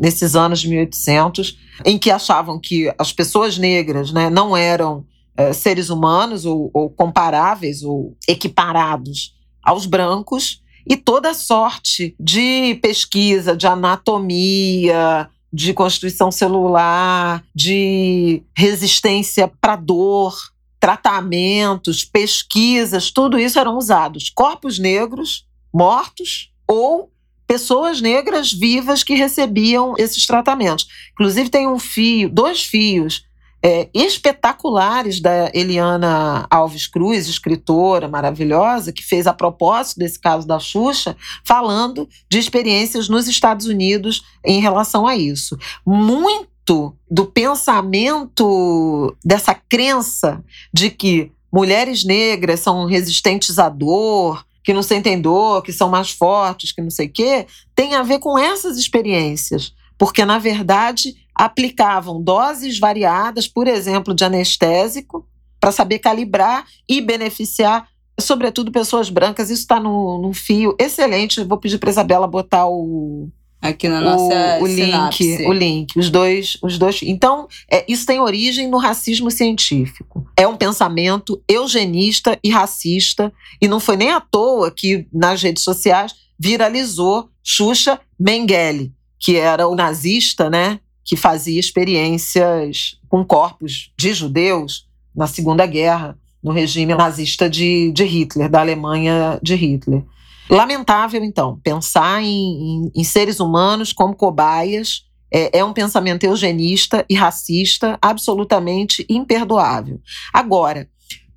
nesses 0.00 0.36
anos 0.36 0.60
de 0.60 0.68
1800, 0.68 1.58
em 1.84 1.98
que 1.98 2.10
achavam 2.10 2.60
que 2.60 2.92
as 2.96 3.12
pessoas 3.12 3.58
negras 3.58 4.12
né, 4.12 4.30
não 4.30 4.56
eram 4.56 5.04
é, 5.36 5.52
seres 5.52 5.90
humanos 5.90 6.44
ou, 6.44 6.70
ou 6.72 6.88
comparáveis 6.88 7.82
ou 7.82 8.16
equiparados 8.28 9.34
aos 9.60 9.86
brancos, 9.86 10.62
e 10.86 10.96
toda 10.96 11.34
sorte 11.34 12.14
de 12.18 12.78
pesquisa, 12.80 13.56
de 13.56 13.66
anatomia, 13.66 15.28
de 15.52 15.72
constituição 15.72 16.30
celular, 16.30 17.42
de 17.54 18.42
resistência 18.54 19.50
para 19.60 19.76
dor, 19.76 20.34
tratamentos, 20.78 22.04
pesquisas, 22.04 23.10
tudo 23.10 23.38
isso 23.38 23.58
eram 23.58 23.76
usados. 23.76 24.30
Corpos 24.30 24.78
negros 24.78 25.46
mortos 25.72 26.52
ou 26.66 27.10
pessoas 27.46 28.00
negras 28.00 28.52
vivas 28.52 29.02
que 29.02 29.14
recebiam 29.14 29.94
esses 29.98 30.26
tratamentos. 30.26 30.88
Inclusive, 31.12 31.48
tem 31.48 31.68
um 31.68 31.78
fio, 31.78 32.28
dois 32.28 32.62
fios 32.62 33.25
é, 33.62 33.88
espetaculares 33.92 35.20
da 35.20 35.50
Eliana 35.52 36.46
Alves 36.50 36.86
Cruz, 36.86 37.26
escritora 37.26 38.08
maravilhosa, 38.08 38.92
que 38.92 39.02
fez 39.02 39.26
a 39.26 39.32
propósito 39.32 39.98
desse 39.98 40.18
caso 40.18 40.46
da 40.46 40.58
Xuxa, 40.58 41.16
falando 41.44 42.08
de 42.30 42.38
experiências 42.38 43.08
nos 43.08 43.26
Estados 43.26 43.66
Unidos 43.66 44.22
em 44.44 44.60
relação 44.60 45.06
a 45.06 45.16
isso. 45.16 45.58
Muito 45.84 46.94
do 47.10 47.26
pensamento, 47.26 49.16
dessa 49.24 49.54
crença 49.54 50.42
de 50.72 50.90
que 50.90 51.32
mulheres 51.52 52.04
negras 52.04 52.60
são 52.60 52.86
resistentes 52.86 53.58
à 53.58 53.68
dor, 53.68 54.44
que 54.66 54.74
não 54.74 54.82
sentem 54.82 55.20
dor, 55.20 55.62
que 55.62 55.72
são 55.72 55.88
mais 55.88 56.10
fortes, 56.10 56.72
que 56.72 56.82
não 56.82 56.90
sei 56.90 57.06
o 57.06 57.12
quê, 57.12 57.46
tem 57.74 57.94
a 57.94 58.02
ver 58.02 58.18
com 58.18 58.36
essas 58.36 58.76
experiências. 58.76 59.72
Porque, 59.98 60.24
na 60.24 60.38
verdade, 60.38 61.14
aplicavam 61.34 62.22
doses 62.22 62.78
variadas, 62.78 63.46
por 63.48 63.66
exemplo, 63.66 64.14
de 64.14 64.24
anestésico, 64.24 65.26
para 65.60 65.72
saber 65.72 65.98
calibrar 65.98 66.64
e 66.88 67.00
beneficiar, 67.00 67.88
sobretudo, 68.18 68.70
pessoas 68.70 69.10
brancas. 69.10 69.50
Isso 69.50 69.62
está 69.62 69.80
no, 69.80 70.20
num 70.20 70.32
fio 70.32 70.74
excelente. 70.78 71.42
Vou 71.44 71.58
pedir 71.58 71.78
para 71.78 71.90
Isabela 71.90 72.26
botar 72.26 72.66
o, 72.66 73.30
Aqui 73.60 73.88
na 73.88 74.00
nossa 74.00 74.58
o, 74.60 74.64
o 74.64 74.66
link, 74.66 75.46
o 75.46 75.52
link, 75.52 75.98
os 75.98 76.10
dois, 76.10 76.56
os 76.62 76.78
dois. 76.78 77.00
Então, 77.02 77.48
é, 77.70 77.84
isso 77.88 78.06
tem 78.06 78.20
origem 78.20 78.68
no 78.68 78.78
racismo 78.78 79.30
científico. 79.30 80.26
É 80.36 80.46
um 80.46 80.56
pensamento 80.56 81.42
eugenista 81.48 82.38
e 82.44 82.50
racista, 82.50 83.32
e 83.60 83.66
não 83.66 83.80
foi 83.80 83.96
nem 83.96 84.10
à 84.10 84.20
toa 84.20 84.70
que 84.70 85.06
nas 85.12 85.42
redes 85.42 85.64
sociais 85.64 86.14
viralizou 86.38 87.28
Xuxa 87.42 87.98
Mengele, 88.18 88.92
que 89.18 89.36
era 89.36 89.66
o 89.66 89.74
nazista, 89.74 90.50
né, 90.50 90.80
que 91.04 91.16
fazia 91.16 91.58
experiências 91.58 92.98
com 93.08 93.24
corpos 93.24 93.92
de 93.96 94.12
judeus 94.12 94.86
na 95.14 95.26
Segunda 95.26 95.64
Guerra, 95.66 96.18
no 96.42 96.52
regime 96.52 96.94
nazista 96.94 97.48
de, 97.48 97.90
de 97.92 98.04
Hitler, 98.04 98.48
da 98.48 98.60
Alemanha 98.60 99.38
de 99.42 99.54
Hitler. 99.54 100.04
Lamentável, 100.48 101.24
então, 101.24 101.58
pensar 101.62 102.22
em, 102.22 102.28
em, 102.28 102.92
em 102.94 103.04
seres 103.04 103.40
humanos 103.40 103.92
como 103.92 104.14
cobaias 104.14 105.06
é, 105.32 105.58
é, 105.58 105.64
um 105.64 105.72
pensamento 105.72 106.24
eugenista 106.24 107.04
e 107.08 107.14
racista 107.14 107.98
absolutamente 108.00 109.04
imperdoável. 109.08 110.00
Agora, 110.32 110.88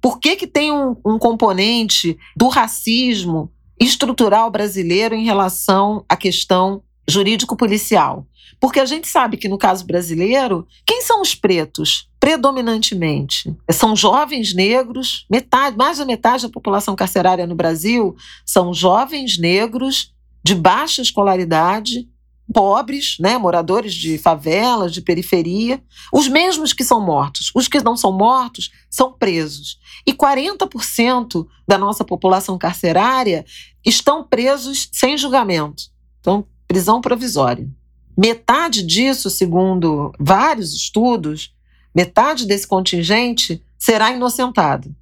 por 0.02 0.20
que, 0.20 0.36
que 0.36 0.48
tem 0.48 0.72
um, 0.72 0.96
um 1.06 1.18
componente 1.18 2.18
do 2.36 2.48
racismo 2.48 3.52
estrutural 3.80 4.52
brasileiro 4.52 5.16
em 5.16 5.26
relação 5.26 6.06
à 6.08 6.16
questão 6.16 6.84
jurídico-policial? 7.10 8.26
Porque 8.60 8.80
a 8.80 8.86
gente 8.86 9.08
sabe 9.08 9.38
que 9.38 9.48
no 9.48 9.58
caso 9.58 9.86
brasileiro, 9.86 10.68
quem 10.86 11.02
são 11.02 11.22
os 11.22 11.34
pretos? 11.34 12.10
Predominantemente. 12.20 13.56
São 13.72 13.96
jovens 13.96 14.54
negros, 14.54 15.26
metade, 15.30 15.78
mais 15.78 15.98
da 15.98 16.06
metade 16.06 16.44
da 16.44 16.50
população 16.50 16.96
carcerária 16.96 17.48
no 17.48 17.56
Brasil 17.56 18.16
são 18.46 18.74
jovens 18.74 19.38
negros 19.38 20.14
de 20.44 20.56
baixa 20.56 21.02
escolaridade, 21.02 22.08
pobres, 22.54 23.18
né, 23.20 23.38
moradores 23.38 23.94
de 23.94 24.18
favelas, 24.18 24.92
de 24.92 25.02
periferia, 25.02 25.82
os 26.12 26.28
mesmos 26.28 26.74
que 26.74 26.84
são 26.84 27.00
mortos. 27.00 27.52
Os 27.54 27.68
que 27.68 27.82
não 27.82 27.96
são 27.96 28.12
mortos 28.12 28.72
são 28.90 29.14
presos. 29.14 29.78
E 30.06 30.14
40% 30.14 31.48
da 31.68 31.78
nossa 31.78 32.04
população 32.04 32.58
carcerária 32.58 33.46
estão 33.86 34.24
presos 34.24 34.90
sem 34.92 35.18
julgamento. 35.18 35.84
Então, 36.20 36.46
prisão 36.70 37.02
provisória. 37.02 37.68
Metade 38.16 38.84
disso, 38.84 39.30
segundo 39.30 40.14
vários 40.20 40.74
estudos, 40.74 41.52
metade 41.94 42.46
desse 42.46 42.68
contingente 42.68 43.64
será 43.78 44.12
inocentado. 44.12 44.96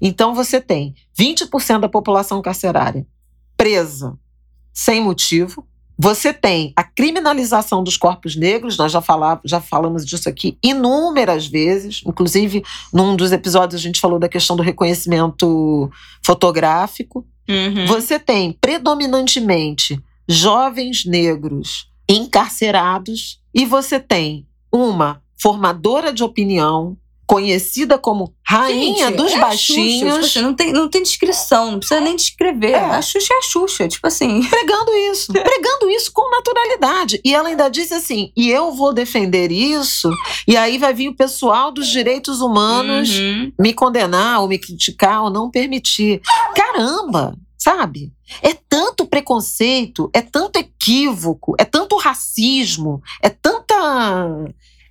Então 0.00 0.34
você 0.34 0.60
tem 0.60 0.94
20% 1.18 1.80
da 1.80 1.88
população 1.88 2.40
carcerária 2.40 3.06
presa 3.54 4.18
sem 4.72 5.02
motivo. 5.02 5.66
Você 5.98 6.32
tem 6.32 6.72
a 6.74 6.82
criminalização 6.82 7.84
dos 7.84 7.98
corpos 7.98 8.34
negros, 8.34 8.78
nós 8.78 8.90
já, 8.90 9.02
falava, 9.02 9.42
já 9.44 9.60
falamos 9.60 10.06
disso 10.06 10.30
aqui 10.30 10.56
inúmeras 10.62 11.46
vezes, 11.46 12.00
inclusive 12.06 12.62
num 12.90 13.14
dos 13.14 13.32
episódios 13.32 13.78
a 13.78 13.84
gente 13.84 14.00
falou 14.00 14.18
da 14.18 14.28
questão 14.28 14.56
do 14.56 14.62
reconhecimento 14.62 15.90
fotográfico. 16.24 17.26
Uhum. 17.46 17.84
Você 17.86 18.18
tem 18.18 18.52
predominantemente 18.52 20.02
jovens 20.30 21.04
negros 21.04 21.88
encarcerados 22.08 23.40
e 23.52 23.66
você 23.66 23.98
tem 23.98 24.46
uma 24.72 25.20
formadora 25.36 26.12
de 26.12 26.22
opinião 26.22 26.96
conhecida 27.26 27.98
como 27.98 28.34
rainha 28.44 29.06
Gente, 29.06 29.16
dos 29.16 29.32
é 29.32 29.38
baixinhos. 29.38 30.14
Xuxa, 30.16 30.28
tipo 30.28 30.42
não, 30.42 30.54
tem, 30.54 30.72
não 30.72 30.88
tem 30.88 31.02
descrição, 31.02 31.72
não 31.72 31.78
precisa 31.78 32.00
nem 32.00 32.14
descrever. 32.14 32.72
É. 32.72 32.78
A 32.78 33.02
Xuxa 33.02 33.34
é 33.34 33.38
a 33.38 33.42
Xuxa, 33.42 33.88
tipo 33.88 34.06
assim. 34.06 34.42
Pregando 34.50 34.92
isso, 35.12 35.32
pregando 35.32 35.90
isso 35.90 36.10
com 36.12 36.28
naturalidade. 36.30 37.20
E 37.24 37.32
ela 37.32 37.48
ainda 37.48 37.68
disse 37.68 37.94
assim: 37.94 38.32
e 38.36 38.50
eu 38.50 38.72
vou 38.72 38.92
defender 38.92 39.52
isso, 39.52 40.10
e 40.46 40.56
aí 40.56 40.78
vai 40.78 40.92
vir 40.92 41.08
o 41.08 41.16
pessoal 41.16 41.70
dos 41.70 41.88
direitos 41.88 42.40
humanos 42.40 43.10
uhum. 43.10 43.52
me 43.58 43.72
condenar, 43.72 44.40
ou 44.40 44.48
me 44.48 44.58
criticar, 44.58 45.22
ou 45.22 45.30
não 45.30 45.50
permitir. 45.50 46.20
Caramba! 46.54 47.36
sabe? 47.60 48.10
É 48.42 48.54
tanto 48.68 49.06
preconceito, 49.06 50.10
é 50.12 50.20
tanto 50.20 50.58
equívoco, 50.58 51.54
é 51.58 51.64
tanto 51.64 51.96
racismo, 51.96 53.02
é 53.22 53.28
tanta 53.28 53.74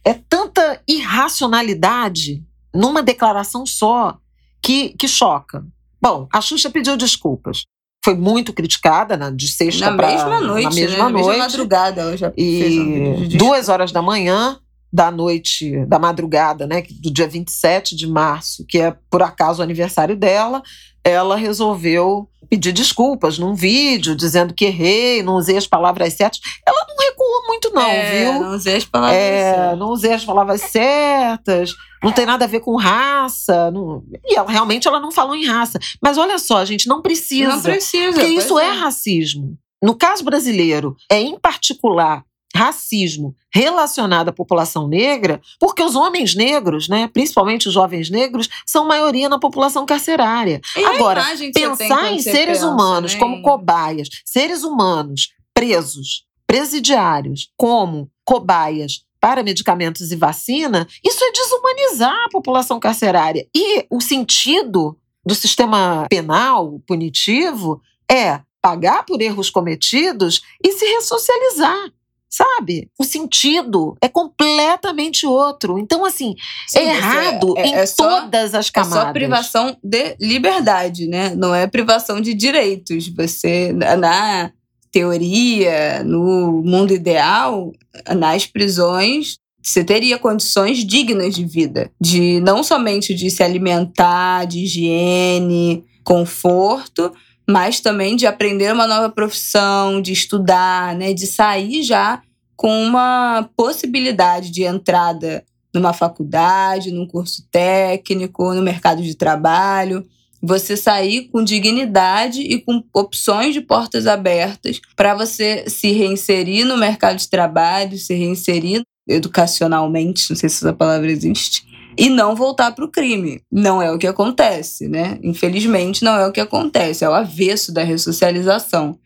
é 0.03 0.13
tanta 0.13 0.81
irracionalidade 0.87 2.43
numa 2.73 3.03
declaração 3.03 3.65
só 3.65 4.17
que, 4.61 4.89
que 4.89 5.07
choca. 5.07 5.65
Bom, 6.01 6.27
a 6.31 6.41
Xuxa 6.41 6.69
pediu 6.69 6.95
desculpas. 6.95 7.63
Foi 8.03 8.15
muito 8.15 8.53
criticada 8.53 9.17
né, 9.17 9.29
de 9.31 9.47
sexta 9.49 9.93
para 9.93 10.07
mesma 10.07 10.39
noite, 10.39 10.63
na 10.63 10.69
mesma 10.71 11.05
né? 11.05 11.11
noite. 11.11 11.27
Na 11.27 11.33
mesma 11.33 11.37
madrugada 11.37 12.01
ela 12.01 12.17
já 12.17 12.31
e 12.37 12.59
fez 12.61 12.77
um 12.77 13.27
de 13.27 13.37
duas 13.37 13.67
horas 13.67 13.91
da 13.91 14.01
manhã 14.01 14.57
da 14.91 15.11
noite, 15.11 15.85
da 15.85 15.99
madrugada, 15.99 16.65
né, 16.65 16.81
do 17.01 17.11
dia 17.11 17.27
27 17.27 17.95
de 17.95 18.07
março, 18.07 18.65
que 18.67 18.79
é 18.79 18.95
por 19.09 19.21
acaso 19.21 19.59
o 19.59 19.63
aniversário 19.63 20.15
dela, 20.15 20.63
ela 21.03 21.35
resolveu 21.35 22.28
pedir 22.49 22.71
desculpas 22.71 23.37
num 23.37 23.53
vídeo, 23.53 24.15
dizendo 24.15 24.53
que 24.53 24.65
errei, 24.65 25.21
não 25.21 25.35
usei 25.35 25.57
as 25.57 25.67
palavras 25.67 26.13
certas. 26.13 26.39
Ela 26.65 26.85
não 26.87 26.95
recuou 26.97 27.47
muito, 27.47 27.71
não, 27.73 27.81
é, 27.81 28.23
viu? 28.23 28.41
Não 28.41 28.55
usei 28.55 28.75
as 28.77 28.85
palavras 28.85 29.17
é, 29.17 29.53
certas. 29.53 29.79
Não 29.79 29.87
usei 29.89 30.13
as 30.13 30.25
palavras 30.25 30.61
certas, 30.61 31.75
não 32.03 32.11
tem 32.11 32.25
nada 32.25 32.45
a 32.45 32.47
ver 32.47 32.61
com 32.61 32.75
raça. 32.75 33.69
Não... 33.71 34.03
E 34.25 34.35
ela 34.35 34.49
realmente 34.49 34.87
ela 34.87 34.99
não 34.99 35.11
falou 35.11 35.35
em 35.35 35.45
raça. 35.45 35.79
Mas 36.01 36.17
olha 36.17 36.39
só, 36.39 36.65
gente, 36.65 36.87
não 36.87 37.01
precisa. 37.01 37.49
Não 37.49 37.61
precisa. 37.61 38.13
Porque 38.13 38.27
isso 38.27 38.57
é. 38.57 38.67
é 38.67 38.71
racismo. 38.71 39.57
No 39.81 39.95
caso 39.95 40.23
brasileiro, 40.23 40.95
é 41.09 41.21
em 41.21 41.39
particular 41.39 42.23
racismo 42.59 43.33
relacionado 43.53 44.29
à 44.29 44.33
população 44.33 44.85
negra, 44.85 45.39
porque 45.57 45.81
os 45.81 45.95
homens 45.95 46.35
negros, 46.35 46.89
né, 46.89 47.07
principalmente 47.07 47.69
os 47.69 47.73
jovens 47.73 48.09
negros, 48.09 48.49
são 48.65 48.85
maioria 48.85 49.29
na 49.29 49.39
população 49.39 49.85
carcerária. 49.85 50.59
E 50.75 50.83
Agora, 50.83 51.23
pensar 51.53 52.11
em 52.11 52.19
seres 52.19 52.59
pensa, 52.59 52.67
humanos 52.67 53.15
como 53.15 53.41
cobaias, 53.41 54.09
seres 54.25 54.63
humanos 54.63 55.29
presos, 55.53 56.25
presidiários, 56.45 57.49
como 57.55 58.11
cobaias 58.25 59.05
para 59.21 59.41
medicamentos 59.41 60.11
e 60.11 60.15
vacina, 60.17 60.85
isso 61.03 61.23
é 61.23 61.31
desumanizar 61.31 62.25
a 62.25 62.29
população 62.29 62.77
carcerária. 62.77 63.47
E 63.55 63.85
o 63.89 64.01
sentido 64.01 64.97
do 65.25 65.33
sistema 65.33 66.07
penal 66.09 66.81
punitivo 66.85 67.81
é 68.11 68.41
pagar 68.61 69.05
por 69.05 69.21
erros 69.21 69.49
cometidos 69.49 70.41
e 70.63 70.73
se 70.73 70.85
ressocializar. 70.85 71.91
Sabe? 72.29 72.89
O 72.97 73.03
sentido 73.03 73.97
é 73.99 74.07
completamente 74.07 75.25
outro. 75.25 75.79
Então, 75.79 76.05
assim, 76.05 76.35
Sim, 76.67 76.79
é 76.79 76.95
errado 76.95 77.57
é, 77.57 77.61
é, 77.61 77.67
em 77.67 77.73
é 77.73 77.85
só, 77.85 78.21
todas 78.21 78.53
as 78.53 78.69
camadas. 78.69 78.97
É 78.97 79.05
só 79.07 79.11
privação 79.11 79.77
de 79.83 80.15
liberdade, 80.19 81.07
né? 81.07 81.33
Não 81.35 81.53
é 81.55 81.65
privação 81.65 82.21
de 82.21 82.33
direitos. 82.33 83.07
Você, 83.09 83.73
na 83.73 84.51
teoria, 84.91 86.03
no 86.03 86.61
mundo 86.63 86.93
ideal, 86.93 87.71
nas 88.15 88.45
prisões, 88.45 89.37
você 89.61 89.83
teria 89.83 90.17
condições 90.17 90.85
dignas 90.85 91.35
de 91.35 91.45
vida, 91.45 91.91
de 91.99 92.39
não 92.41 92.63
somente 92.63 93.13
de 93.13 93.29
se 93.29 93.43
alimentar, 93.43 94.45
de 94.45 94.63
higiene, 94.63 95.83
conforto, 96.03 97.11
mas 97.49 97.79
também 97.79 98.15
de 98.15 98.27
aprender 98.27 98.71
uma 98.71 98.85
nova 98.85 99.09
profissão, 99.09 99.99
de 100.01 100.13
estudar, 100.13 100.95
né, 100.95 101.13
de 101.13 101.25
sair 101.25 101.81
já 101.81 102.21
com 102.55 102.83
uma 102.83 103.49
possibilidade 103.57 104.51
de 104.51 104.63
entrada 104.63 105.43
numa 105.73 105.91
faculdade, 105.91 106.91
num 106.91 107.07
curso 107.07 107.43
técnico, 107.51 108.53
no 108.53 108.61
mercado 108.61 109.01
de 109.01 109.15
trabalho. 109.15 110.05
Você 110.41 110.77
sair 110.77 111.29
com 111.29 111.43
dignidade 111.43 112.41
e 112.41 112.61
com 112.61 112.83
opções 112.93 113.53
de 113.53 113.61
portas 113.61 114.05
abertas 114.05 114.79
para 114.95 115.15
você 115.15 115.65
se 115.67 115.91
reinserir 115.91 116.65
no 116.65 116.77
mercado 116.77 117.17
de 117.17 117.27
trabalho, 117.27 117.97
se 117.97 118.13
reinserir 118.13 118.83
educacionalmente, 119.07 120.29
não 120.29 120.37
sei 120.37 120.49
se 120.49 120.57
essa 120.57 120.73
palavra 120.73 121.11
existe, 121.11 121.65
e 121.99 122.09
não 122.09 122.33
voltar 122.33 122.71
para 122.71 122.85
o 122.85 122.87
crime. 122.87 123.41
Não 123.51 123.81
é 123.81 123.91
o 123.91 123.97
que 123.97 124.07
acontece, 124.07 124.87
né? 124.87 125.19
Infelizmente, 125.21 126.01
não 126.01 126.15
é 126.15 126.25
o 126.25 126.31
que 126.31 126.39
acontece. 126.39 127.03
É 127.03 127.09
o 127.09 127.13
avesso 127.13 127.73
da 127.73 127.83
ressocialização. 127.83 128.97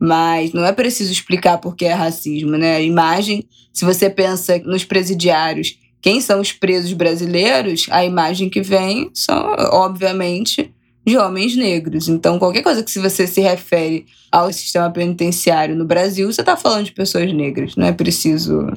Mas 0.00 0.52
não 0.52 0.64
é 0.64 0.72
preciso 0.72 1.12
explicar 1.12 1.58
por 1.58 1.76
que 1.76 1.84
é 1.84 1.92
racismo, 1.92 2.56
né? 2.56 2.74
A 2.74 2.80
imagem, 2.80 3.44
se 3.72 3.84
você 3.84 4.10
pensa 4.10 4.58
nos 4.64 4.84
presidiários, 4.84 5.78
quem 6.02 6.20
são 6.20 6.40
os 6.40 6.50
presos 6.50 6.92
brasileiros, 6.92 7.86
a 7.88 8.04
imagem 8.04 8.50
que 8.50 8.62
vem 8.62 9.10
são, 9.14 9.54
obviamente, 9.70 10.74
de 11.06 11.16
homens 11.16 11.54
negros. 11.54 12.08
Então, 12.08 12.36
qualquer 12.36 12.62
coisa 12.62 12.82
que 12.82 12.90
se 12.90 12.98
você 12.98 13.28
se 13.28 13.40
refere 13.40 14.06
ao 14.32 14.52
sistema 14.52 14.90
penitenciário 14.90 15.76
no 15.76 15.84
Brasil, 15.84 16.32
você 16.32 16.40
está 16.40 16.56
falando 16.56 16.86
de 16.86 16.92
pessoas 16.92 17.32
negras. 17.32 17.76
Não 17.76 17.86
é 17.86 17.92
preciso 17.92 18.72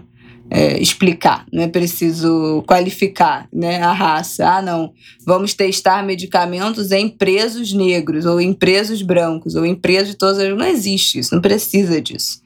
é, 0.55 0.79
explicar, 0.79 1.47
não 1.51 1.63
é 1.63 1.67
preciso 1.67 2.63
qualificar 2.67 3.47
né, 3.51 3.81
a 3.81 3.91
raça. 3.91 4.47
Ah, 4.47 4.61
não, 4.61 4.93
vamos 5.25 5.55
testar 5.55 6.05
medicamentos 6.05 6.91
em 6.91 7.09
presos 7.09 7.73
negros, 7.73 8.27
ou 8.27 8.39
em 8.39 8.53
presos 8.53 9.01
brancos, 9.01 9.55
ou 9.55 9.65
em 9.65 9.73
presos 9.73 10.09
de 10.09 10.15
todas 10.15 10.37
as. 10.37 10.55
Não 10.55 10.67
existe 10.67 11.17
isso, 11.17 11.33
não 11.33 11.41
precisa 11.41 11.99
disso. 11.99 12.43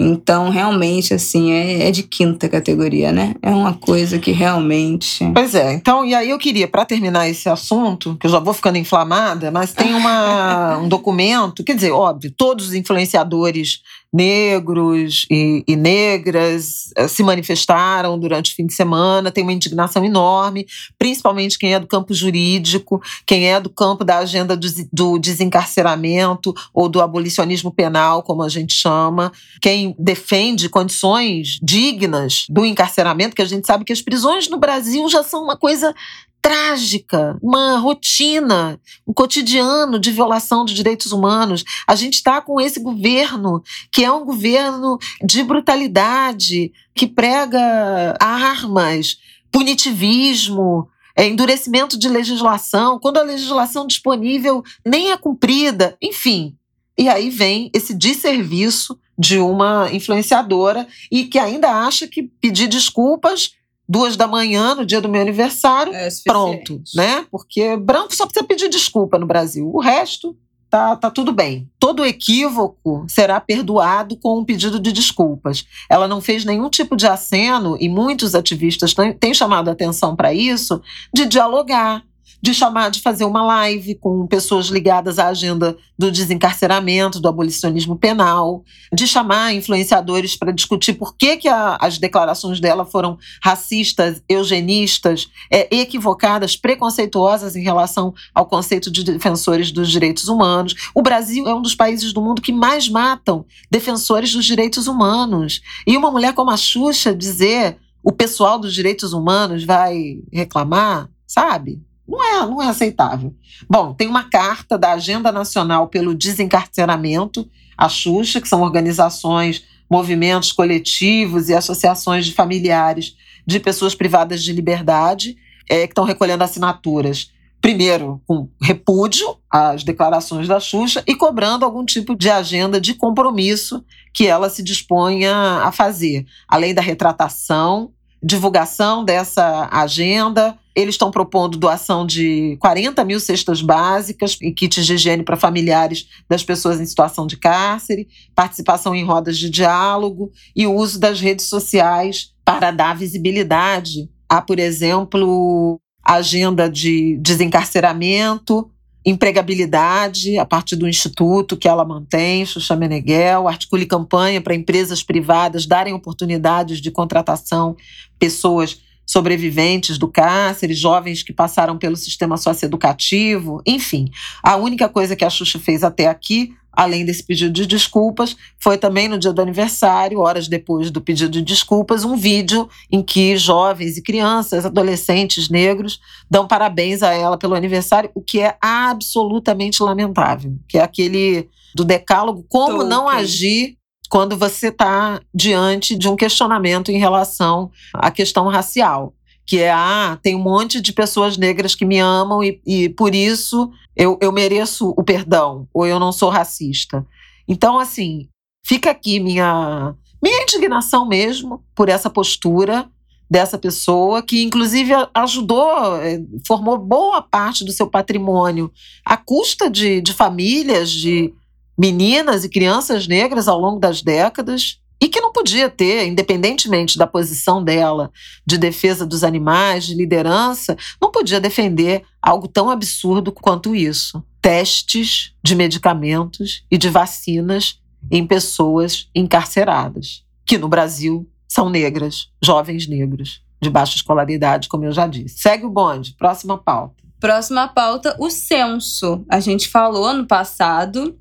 Então, 0.00 0.48
realmente, 0.48 1.12
assim, 1.12 1.50
é, 1.50 1.88
é, 1.88 1.90
de 1.90 2.04
quinta 2.04 2.48
categoria, 2.48 3.10
né? 3.10 3.34
É 3.42 3.50
uma 3.50 3.74
coisa 3.74 4.16
que 4.20 4.30
realmente. 4.30 5.28
Pois 5.34 5.56
é. 5.56 5.72
Então, 5.72 6.04
e 6.04 6.14
aí 6.14 6.30
eu 6.30 6.38
queria, 6.38 6.68
para 6.68 6.84
terminar 6.84 7.28
esse 7.28 7.48
assunto, 7.48 8.16
que 8.20 8.28
eu 8.28 8.30
já 8.30 8.38
vou 8.38 8.54
ficando 8.54 8.78
inflamada, 8.78 9.50
mas 9.50 9.72
tem 9.72 9.92
uma, 9.92 10.78
um 10.78 10.88
documento, 10.88 11.64
quer 11.64 11.74
dizer, 11.74 11.90
óbvio, 11.90 12.32
todos 12.36 12.68
os 12.68 12.74
influenciadores 12.74 13.80
negros 14.12 15.26
e, 15.30 15.62
e, 15.66 15.76
negras 15.76 16.90
eh, 16.96 17.06
se 17.08 17.22
manifestaram 17.22 18.18
durante 18.18 18.52
o 18.52 18.54
fim 18.54 18.66
de 18.66 18.72
semana, 18.72 19.30
tem 19.30 19.42
uma 19.42 19.52
indignação 19.52 20.04
enorme, 20.04 20.66
principalmente 20.98 21.58
quem 21.58 21.74
é 21.74 21.80
do 21.80 21.86
campo 21.86 22.14
jurídico, 22.14 23.02
quem 23.26 23.52
é 23.52 23.60
do 23.60 23.68
campo 23.68 24.04
da 24.04 24.18
agenda 24.18 24.56
do, 24.56 24.66
do 24.90 25.18
desencarceramento 25.18 26.54
ou 26.72 26.88
do 26.88 27.02
abolicionismo 27.02 27.70
penal, 27.70 28.22
como 28.22 28.42
a 28.42 28.48
gente 28.48 28.72
chama, 28.72 29.30
quem 29.60 29.94
defende 29.98 30.68
condições 30.68 31.58
dignas 31.62 32.46
do 32.48 32.64
encarceramento, 32.64 33.36
que 33.36 33.42
a 33.42 33.46
gente 33.46 33.66
sabe 33.66 33.84
que 33.84 33.92
as 33.92 34.00
prisões 34.00 34.48
no 34.48 34.58
Brasil 34.58 35.06
já 35.08 35.22
são 35.22 35.42
uma 35.42 35.56
coisa 35.56 35.94
trágica, 36.40 37.36
uma 37.42 37.78
rotina, 37.78 38.80
um 39.06 39.12
cotidiano 39.12 39.98
de 39.98 40.10
violação 40.10 40.64
de 40.64 40.74
direitos 40.74 41.12
humanos. 41.12 41.64
A 41.86 41.94
gente 41.94 42.14
está 42.14 42.40
com 42.40 42.60
esse 42.60 42.80
governo 42.80 43.62
que 43.92 44.04
é 44.04 44.10
um 44.10 44.24
governo 44.24 44.98
de 45.24 45.42
brutalidade, 45.42 46.72
que 46.94 47.06
prega 47.06 48.16
armas, 48.20 49.18
punitivismo, 49.50 50.88
é, 51.16 51.26
endurecimento 51.26 51.98
de 51.98 52.08
legislação, 52.08 52.98
quando 52.98 53.18
a 53.18 53.22
legislação 53.22 53.86
disponível 53.86 54.62
nem 54.86 55.10
é 55.10 55.16
cumprida, 55.16 55.96
enfim. 56.00 56.56
E 56.96 57.08
aí 57.08 57.30
vem 57.30 57.70
esse 57.74 57.94
desserviço 57.94 58.98
de 59.18 59.38
uma 59.38 59.88
influenciadora 59.92 60.86
e 61.10 61.24
que 61.24 61.38
ainda 61.38 61.70
acha 61.70 62.06
que 62.06 62.22
pedir 62.22 62.68
desculpas 62.68 63.52
duas 63.88 64.16
da 64.16 64.26
manhã, 64.26 64.74
no 64.74 64.84
dia 64.84 65.00
do 65.00 65.08
meu 65.08 65.22
aniversário, 65.22 65.94
é 65.94 66.08
pronto, 66.24 66.82
né? 66.94 67.24
Porque 67.30 67.76
branco 67.76 68.14
só 68.14 68.26
precisa 68.26 68.46
pedir 68.46 68.68
desculpa 68.68 69.18
no 69.18 69.26
Brasil. 69.26 69.70
O 69.72 69.80
resto 69.80 70.36
tá, 70.68 70.94
tá 70.96 71.10
tudo 71.10 71.32
bem. 71.32 71.68
Todo 71.80 72.04
equívoco 72.04 73.06
será 73.08 73.40
perdoado 73.40 74.16
com 74.16 74.38
um 74.38 74.44
pedido 74.44 74.78
de 74.78 74.92
desculpas. 74.92 75.64
Ela 75.88 76.06
não 76.06 76.20
fez 76.20 76.44
nenhum 76.44 76.68
tipo 76.68 76.96
de 76.96 77.06
aceno, 77.06 77.76
e 77.80 77.88
muitos 77.88 78.34
ativistas 78.34 78.94
têm 79.18 79.32
chamado 79.32 79.68
a 79.68 79.72
atenção 79.72 80.14
para 80.14 80.34
isso, 80.34 80.82
de 81.12 81.24
dialogar, 81.24 82.04
de 82.40 82.54
chamar 82.54 82.90
de 82.90 83.00
fazer 83.00 83.24
uma 83.24 83.44
live 83.44 83.96
com 83.96 84.26
pessoas 84.26 84.66
ligadas 84.66 85.18
à 85.18 85.28
agenda 85.28 85.76
do 85.98 86.10
desencarceramento, 86.10 87.20
do 87.20 87.28
abolicionismo 87.28 87.96
penal, 87.96 88.62
de 88.92 89.06
chamar 89.06 89.52
influenciadores 89.54 90.36
para 90.36 90.52
discutir 90.52 90.94
por 90.94 91.16
que, 91.16 91.36
que 91.36 91.48
a, 91.48 91.76
as 91.80 91.98
declarações 91.98 92.60
dela 92.60 92.84
foram 92.84 93.18
racistas, 93.42 94.22
eugenistas, 94.28 95.28
é, 95.50 95.74
equivocadas, 95.74 96.56
preconceituosas 96.56 97.56
em 97.56 97.62
relação 97.62 98.14
ao 98.32 98.46
conceito 98.46 98.90
de 98.90 99.02
defensores 99.02 99.72
dos 99.72 99.90
direitos 99.90 100.28
humanos. 100.28 100.74
O 100.94 101.02
Brasil 101.02 101.48
é 101.48 101.54
um 101.54 101.62
dos 101.62 101.74
países 101.74 102.12
do 102.12 102.22
mundo 102.22 102.40
que 102.40 102.52
mais 102.52 102.88
matam 102.88 103.44
defensores 103.70 104.32
dos 104.32 104.44
direitos 104.44 104.86
humanos. 104.86 105.60
E 105.86 105.96
uma 105.96 106.10
mulher 106.10 106.32
como 106.34 106.50
a 106.50 106.56
Xuxa 106.56 107.14
dizer 107.14 107.76
o 108.02 108.12
pessoal 108.12 108.58
dos 108.58 108.72
direitos 108.72 109.12
humanos 109.12 109.64
vai 109.64 110.20
reclamar, 110.32 111.10
sabe? 111.26 111.82
Não 112.08 112.24
é, 112.24 112.46
não 112.46 112.62
é 112.62 112.68
aceitável. 112.68 113.34
Bom, 113.68 113.92
tem 113.92 114.08
uma 114.08 114.24
carta 114.24 114.78
da 114.78 114.92
Agenda 114.92 115.30
Nacional 115.30 115.88
pelo 115.88 116.14
Desencarceramento, 116.14 117.48
a 117.76 117.88
Xuxa, 117.88 118.40
que 118.40 118.48
são 118.48 118.62
organizações, 118.62 119.64
movimentos 119.90 120.50
coletivos 120.50 121.48
e 121.48 121.54
associações 121.54 122.24
de 122.24 122.32
familiares 122.32 123.14
de 123.46 123.60
pessoas 123.60 123.94
privadas 123.94 124.42
de 124.42 124.52
liberdade, 124.52 125.36
é, 125.68 125.86
que 125.86 125.92
estão 125.92 126.04
recolhendo 126.04 126.44
assinaturas. 126.44 127.30
Primeiro, 127.60 128.22
com 128.26 128.48
repúdio 128.62 129.36
às 129.50 129.82
declarações 129.82 130.46
da 130.46 130.60
Xuxa 130.60 131.02
e 131.06 131.14
cobrando 131.14 131.64
algum 131.64 131.84
tipo 131.84 132.14
de 132.14 132.30
agenda 132.30 132.80
de 132.80 132.94
compromisso 132.94 133.84
que 134.14 134.26
ela 134.26 134.48
se 134.48 134.62
disponha 134.62 135.34
a 135.34 135.72
fazer, 135.72 136.24
além 136.46 136.72
da 136.72 136.80
retratação, 136.80 137.90
divulgação 138.22 139.04
dessa 139.04 139.68
agenda 139.72 140.56
eles 140.80 140.94
estão 140.94 141.10
propondo 141.10 141.58
doação 141.58 142.06
de 142.06 142.56
40 142.60 143.04
mil 143.04 143.18
cestas 143.18 143.60
básicas 143.60 144.38
e 144.40 144.52
kits 144.52 144.86
de 144.86 144.94
higiene 144.94 145.24
para 145.24 145.36
familiares 145.36 146.06
das 146.28 146.44
pessoas 146.44 146.80
em 146.80 146.86
situação 146.86 147.26
de 147.26 147.36
cárcere, 147.36 148.06
participação 148.32 148.94
em 148.94 149.04
rodas 149.04 149.36
de 149.36 149.50
diálogo 149.50 150.30
e 150.54 150.68
o 150.68 150.74
uso 150.74 151.00
das 151.00 151.20
redes 151.20 151.46
sociais 151.46 152.32
para 152.44 152.70
dar 152.70 152.96
visibilidade. 152.96 154.08
Há, 154.28 154.40
por 154.40 154.60
exemplo, 154.60 155.80
a 156.00 156.14
agenda 156.14 156.70
de 156.70 157.18
desencarceramento, 157.20 158.70
empregabilidade 159.04 160.38
a 160.38 160.46
partir 160.46 160.76
do 160.76 160.88
instituto 160.88 161.56
que 161.56 161.66
ela 161.66 161.84
mantém, 161.84 162.46
Xuxa 162.46 162.76
Meneghel, 162.76 163.48
articule 163.48 163.84
campanha 163.84 164.40
para 164.40 164.54
empresas 164.54 165.02
privadas 165.02 165.66
darem 165.66 165.92
oportunidades 165.92 166.80
de 166.80 166.92
contratação 166.92 167.74
pessoas 168.16 168.80
sobreviventes 169.08 169.96
do 169.96 170.06
cárcere, 170.06 170.74
jovens 170.74 171.22
que 171.22 171.32
passaram 171.32 171.78
pelo 171.78 171.96
sistema 171.96 172.36
socioeducativo, 172.36 173.62
enfim. 173.66 174.10
A 174.42 174.56
única 174.56 174.86
coisa 174.86 175.16
que 175.16 175.24
a 175.24 175.30
Xuxa 175.30 175.58
fez 175.58 175.82
até 175.82 176.06
aqui, 176.06 176.50
além 176.70 177.06
desse 177.06 177.24
pedido 177.24 177.50
de 177.50 177.66
desculpas, 177.66 178.36
foi 178.62 178.76
também 178.76 179.08
no 179.08 179.18
dia 179.18 179.32
do 179.32 179.40
aniversário, 179.40 180.20
horas 180.20 180.46
depois 180.46 180.90
do 180.90 181.00
pedido 181.00 181.30
de 181.30 181.40
desculpas, 181.42 182.04
um 182.04 182.16
vídeo 182.16 182.68
em 182.92 183.02
que 183.02 183.34
jovens 183.38 183.96
e 183.96 184.02
crianças, 184.02 184.66
adolescentes 184.66 185.48
negros, 185.48 185.98
dão 186.30 186.46
parabéns 186.46 187.02
a 187.02 187.14
ela 187.14 187.38
pelo 187.38 187.54
aniversário, 187.54 188.10
o 188.14 188.20
que 188.20 188.40
é 188.40 188.58
absolutamente 188.60 189.82
lamentável, 189.82 190.54
que 190.68 190.76
é 190.76 190.82
aquele 190.82 191.48
do 191.74 191.84
decálogo 191.84 192.44
como 192.46 192.84
não 192.84 193.08
agir 193.08 193.77
quando 194.08 194.36
você 194.36 194.68
está 194.68 195.20
diante 195.34 195.96
de 195.96 196.08
um 196.08 196.16
questionamento 196.16 196.90
em 196.90 196.98
relação 196.98 197.70
à 197.94 198.10
questão 198.10 198.48
racial. 198.48 199.14
Que 199.46 199.60
é, 199.60 199.70
ah, 199.70 200.18
tem 200.22 200.34
um 200.34 200.42
monte 200.42 200.80
de 200.80 200.92
pessoas 200.92 201.38
negras 201.38 201.74
que 201.74 201.84
me 201.84 201.98
amam 201.98 202.42
e, 202.44 202.60
e 202.66 202.88
por 202.90 203.14
isso 203.14 203.70
eu, 203.96 204.18
eu 204.20 204.30
mereço 204.30 204.92
o 204.96 205.02
perdão, 205.02 205.66
ou 205.72 205.86
eu 205.86 205.98
não 205.98 206.12
sou 206.12 206.28
racista. 206.28 207.06
Então, 207.46 207.78
assim, 207.78 208.28
fica 208.64 208.90
aqui 208.90 209.18
minha, 209.18 209.94
minha 210.22 210.42
indignação 210.42 211.08
mesmo 211.08 211.64
por 211.74 211.88
essa 211.88 212.10
postura 212.10 212.88
dessa 213.30 213.58
pessoa, 213.58 214.22
que 214.22 214.42
inclusive 214.42 214.92
ajudou, 215.14 215.96
eh, 215.96 216.20
formou 216.46 216.78
boa 216.78 217.20
parte 217.20 217.64
do 217.64 217.72
seu 217.72 217.86
patrimônio 217.86 218.70
à 219.04 219.16
custa 219.16 219.68
de, 219.68 220.00
de 220.00 220.14
famílias, 220.14 220.90
de 220.90 221.34
meninas 221.78 222.44
e 222.44 222.48
crianças 222.48 223.06
negras 223.06 223.46
ao 223.46 223.58
longo 223.58 223.78
das 223.78 224.02
décadas, 224.02 224.80
e 225.00 225.08
que 225.08 225.20
não 225.20 225.32
podia 225.32 225.70
ter, 225.70 226.06
independentemente 226.06 226.98
da 226.98 227.06
posição 227.06 227.62
dela 227.62 228.10
de 228.44 228.58
defesa 228.58 229.06
dos 229.06 229.22
animais, 229.22 229.86
de 229.86 229.94
liderança, 229.94 230.76
não 231.00 231.10
podia 231.10 231.40
defender 231.40 232.02
algo 232.20 232.48
tão 232.48 232.68
absurdo 232.68 233.30
quanto 233.30 233.76
isso. 233.76 234.22
Testes 234.42 235.34
de 235.42 235.54
medicamentos 235.54 236.64
e 236.70 236.76
de 236.76 236.88
vacinas 236.88 237.80
em 238.10 238.26
pessoas 238.26 239.08
encarceradas, 239.14 240.24
que 240.44 240.58
no 240.58 240.68
Brasil 240.68 241.28
são 241.46 241.70
negras, 241.70 242.28
jovens 242.42 242.88
negros, 242.88 243.42
de 243.60 243.70
baixa 243.70 243.96
escolaridade, 243.96 244.68
como 244.68 244.84
eu 244.84 244.92
já 244.92 245.06
disse. 245.06 245.38
Segue 245.38 245.64
o 245.64 245.70
bonde, 245.70 246.14
próxima 246.18 246.58
pauta. 246.58 246.96
Próxima 247.20 247.66
pauta, 247.66 248.16
o 248.18 248.30
censo. 248.30 249.24
A 249.28 249.40
gente 249.40 249.68
falou 249.68 250.12
no 250.14 250.26
passado, 250.26 251.18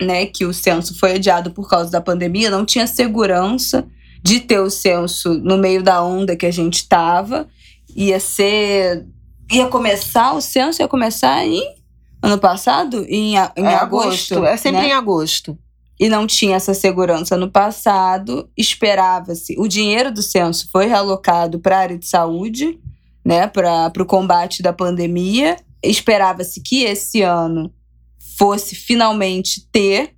né, 0.00 0.26
que 0.26 0.44
o 0.44 0.52
censo 0.52 0.98
foi 0.98 1.14
adiado 1.14 1.50
por 1.50 1.68
causa 1.68 1.90
da 1.90 2.00
pandemia, 2.00 2.50
não 2.50 2.64
tinha 2.64 2.86
segurança 2.86 3.86
de 4.22 4.40
ter 4.40 4.60
o 4.60 4.70
censo 4.70 5.34
no 5.34 5.58
meio 5.58 5.82
da 5.82 6.02
onda 6.02 6.36
que 6.36 6.46
a 6.46 6.50
gente 6.50 6.76
estava. 6.76 7.46
Ia 7.94 8.18
ser. 8.18 9.06
Ia 9.52 9.66
começar, 9.66 10.32
o 10.32 10.40
censo 10.40 10.80
ia 10.80 10.88
começar 10.88 11.44
em 11.44 11.62
ano 12.22 12.38
passado? 12.38 13.04
Em, 13.08 13.34
em 13.34 13.36
é 13.36 13.74
agosto. 13.74 14.34
agosto. 14.34 14.44
É 14.46 14.56
sempre 14.56 14.80
né? 14.80 14.88
em 14.88 14.92
agosto 14.92 15.58
e 15.98 16.08
não 16.08 16.26
tinha 16.26 16.56
essa 16.56 16.74
segurança 16.74 17.36
no 17.36 17.50
passado, 17.50 18.48
esperava-se. 18.56 19.54
O 19.58 19.68
dinheiro 19.68 20.12
do 20.12 20.22
censo 20.22 20.68
foi 20.70 20.86
realocado 20.86 21.58
para 21.60 21.76
a 21.76 21.80
área 21.80 21.98
de 21.98 22.06
saúde, 22.06 22.78
né, 23.24 23.46
para 23.46 23.92
o 23.98 24.06
combate 24.06 24.62
da 24.62 24.72
pandemia. 24.72 25.56
Esperava-se 25.82 26.60
que 26.60 26.82
esse 26.82 27.22
ano 27.22 27.72
fosse 28.36 28.74
finalmente 28.74 29.66
ter, 29.70 30.14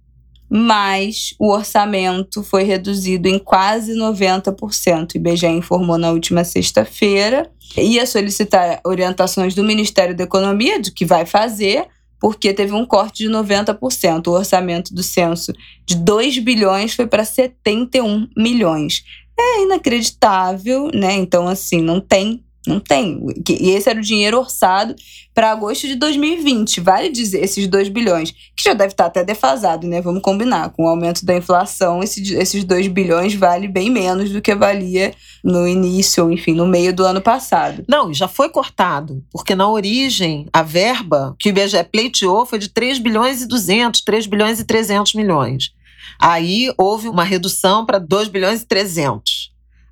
mas 0.49 1.35
o 1.41 1.51
orçamento 1.51 2.43
foi 2.43 2.63
reduzido 2.63 3.29
em 3.29 3.39
quase 3.39 3.93
90%. 3.95 5.15
O 5.15 5.17
IBGE 5.17 5.47
informou 5.47 5.99
na 5.99 6.11
última 6.11 6.45
sexta-feira. 6.45 7.51
Ia 7.77 8.07
solicitar 8.07 8.81
orientações 8.85 9.55
do 9.55 9.65
Ministério 9.65 10.17
da 10.17 10.25
Economia 10.25 10.81
do 10.81 10.93
que 10.93 11.05
vai 11.05 11.27
fazer, 11.27 11.87
porque 12.21 12.55
teve 12.55 12.73
um 12.73 12.87
corte 12.87 13.25
de 13.25 13.29
90%. 13.29 14.29
O 14.29 14.31
orçamento 14.31 14.95
do 14.95 15.03
censo 15.03 15.53
de 15.85 15.97
2 15.97 16.39
bilhões 16.39 16.95
foi 16.95 17.07
para 17.07 17.25
71 17.25 18.29
milhões. 18.37 19.03
É 19.39 19.63
inacreditável, 19.65 20.91
né? 20.95 21.15
Então, 21.15 21.49
assim, 21.49 21.83
não 21.83 22.01
tem 22.01 22.46
não 22.67 22.81
tem. 22.81 23.21
E 23.49 23.71
esse 23.71 23.89
era 23.89 23.99
o 23.99 24.03
dinheiro 24.03 24.39
orçado 24.39 24.95
para 25.35 25.51
agosto 25.51 25.87
de 25.87 25.95
2020. 25.97 26.81
Vale 26.81 27.11
dizer, 27.11 27.45
esses 27.45 27.67
2 27.67 27.89
bilhões, 27.89 28.31
que 28.31 28.65
já 28.65 28.73
deve 28.73 28.93
estar 28.93 29.07
até 29.07 29.23
defasado, 29.23 29.87
né? 29.87 30.01
Vamos 30.01 30.23
combinar. 30.23 30.71
Com 30.71 30.85
o 30.85 30.89
aumento 30.89 31.25
da 31.25 31.37
inflação, 31.37 32.03
esse, 32.03 32.35
esses 32.35 32.65
2 32.65 32.89
bilhões 32.89 33.35
vale 33.35 33.69
bem 33.69 33.91
menos 33.91 34.31
do 34.31 34.41
que 34.41 34.55
valia 34.55 35.15
no 35.45 35.69
início, 35.69 36.25
ou 36.25 36.33
enfim, 36.33 36.55
no 36.55 36.67
meio 36.67 36.93
do 36.93 37.05
ano 37.05 37.21
passado. 37.21 37.85
Não, 37.89 38.13
já 38.13 38.27
foi 38.27 38.49
cortado, 38.49 39.23
porque 39.31 39.55
na 39.55 39.69
origem, 39.69 40.47
a 40.53 40.63
verba 40.63 41.37
que 41.39 41.49
o 41.49 41.51
IBGE 41.51 41.85
pleiteou 41.85 42.47
foi 42.47 42.59
de 42.59 42.69
3 42.69 42.99
bilhões 42.99 43.43
e 43.43 43.47
200, 43.47 44.01
3 44.01 44.27
bilhões 44.27 44.59
e 44.59 44.65
300 44.65 45.15
milhões. 45.15 45.71
Aí 46.19 46.73
houve 46.79 47.09
uma 47.09 47.25
redução 47.25 47.85
para 47.85 47.99
2 47.99 48.29
bilhões 48.29 48.63
e 48.63 48.67
300. 48.67 49.36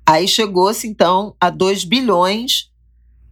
Aí 0.05 0.27
chegou-se, 0.27 0.87
então, 0.87 1.35
a 1.39 1.49
2 1.49 1.83
bilhões, 1.83 2.69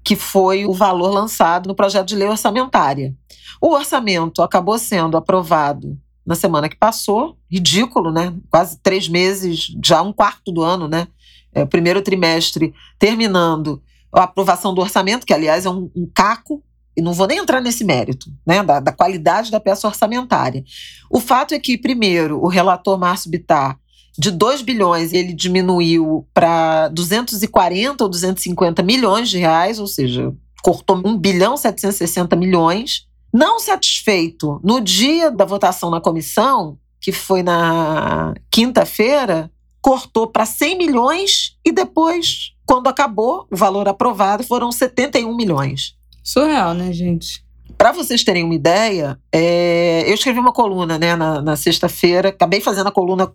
que 0.04 0.16
foi 0.16 0.66
o 0.66 0.74
valor 0.74 1.12
lançado 1.12 1.68
no 1.68 1.76
projeto 1.76 2.08
de 2.08 2.16
lei 2.16 2.28
orçamentária. 2.28 3.16
O 3.62 3.70
orçamento 3.70 4.42
acabou 4.42 4.78
sendo 4.78 5.16
aprovado 5.16 5.98
na 6.26 6.36
semana 6.36 6.68
que 6.68 6.76
passou, 6.76 7.38
ridículo, 7.50 8.12
né? 8.12 8.34
Quase 8.50 8.78
três 8.80 9.08
meses, 9.08 9.74
já 9.84 10.02
um 10.02 10.12
quarto 10.12 10.52
do 10.52 10.62
ano, 10.62 10.88
né? 10.88 11.08
É, 11.54 11.64
o 11.64 11.68
primeiro 11.68 12.02
trimestre 12.02 12.74
terminando 12.98 13.82
a 14.12 14.24
aprovação 14.24 14.74
do 14.74 14.82
orçamento, 14.82 15.26
que 15.26 15.34
aliás 15.34 15.66
é 15.66 15.70
um, 15.70 15.90
um 15.96 16.10
caco, 16.14 16.64
e 16.96 17.02
não 17.02 17.14
vou 17.14 17.28
nem 17.28 17.40
entrar 17.40 17.60
nesse 17.60 17.84
mérito, 17.84 18.32
né, 18.46 18.62
da, 18.62 18.80
da, 18.80 18.92
qualidade 18.92 19.50
da 19.50 19.60
peça 19.60 19.88
orçamentária. 19.88 20.64
O 21.10 21.20
fato 21.20 21.54
é 21.54 21.60
que, 21.60 21.78
primeiro, 21.78 22.40
o 22.40 22.48
relator 22.48 23.00
Márcio 23.00 23.32
Bittar 23.32 23.80
de 24.18 24.32
2 24.32 24.62
bilhões, 24.62 25.12
ele 25.12 25.34
diminuiu 25.34 26.28
para 26.34 26.88
240 26.90 28.04
ou 28.04 28.10
250 28.10 28.84
milhões 28.84 29.30
de 29.30 29.40
reais, 29.40 29.80
ou 29.80 29.88
seja, 29.88 30.34
cortou 30.62 31.02
1 31.04 31.18
bilhão 31.18 31.58
760 31.58 32.36
milhões. 32.36 33.08
Não 33.34 33.60
satisfeito, 33.60 34.60
no 34.64 34.80
dia 34.80 35.32
da 35.32 35.46
votação 35.46 35.90
na 35.90 36.00
comissão, 36.00 36.78
que 37.02 37.12
foi 37.12 37.42
na 37.42 38.36
quinta-feira, 38.52 39.52
cortou 39.82 40.28
para 40.28 40.46
100 40.46 40.78
milhões 40.78 41.58
e 41.66 41.72
depois, 41.72 42.54
quando 42.66 42.88
acabou 42.88 43.48
o 43.52 43.58
valor 43.58 43.88
aprovado, 43.88 44.44
foram 44.44 44.72
71 44.72 45.36
milhões. 45.36 45.96
Surreal, 46.24 46.74
né, 46.74 46.94
gente? 46.94 47.44
Para 47.78 47.92
vocês 47.92 48.24
terem 48.24 48.46
uma 48.46 48.54
ideia, 48.54 49.20
é, 49.32 50.04
eu 50.08 50.14
escrevi 50.14 50.40
uma 50.40 50.54
coluna 50.54 50.98
né, 50.98 51.16
na, 51.16 51.42
na 51.42 51.56
sexta-feira, 51.58 52.30
acabei 52.30 52.62
fazendo 52.62 52.88
a 52.88 52.92
coluna 52.92 53.34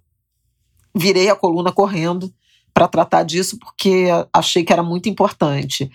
virei 0.99 1.31
a 1.31 1.37
coluna 1.37 1.73
correndo 1.73 2.33
para 2.75 2.89
tratar 2.89 3.23
disso, 3.23 3.59
porque 3.59 4.07
achei 4.33 4.65
que 4.65 4.73
era 4.73 4.83
muito 4.83 5.09
importante. 5.09 5.91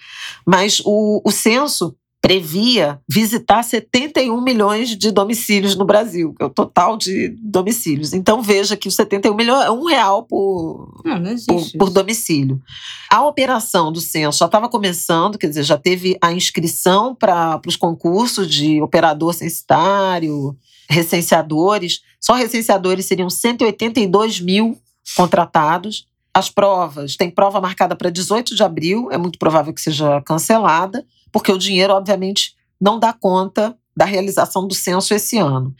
Mas 0.46 0.82
o, 0.84 1.22
o 1.24 1.32
censo 1.32 1.96
previa 2.24 3.02
visitar 3.08 3.62
71 3.64 4.42
milhões 4.42 4.96
de 4.98 5.12
domicílios 5.12 5.76
no 5.76 5.84
Brasil, 5.84 6.34
que 6.34 6.42
é 6.42 6.46
o 6.46 6.50
total 6.50 6.96
de 6.96 7.36
domicílios. 7.42 8.14
Então 8.14 8.42
veja 8.42 8.78
que 8.78 8.88
os 8.88 8.96
71 8.96 9.36
milhões 9.36 9.66
é 9.66 9.70
um 9.70 9.84
real 9.84 10.24
por, 10.24 11.02
não, 11.04 11.20
não 11.20 11.36
por, 11.46 11.72
por, 11.78 11.90
domicílio. 11.90 12.62
A 13.12 13.26
operação 13.28 13.92
do 13.92 14.00
censo 14.00 14.40
já 14.40 14.46
estava 14.46 14.70
começando, 14.70 15.38
quer 15.38 15.48
dizer, 15.48 15.64
já 15.64 15.78
teve 15.78 16.18
a 16.22 16.32
inscrição 16.32 17.14
para 17.14 17.60
os 17.68 17.76
concursos 17.76 18.50
de 18.50 18.82
operador 18.82 19.34
censitário, 19.34 20.56
recenseadores. 20.90 22.00
Só 22.22 22.36
recenseadores 22.36 23.06
seriam 23.06 23.30
182 23.30 24.40
mil 24.40 24.78
contratados. 25.16 26.08
As 26.34 26.50
provas, 26.50 27.16
tem 27.16 27.30
prova 27.30 27.62
marcada 27.62 27.96
para 27.96 28.10
18 28.10 28.56
de 28.56 28.64
abril, 28.64 29.10
é 29.12 29.18
muito 29.18 29.38
provável 29.38 29.74
que 29.74 29.82
seja 29.82 30.22
cancelada, 30.22 31.06
porque 31.32 31.52
o 31.52 31.58
dinheiro, 31.58 31.94
obviamente, 31.94 32.56
não 32.82 33.00
dá 33.00 33.14
conta 33.14 33.78
da 33.96 34.06
realização 34.06 34.68
do 34.68 34.74
censo 34.74 35.14
esse 35.14 35.38
ano. 35.38 35.76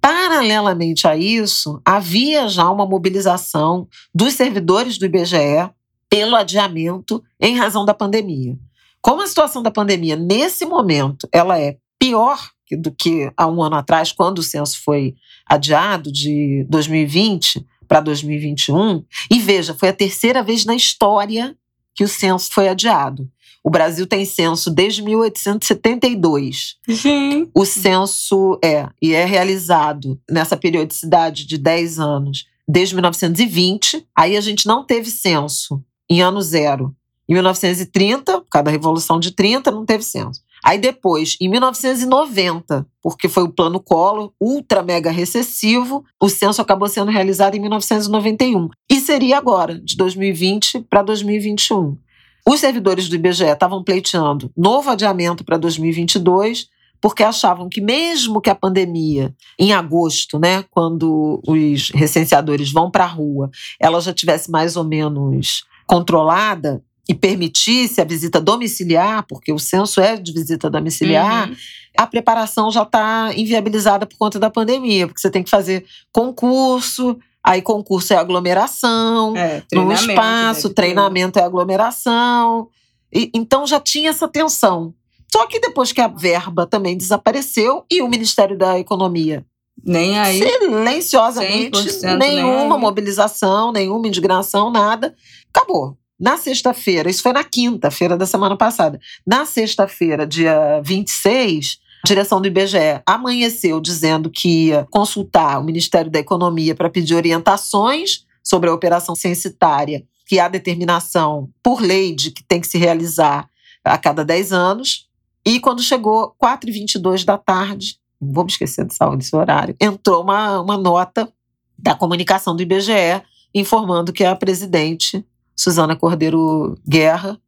Paralelamente 0.00 1.08
a 1.08 1.16
isso, 1.16 1.80
havia 1.84 2.48
já 2.48 2.70
uma 2.70 2.86
mobilização 2.86 3.88
dos 4.14 4.34
servidores 4.34 4.98
do 4.98 5.06
IBGE 5.06 5.68
pelo 6.08 6.36
adiamento 6.36 7.22
em 7.40 7.56
razão 7.56 7.84
da 7.84 7.92
pandemia. 7.92 8.56
Como 9.02 9.22
a 9.22 9.26
situação 9.26 9.62
da 9.62 9.70
pandemia 9.70 10.16
nesse 10.16 10.64
momento 10.64 11.28
ela 11.32 11.58
é 11.58 11.76
pior 11.98 12.38
do 12.72 12.90
que 12.90 13.30
há 13.36 13.46
um 13.46 13.62
ano 13.62 13.76
atrás, 13.76 14.12
quando 14.12 14.38
o 14.38 14.42
censo 14.42 14.80
foi 14.82 15.14
adiado 15.48 16.10
de 16.10 16.66
2020, 16.68 17.64
para 17.86 18.00
2021. 18.00 19.04
E 19.30 19.38
veja, 19.38 19.74
foi 19.74 19.88
a 19.88 19.92
terceira 19.92 20.42
vez 20.42 20.64
na 20.64 20.74
história 20.74 21.56
que 21.94 22.04
o 22.04 22.08
censo 22.08 22.50
foi 22.52 22.68
adiado. 22.68 23.28
O 23.64 23.70
Brasil 23.70 24.06
tem 24.06 24.24
censo 24.24 24.70
desde 24.70 25.02
1872. 25.02 26.76
Sim. 26.88 27.50
O 27.52 27.64
censo 27.64 28.60
é 28.62 28.88
e 29.02 29.12
é 29.12 29.24
realizado 29.24 30.20
nessa 30.30 30.56
periodicidade 30.56 31.44
de 31.44 31.58
10 31.58 31.98
anos 31.98 32.46
desde 32.68 32.94
1920. 32.94 34.06
Aí 34.16 34.36
a 34.36 34.40
gente 34.40 34.66
não 34.66 34.84
teve 34.84 35.10
censo 35.10 35.82
em 36.08 36.22
ano 36.22 36.40
zero. 36.42 36.94
Em 37.28 37.32
1930, 37.32 38.40
por 38.40 38.48
causa 38.48 38.64
da 38.66 38.70
Revolução 38.70 39.18
de 39.18 39.32
30, 39.32 39.72
não 39.72 39.84
teve 39.84 40.04
censo. 40.04 40.42
Aí 40.66 40.78
depois, 40.78 41.36
em 41.40 41.48
1990, 41.48 42.84
porque 43.00 43.28
foi 43.28 43.44
o 43.44 43.48
plano 43.48 43.78
Collor, 43.78 44.32
ultra 44.40 44.82
mega 44.82 45.12
recessivo, 45.12 46.04
o 46.20 46.28
censo 46.28 46.60
acabou 46.60 46.88
sendo 46.88 47.08
realizado 47.08 47.54
em 47.54 47.60
1991. 47.60 48.68
E 48.90 48.98
seria 48.98 49.38
agora, 49.38 49.78
de 49.78 49.96
2020 49.96 50.80
para 50.90 51.02
2021. 51.02 51.96
Os 52.44 52.58
servidores 52.58 53.08
do 53.08 53.14
IBGE 53.14 53.44
estavam 53.44 53.84
pleiteando 53.84 54.50
novo 54.56 54.90
adiamento 54.90 55.44
para 55.44 55.56
2022, 55.56 56.66
porque 57.00 57.22
achavam 57.22 57.68
que 57.68 57.80
mesmo 57.80 58.40
que 58.40 58.50
a 58.50 58.54
pandemia, 58.56 59.32
em 59.56 59.72
agosto, 59.72 60.36
né, 60.36 60.64
quando 60.68 61.40
os 61.46 61.90
recenseadores 61.90 62.72
vão 62.72 62.90
para 62.90 63.04
a 63.04 63.08
rua, 63.08 63.50
ela 63.78 64.00
já 64.00 64.12
tivesse 64.12 64.50
mais 64.50 64.76
ou 64.76 64.82
menos 64.82 65.64
controlada, 65.86 66.82
e 67.08 67.14
permitisse 67.14 68.00
a 68.00 68.04
visita 68.04 68.40
domiciliar, 68.40 69.24
porque 69.28 69.52
o 69.52 69.58
censo 69.58 70.00
é 70.00 70.16
de 70.16 70.32
visita 70.32 70.68
domiciliar, 70.68 71.48
uhum. 71.48 71.56
a 71.96 72.06
preparação 72.06 72.70
já 72.70 72.82
está 72.82 73.30
inviabilizada 73.36 74.06
por 74.06 74.16
conta 74.18 74.38
da 74.40 74.50
pandemia, 74.50 75.06
porque 75.06 75.20
você 75.20 75.30
tem 75.30 75.42
que 75.42 75.50
fazer 75.50 75.84
concurso, 76.12 77.16
Aí 77.48 77.62
concurso 77.62 78.12
é 78.12 78.16
aglomeração, 78.16 79.36
É, 79.36 79.58
num 79.72 79.86
treinamento, 79.86 80.10
espaço, 80.10 80.68
ter. 80.70 80.74
treinamento 80.74 81.38
é 81.38 81.42
aglomeração. 81.44 82.66
E- 83.14 83.30
então 83.32 83.64
já 83.64 83.78
tinha 83.78 84.10
essa 84.10 84.26
tensão. 84.26 84.92
Só 85.32 85.46
que 85.46 85.60
depois 85.60 85.92
que 85.92 86.00
a 86.00 86.08
verba 86.08 86.66
também 86.66 86.96
desapareceu 86.96 87.84
e 87.88 88.02
o 88.02 88.08
Ministério 88.08 88.58
da 88.58 88.80
Economia 88.80 89.46
Nem 89.80 90.18
aí. 90.18 90.40
silenciosamente, 90.42 91.78
100% 91.78 92.18
nenhuma 92.18 92.18
nem 92.18 92.72
aí. 92.72 92.80
mobilização, 92.80 93.70
nenhuma 93.70 94.08
indignação, 94.08 94.68
nada. 94.68 95.14
Acabou. 95.54 95.96
Na 96.18 96.38
sexta-feira, 96.38 97.10
isso 97.10 97.22
foi 97.22 97.32
na 97.32 97.44
quinta-feira 97.44 98.16
da 98.16 98.24
semana 98.24 98.56
passada. 98.56 98.98
Na 99.26 99.44
sexta-feira, 99.44 100.26
dia 100.26 100.80
26, 100.82 101.78
a 102.04 102.08
direção 102.08 102.40
do 102.40 102.48
IBGE 102.48 103.02
amanheceu 103.04 103.80
dizendo 103.80 104.30
que 104.30 104.68
ia 104.68 104.86
consultar 104.90 105.60
o 105.60 105.64
Ministério 105.64 106.10
da 106.10 106.18
Economia 106.18 106.74
para 106.74 106.88
pedir 106.88 107.14
orientações 107.14 108.24
sobre 108.42 108.70
a 108.70 108.74
operação 108.74 109.14
censitária, 109.14 110.04
que 110.26 110.38
há 110.38 110.48
determinação 110.48 111.50
por 111.62 111.82
lei 111.82 112.14
de 112.14 112.30
que 112.30 112.42
tem 112.42 112.60
que 112.60 112.66
se 112.66 112.78
realizar 112.78 113.48
a 113.84 113.98
cada 113.98 114.24
10 114.24 114.52
anos. 114.52 115.08
E 115.44 115.60
quando 115.60 115.82
chegou 115.82 116.34
4h22 116.42 117.24
da 117.24 117.36
tarde, 117.36 117.98
não 118.20 118.32
vou 118.32 118.44
me 118.44 118.50
esquecer 118.50 118.86
desse 118.86 119.36
horário, 119.36 119.76
entrou 119.80 120.22
uma, 120.22 120.60
uma 120.60 120.78
nota 120.78 121.30
da 121.78 121.94
comunicação 121.94 122.56
do 122.56 122.62
IBGE 122.62 123.22
informando 123.54 124.12
que 124.12 124.24
a 124.24 124.34
presidente, 124.34 125.24
Suzana 125.56 125.96
Cordeiro 125.96 126.76
Guerra, 126.88 127.38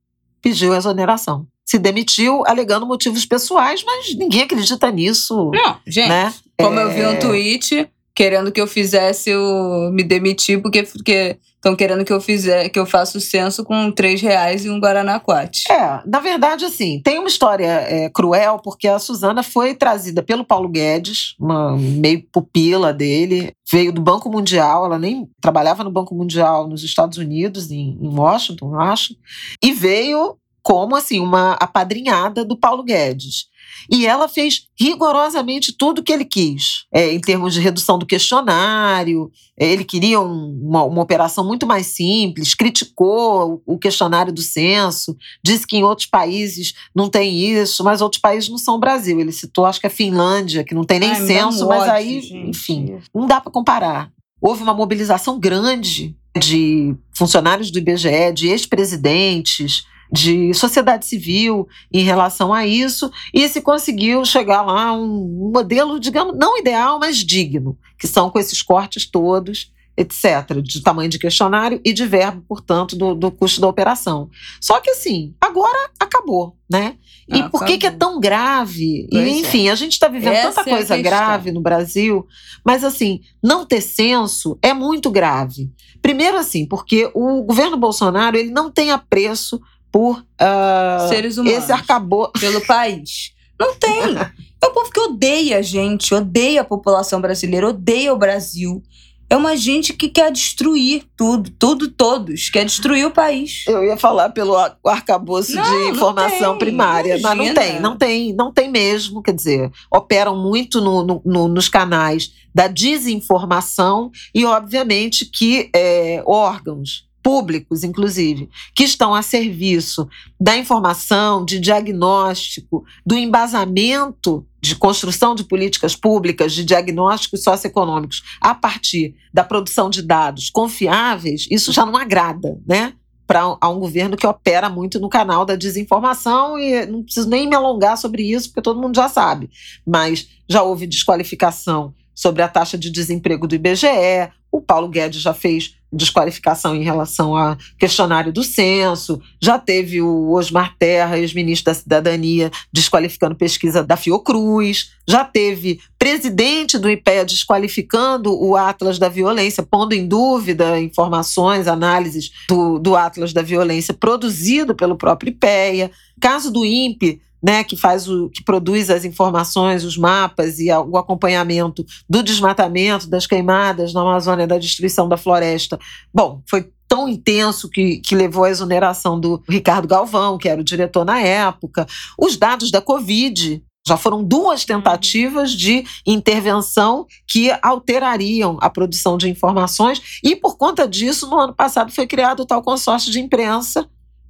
pediu 0.41 0.75
exoneração. 0.75 1.47
Se 1.65 1.79
demitiu 1.79 2.43
alegando 2.47 2.87
motivos 2.87 3.27
pessoais, 3.27 3.85
mas 3.85 4.15
ninguém 4.15 4.43
acredita 4.43 4.91
nisso, 4.91 5.51
Não, 5.53 5.77
gente. 5.87 6.09
né? 6.09 6.33
Como 6.59 6.79
eu 6.81 6.91
vi 6.91 7.01
É, 7.01 7.09
um 7.11 7.19
tweet 7.19 7.89
querendo 8.15 8.51
que 8.51 8.61
eu 8.61 8.67
fizesse 8.67 9.33
o 9.35 9.91
me 9.93 10.03
demitir 10.03 10.61
porque 10.63 10.83
porque 10.83 11.39
estão 11.59 11.75
querendo 11.77 12.05
que 12.05 12.13
eu 12.13 12.21
fizer 12.21 12.69
que 12.69 12.79
eu 12.79 12.87
faça 12.87 13.19
o 13.19 13.21
censo 13.21 13.65
com 13.65 13.91
três 13.91 14.21
reais 14.21 14.65
e 14.65 14.71
um 14.71 14.79
guaranaquate. 14.79 15.71
É, 15.71 16.01
na 16.07 16.21
verdade, 16.21 16.65
assim, 16.65 17.01
tem 17.03 17.19
uma 17.19 17.29
história 17.29 17.67
é, 17.67 18.09
cruel, 18.09 18.61
porque 18.63 18.89
a 18.89 18.99
Suzana 18.99 19.43
foi 19.43 19.75
trazida 19.75 20.23
pelo 20.23 20.45
Paulo 20.45 20.69
Guedes, 20.69 21.35
uma 21.39 21.77
meio 21.77 22.23
pupila 22.33 22.93
dele, 22.93 23.53
veio 23.71 23.93
do 23.93 24.01
Banco 24.01 24.31
Mundial, 24.31 24.87
ela 24.87 24.99
nem 24.99 25.29
trabalhava 25.41 25.85
no 25.85 25.91
Banco 25.91 26.15
Mundial 26.15 26.69
nos 26.69 26.83
Estados 26.85 27.19
Unidos, 27.19 27.71
em, 27.71 27.99
em 28.01 28.09
Washington, 28.09 28.79
acho, 28.81 29.15
e 29.63 29.73
veio 29.73 30.37
como, 30.63 30.97
assim, 30.97 31.19
uma 31.19 31.53
apadrinhada 31.55 32.45
do 32.45 32.57
Paulo 32.57 32.83
Guedes. 32.83 33.47
E 33.91 34.07
ela 34.07 34.29
fez 34.29 34.67
rigorosamente 34.79 35.73
tudo 35.73 36.01
o 36.01 36.03
que 36.03 36.13
ele 36.13 36.25
quis, 36.25 36.85
é, 36.93 37.13
em 37.15 37.21
termos 37.21 37.55
de 37.55 37.61
redução 37.61 37.99
do 37.99 38.05
questionário. 38.07 39.31
é, 39.61 39.67
Ele 39.73 39.83
queria 39.85 40.21
um- 40.21 40.61
uma, 40.63 40.85
uma 40.85 41.03
operação 41.03 41.45
muito 41.45 41.67
mais 41.67 41.87
simples, 41.89 42.55
criticou 42.55 43.63
o- 43.67 43.75
o 43.75 43.79
questionário 43.79 44.33
do 44.33 44.41
censo, 44.43 45.17
disse 45.45 45.67
que 45.67 45.77
em 45.77 45.83
outros 45.85 46.07
países 46.07 46.75
não 46.95 47.09
tem 47.09 47.37
isso, 47.41 47.83
mas 47.83 48.01
outros 48.01 48.21
países 48.21 48.49
não 48.49 48.59
são 48.59 48.77
o 48.77 48.79
Brasil. 48.79 49.19
Ele 49.19 49.33
citou, 49.33 49.65
acho 49.67 49.81
que 49.81 49.87
a 49.87 49.91
Finlândia, 49.91 50.63
que 50.63 50.75
não 50.75 50.85
tem 50.85 51.01
nem 51.01 51.11
Ai, 51.11 51.27
censo, 51.27 51.67
mas 51.67 51.81
ódio, 51.83 51.93
aí, 51.93 52.21
gente. 52.21 52.51
enfim, 52.51 52.99
não 53.15 53.27
dá 53.27 53.41
para 53.41 53.51
comparar. 53.51 54.13
Houve 54.41 54.63
uma 54.63 54.75
mobilização 54.75 55.41
grande 55.41 56.15
de 56.41 56.95
funcionários 57.13 57.73
do 57.73 57.79
IBGE, 57.81 58.33
de 58.33 58.47
ex-presidentes, 58.49 59.85
de 60.11 60.53
sociedade 60.55 61.07
civil 61.07 61.69
em 61.93 62.03
relação 62.03 62.53
a 62.53 62.67
isso, 62.67 63.11
e 63.33 63.49
se 63.49 63.61
conseguiu 63.61 64.25
chegar 64.25 64.63
lá 64.63 64.89
a 64.89 64.93
um 64.93 65.51
modelo, 65.53 66.01
digamos, 66.01 66.37
não 66.37 66.59
ideal, 66.59 66.99
mas 66.99 67.19
digno, 67.19 67.77
que 67.99 68.07
são 68.07 68.31
com 68.31 68.39
esses 68.39 68.63
cortes 68.63 69.07
todos, 69.07 69.73
etc., 69.99 70.63
de 70.63 70.81
tamanho 70.81 71.11
de 71.11 71.19
questionário 71.19 71.81
e 71.85 71.93
de 71.93 72.07
verbo, 72.07 72.45
portanto, 72.49 72.95
do, 72.95 73.17
do 73.17 73.33
custo 73.33 73.61
da 73.61 73.67
operação. 73.67 74.31
Só 74.61 74.81
que 74.81 74.91
assim, 74.91 75.35
agora 75.41 75.91
acabou, 75.99 76.57
né? 76.71 76.95
E 77.29 77.41
Ah, 77.41 77.51
por 77.51 77.65
que, 77.65 77.77
que 77.77 77.87
é 77.87 77.91
tão 77.91 78.21
grave? 78.21 79.09
Pois 79.11 79.27
E, 79.27 79.31
é. 79.31 79.39
enfim, 79.41 79.69
a 79.69 79.75
gente 79.75 79.93
está 79.93 80.07
vivendo 80.07 80.35
Essa 80.35 80.49
tanta 80.49 80.71
é 80.71 80.73
coisa 80.73 80.95
questão. 80.95 81.03
grave 81.03 81.51
no 81.51 81.61
Brasil, 81.61 82.25
mas 82.65 82.85
assim, 82.85 83.21
não 83.43 83.67
ter 83.67 83.81
censo 83.81 84.57
é 84.63 84.73
muito 84.73 85.11
grave. 85.11 85.69
Primeiro, 86.01 86.39
assim, 86.39 86.65
porque 86.65 87.11
o 87.13 87.43
governo 87.43 87.77
Bolsonaro 87.77 88.37
ele 88.37 88.51
não 88.51 88.71
tem 88.71 88.93
apreço 88.93 89.61
por 89.93 90.25
ah, 90.39 91.07
Seres 91.09 91.39
humanos. 91.39 91.63
esse 91.63 91.73
arcabouço. 91.73 92.33
pelo 92.41 92.61
país. 92.67 93.33
Não 93.59 93.75
tem. 93.75 94.17
É 94.61 94.67
o 94.67 94.71
povo 94.73 94.91
que 94.91 95.01
odeia 95.01 95.59
a 95.59 95.63
gente, 95.63 96.15
odeia 96.15 96.61
a 96.61 96.65
população 96.65 97.21
brasileira, 97.21 97.69
odeia 97.69 98.13
o 98.13 98.19
Brasil. 98.19 98.83
É 99.31 99.37
uma 99.37 99.55
gente 99.57 99.93
que 99.93 100.09
quer 100.09 100.33
destruir 100.33 101.05
tudo, 101.15 101.51
tudo, 101.51 101.91
todos. 101.91 102.49
Quer 102.49 102.65
destruir 102.65 103.05
o 103.07 103.11
país. 103.11 103.65
Eu 103.69 103.85
ia 103.85 103.97
falar 103.97 104.31
pelo 104.31 104.57
ar- 104.57 104.79
arcabouço 104.87 105.55
Não, 105.55 105.63
de 105.63 105.91
informação 105.91 106.51
tem, 106.53 106.59
primária, 106.61 107.19
mas 107.21 107.23
não 107.37 107.45
imagina. 107.45 107.61
tem, 107.61 107.81
não 107.81 107.97
tem, 107.97 108.33
não 108.33 108.53
tem 108.53 108.71
mesmo. 108.71 109.23
Quer 109.23 109.35
dizer, 109.35 109.71
operam 109.93 110.35
muito 110.35 110.81
no- 110.81 111.05
no- 111.05 111.23
no- 111.27 111.49
nos 111.49 111.69
canais 111.69 112.33
da 112.55 112.69
desinformação 112.69 114.11
e, 114.35 114.45
obviamente, 114.45 115.27
que 115.27 115.69
é, 115.75 116.23
órgãos 116.27 117.07
públicos, 117.23 117.85
inclusive, 117.85 118.49
que 118.75 118.85
estão 118.85 119.15
a 119.15 119.23
serviço 119.23 120.09
da 120.41 120.57
informação, 120.57 121.45
de 121.45 121.59
diagnóstico, 121.59 122.85
do 123.05 123.17
embasamento 123.17 124.47
de 124.61 124.75
construção 124.75 125.35
de 125.35 125.45
políticas 125.45 125.95
públicas, 125.95 126.53
de 126.53 126.65
diagnósticos 126.65 127.43
socioeconômicos 127.43 128.23
a 128.41 128.55
partir 128.55 129.15
da 129.33 129.45
produção 129.45 129.89
de 129.89 130.03
dados 130.03 130.51
confiáveis, 130.51 131.47
isso 131.51 131.73
já 131.73 131.87
não 131.87 131.97
agrada, 131.97 132.59
né? 132.67 132.93
Para 133.27 133.69
um 133.69 133.79
governo 133.79 134.17
que 134.17 134.27
opera 134.27 134.71
muito 134.71 134.99
no 134.99 135.09
canal 135.09 135.45
da 135.45 135.55
desinformação, 135.55 136.59
e 136.59 136.87
não 136.87 137.03
preciso 137.03 137.29
nem 137.29 137.47
me 137.47 137.55
alongar 137.55 137.99
sobre 137.99 138.23
isso, 138.23 138.49
porque 138.49 138.63
todo 138.63 138.81
mundo 138.81 138.97
já 138.97 139.09
sabe. 139.09 139.51
Mas 139.87 140.29
já 140.49 140.63
houve 140.63 140.87
desqualificação 140.87 141.95
sobre 142.15 142.43
a 142.43 142.49
taxa 142.49 142.77
de 142.77 142.91
desemprego 142.91 143.47
do 143.47 143.55
IBGE, 143.55 144.33
o 144.51 144.61
Paulo 144.61 144.89
Guedes 144.89 145.21
já 145.21 145.35
fez 145.35 145.78
desqualificação 145.93 146.75
em 146.77 146.83
relação 146.83 147.37
ao 147.37 147.57
questionário 147.79 148.33
do 148.33 148.43
censo, 148.43 149.21
já 149.41 149.59
teve 149.59 150.01
o 150.03 150.33
Osmar 150.33 150.75
Terra, 150.79 151.19
ex-ministro 151.19 151.73
da 151.73 151.75
Cidadania, 151.75 152.51
desqualificando 152.73 153.35
pesquisa 153.35 153.83
da 153.83 153.97
Fiocruz, 153.97 154.93
já 155.07 155.25
teve 155.25 155.81
presidente 155.99 156.79
do 156.79 156.89
IPEA 156.89 157.25
desqualificando 157.25 158.33
o 158.33 158.57
Atlas 158.57 158.99
da 158.99 159.09
Violência, 159.09 159.63
pondo 159.63 159.95
em 159.95 160.07
dúvida 160.07 160.79
informações, 160.81 161.67
análises 161.67 162.31
do, 162.49 162.79
do 162.79 162.95
Atlas 162.95 163.33
da 163.33 163.43
Violência 163.43 163.95
produzido 163.95 164.75
pelo 164.75 164.97
próprio 164.97 165.31
IPEA. 165.31 165.91
Caso 166.21 166.51
do 166.53 166.65
INPE, 166.65 167.21
né, 167.43 167.65
que 167.65 167.77
faz 167.77 168.09
o 168.09 168.29
que 168.31 168.43
produz 168.43 168.91
as 168.91 169.05
informações, 169.05 169.85
os 169.85 169.97
mapas 169.97 170.59
e 170.59 170.71
o 170.71 170.97
acompanhamento 170.97 171.85
do 172.09 172.23
desmatamento, 172.23 173.09
das 173.09 173.27
queimadas 173.27 173.93
na 173.93 174.01
Amazônia, 174.01 174.47
da 174.47 174.59
destruição 174.59 175.09
da 175.09 175.17
floresta. 175.17 175.79
Bom, 176.13 176.43
foi 176.49 176.71
tão 176.89 177.09
intenso 177.09 177.69
que, 177.69 177.99
que 177.99 178.17
levou 178.17 178.45
à 178.45 178.51
exoneração 178.51 179.21
do 179.21 179.43
Ricardo 179.49 179.87
Galvão, 179.87 180.39
que 180.39 180.49
era 180.49 180.61
o 180.61 180.65
diretor 180.65 181.05
na 181.05 181.21
época. 181.21 181.87
Os 182.19 182.37
dados 182.37 182.71
da 182.71 182.81
Covid. 182.81 183.63
Já 183.87 183.97
foram 183.97 184.23
duas 184.23 184.67
tentativas 184.67 185.53
de 185.53 185.83
intervenção 186.07 187.07
que 187.27 187.51
alterariam 187.63 188.59
a 188.61 188.69
produção 188.69 189.17
de 189.17 189.31
informações, 189.31 190.21
e 190.23 190.37
por 190.37 190.59
conta 190.59 190.87
disso, 190.87 191.27
no 191.27 191.39
ano 191.39 191.55
passado 191.55 191.91
foi 191.91 192.07
criado 192.07 192.41
o 192.41 192.45
tal 192.45 192.63
consórcio 192.63 193.11
de 193.11 193.19
imprensa, 193.19 193.89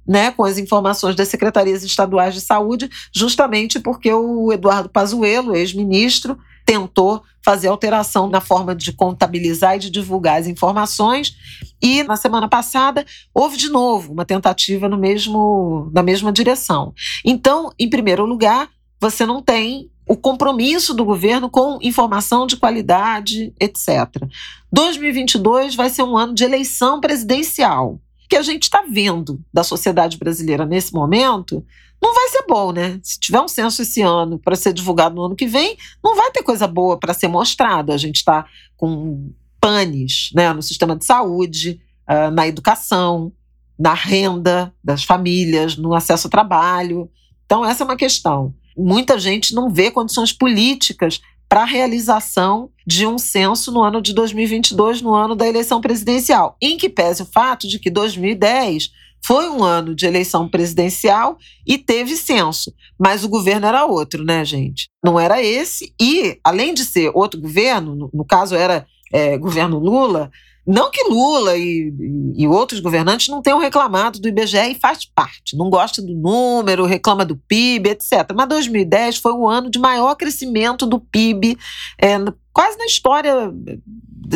né, 0.09 0.31
com 0.31 0.43
as 0.43 0.57
informações 0.57 1.15
das 1.15 1.27
secretarias 1.27 1.83
estaduais 1.83 2.33
de 2.33 2.41
saúde, 2.41 2.89
justamente 3.15 3.79
porque 3.79 4.11
o 4.11 4.51
Eduardo 4.51 4.89
Pazuello, 4.89 5.55
ex-ministro, 5.55 6.35
tentou 6.65 7.21
fazer 7.45 7.67
alteração 7.67 8.27
na 8.27 8.41
forma 8.41 8.73
de 8.73 8.91
contabilizar 8.91 9.75
e 9.75 9.79
de 9.79 9.91
divulgar 9.91 10.39
as 10.39 10.47
informações. 10.47 11.35
E 11.79 12.01
na 12.01 12.15
semana 12.15 12.47
passada 12.47 13.05
houve 13.31 13.55
de 13.55 13.69
novo 13.69 14.11
uma 14.11 14.25
tentativa 14.25 14.89
no 14.89 14.97
mesmo, 14.97 15.91
na 15.93 16.01
mesma 16.01 16.31
direção. 16.31 16.91
Então, 17.23 17.71
em 17.77 17.87
primeiro 17.87 18.25
lugar, 18.25 18.67
você 18.99 19.27
não 19.27 19.43
tem 19.43 19.91
o 20.07 20.17
compromisso 20.17 20.91
do 20.95 21.05
governo 21.05 21.51
com 21.51 21.77
informação 21.83 22.47
de 22.47 22.57
qualidade, 22.57 23.53
etc. 23.59 24.27
2022 24.71 25.75
vai 25.75 25.87
ser 25.87 26.01
um 26.01 26.17
ano 26.17 26.33
de 26.33 26.43
eleição 26.43 26.99
presidencial 26.99 27.99
que 28.29 28.37
a 28.37 28.41
gente 28.43 28.63
está 28.63 28.83
vendo 28.89 29.41
da 29.51 29.63
sociedade 29.63 30.17
brasileira 30.17 30.65
nesse 30.65 30.93
momento 30.93 31.65
não 32.01 32.13
vai 32.13 32.29
ser 32.29 32.45
bom, 32.47 32.71
né? 32.71 32.99
Se 33.03 33.19
tiver 33.19 33.41
um 33.41 33.47
censo 33.47 33.81
esse 33.81 34.01
ano 34.01 34.39
para 34.39 34.55
ser 34.55 34.71
divulgado 34.71 35.15
no 35.15 35.23
ano 35.23 35.35
que 35.35 35.47
vem, 35.47 35.75
não 36.03 36.15
vai 36.15 36.31
ter 36.31 36.43
coisa 36.43 36.65
boa 36.65 36.97
para 36.97 37.13
ser 37.13 37.27
mostrada. 37.27 37.93
A 37.93 37.97
gente 37.97 38.17
está 38.17 38.45
com 38.77 39.31
panes 39.59 40.29
né, 40.33 40.53
no 40.53 40.61
sistema 40.61 40.95
de 40.95 41.03
saúde, 41.03 41.81
ah, 42.07 42.31
na 42.31 42.47
educação, 42.47 43.33
na 43.77 43.93
renda 43.93 44.73
das 44.81 45.03
famílias, 45.03 45.75
no 45.75 45.93
acesso 45.93 46.27
ao 46.27 46.31
trabalho. 46.31 47.09
Então, 47.45 47.65
essa 47.65 47.83
é 47.83 47.85
uma 47.85 47.97
questão. 47.97 48.53
Muita 48.77 49.19
gente 49.19 49.53
não 49.53 49.69
vê 49.69 49.91
condições 49.91 50.31
políticas 50.31 51.19
para 51.49 51.63
a 51.63 51.65
realização 51.65 52.69
de 52.85 53.07
um 53.07 53.17
censo 53.17 53.71
no 53.71 53.81
ano 53.81 54.01
de 54.01 54.13
2022, 54.13 55.01
no 55.01 55.15
ano 55.15 55.35
da 55.35 55.47
eleição 55.47 55.81
presidencial, 55.81 56.55
em 56.61 56.77
que 56.77 56.87
pese 56.87 57.23
o 57.23 57.25
fato 57.25 57.67
de 57.67 57.79
que 57.79 57.89
2010 57.89 58.91
foi 59.25 59.49
um 59.49 59.63
ano 59.63 59.95
de 59.95 60.05
eleição 60.05 60.47
presidencial 60.47 61.37
e 61.67 61.77
teve 61.77 62.15
censo, 62.15 62.73
mas 62.97 63.23
o 63.23 63.29
governo 63.29 63.65
era 63.65 63.85
outro, 63.85 64.23
né, 64.23 64.45
gente? 64.45 64.87
Não 65.03 65.19
era 65.19 65.41
esse, 65.41 65.93
e 65.99 66.39
além 66.43 66.73
de 66.73 66.85
ser 66.85 67.11
outro 67.13 67.41
governo, 67.41 68.09
no, 68.13 68.25
caso 68.25 68.55
era 68.55 68.85
é, 69.11 69.37
governo 69.37 69.79
Lula, 69.79 70.31
não 70.71 70.91
que 70.91 71.03
Lula 71.05 71.57
e, 71.57 71.91
e, 72.35 72.47
outros 72.47 72.79
governantes 72.79 73.27
não 73.27 73.41
tenham 73.41 73.57
reclamado 73.57 74.19
do 74.19 74.27
IBGE 74.27 74.71
e 74.71 74.79
faz 74.79 75.03
parte, 75.03 75.57
não 75.57 75.67
gosta 75.67 75.99
do 75.99 76.13
número, 76.13 76.85
reclama 76.85 77.25
do 77.25 77.35
PIB, 77.35 77.89
etc. 77.89 78.31
Mas 78.35 78.47
2010 78.49 79.17
foi 79.17 79.31
o 79.31 79.47
ano 79.47 79.71
de 79.71 79.79
maior 79.79 80.13
crescimento 80.15 80.85
do 80.85 80.99
PIB, 80.99 81.57
é, 81.97 82.17
quase 82.53 82.77
na 82.77 82.85
história 82.85 83.51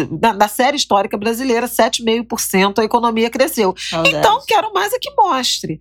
da, 0.10 0.34
da 0.34 0.48
série 0.48 0.76
histórica 0.76 1.16
brasileira, 1.18 1.68
7,5% 1.68 2.80
a 2.80 2.84
economia 2.84 3.30
cresceu. 3.30 3.76
Então, 4.04 4.42
quero 4.48 4.74
mais 4.74 4.92
é 4.92 4.98
que 5.00 5.14
mostre. 5.16 5.80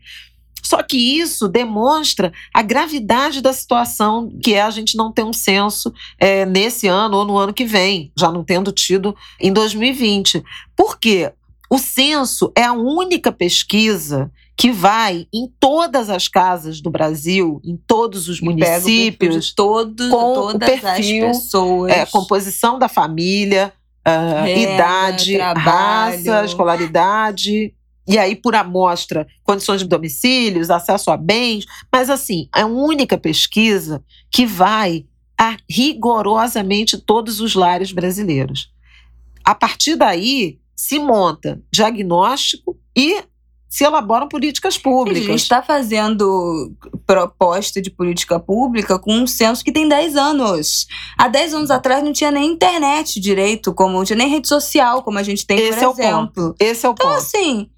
Só 0.62 0.82
que 0.82 0.96
isso 0.96 1.48
demonstra 1.48 2.32
a 2.54 2.62
gravidade 2.62 3.40
da 3.40 3.52
situação 3.52 4.30
que 4.42 4.54
é 4.54 4.62
a 4.62 4.70
gente 4.70 4.96
não 4.96 5.12
ter 5.12 5.24
um 5.24 5.32
censo 5.32 5.92
é, 6.18 6.46
nesse 6.46 6.86
ano 6.86 7.18
ou 7.18 7.24
no 7.24 7.36
ano 7.36 7.52
que 7.52 7.64
vem, 7.64 8.12
já 8.16 8.30
não 8.30 8.44
tendo 8.44 8.70
tido 8.70 9.14
em 9.40 9.52
2020. 9.52 10.42
Por 10.76 10.98
quê? 10.98 11.32
O 11.68 11.78
censo 11.78 12.52
é 12.56 12.62
a 12.62 12.72
única 12.72 13.32
pesquisa 13.32 14.30
que 14.56 14.70
vai 14.70 15.26
em 15.32 15.50
todas 15.58 16.10
as 16.10 16.28
casas 16.28 16.80
do 16.80 16.90
Brasil, 16.90 17.60
em 17.64 17.76
todos 17.76 18.28
os 18.28 18.40
municípios, 18.40 19.46
de 19.46 19.54
todo, 19.54 20.10
com 20.10 20.34
todas 20.34 20.54
o 20.54 20.58
perfil, 20.58 21.28
as 21.28 21.38
pessoas. 21.38 21.92
É, 21.92 22.06
composição 22.06 22.78
da 22.78 22.88
família, 22.88 23.72
uh, 24.06 24.46
idade, 24.46 25.34
trabalho. 25.34 25.64
raça, 25.64 26.44
escolaridade, 26.44 27.74
e 28.06 28.18
aí, 28.18 28.34
por 28.34 28.54
amostra, 28.54 29.26
condições 29.44 29.80
de 29.80 29.88
domicílios, 29.88 30.70
acesso 30.70 31.10
a 31.10 31.16
bens, 31.16 31.64
mas 31.90 32.10
assim, 32.10 32.48
é 32.54 32.62
a 32.62 32.66
única 32.66 33.16
pesquisa 33.16 34.02
que 34.30 34.44
vai 34.44 35.04
a 35.38 35.56
rigorosamente 35.68 36.98
todos 36.98 37.40
os 37.40 37.54
lares 37.54 37.92
brasileiros. 37.92 38.70
A 39.44 39.54
partir 39.54 39.96
daí, 39.96 40.58
se 40.74 40.98
monta 40.98 41.60
diagnóstico 41.72 42.78
e 42.96 43.22
se 43.72 43.84
elaboram 43.84 44.28
políticas 44.28 44.76
públicas. 44.76 45.22
A 45.22 45.30
gente 45.30 45.40
está 45.40 45.62
fazendo 45.62 46.72
proposta 47.06 47.80
de 47.80 47.90
política 47.90 48.38
pública 48.38 48.98
com 48.98 49.14
um 49.14 49.26
censo 49.26 49.64
que 49.64 49.72
tem 49.72 49.88
10 49.88 50.14
anos. 50.14 50.86
Há 51.16 51.26
10 51.26 51.54
anos 51.54 51.70
atrás 51.70 52.04
não 52.04 52.12
tinha 52.12 52.30
nem 52.30 52.52
internet 52.52 53.18
direito, 53.18 53.72
como 53.72 53.94
não 53.94 54.04
tinha 54.04 54.18
nem 54.18 54.28
rede 54.28 54.46
social, 54.46 55.02
como 55.02 55.18
a 55.18 55.22
gente 55.22 55.46
tem, 55.46 55.58
Esse 55.58 55.80
por 55.80 55.86
é 55.86 55.90
exemplo. 55.90 56.22
O 56.22 56.48
ponto. 56.48 56.54
Esse 56.60 56.84
é 56.84 56.88
o 56.90 56.92
então, 56.92 57.06
ponto. 57.06 57.16
assim, 57.16 57.70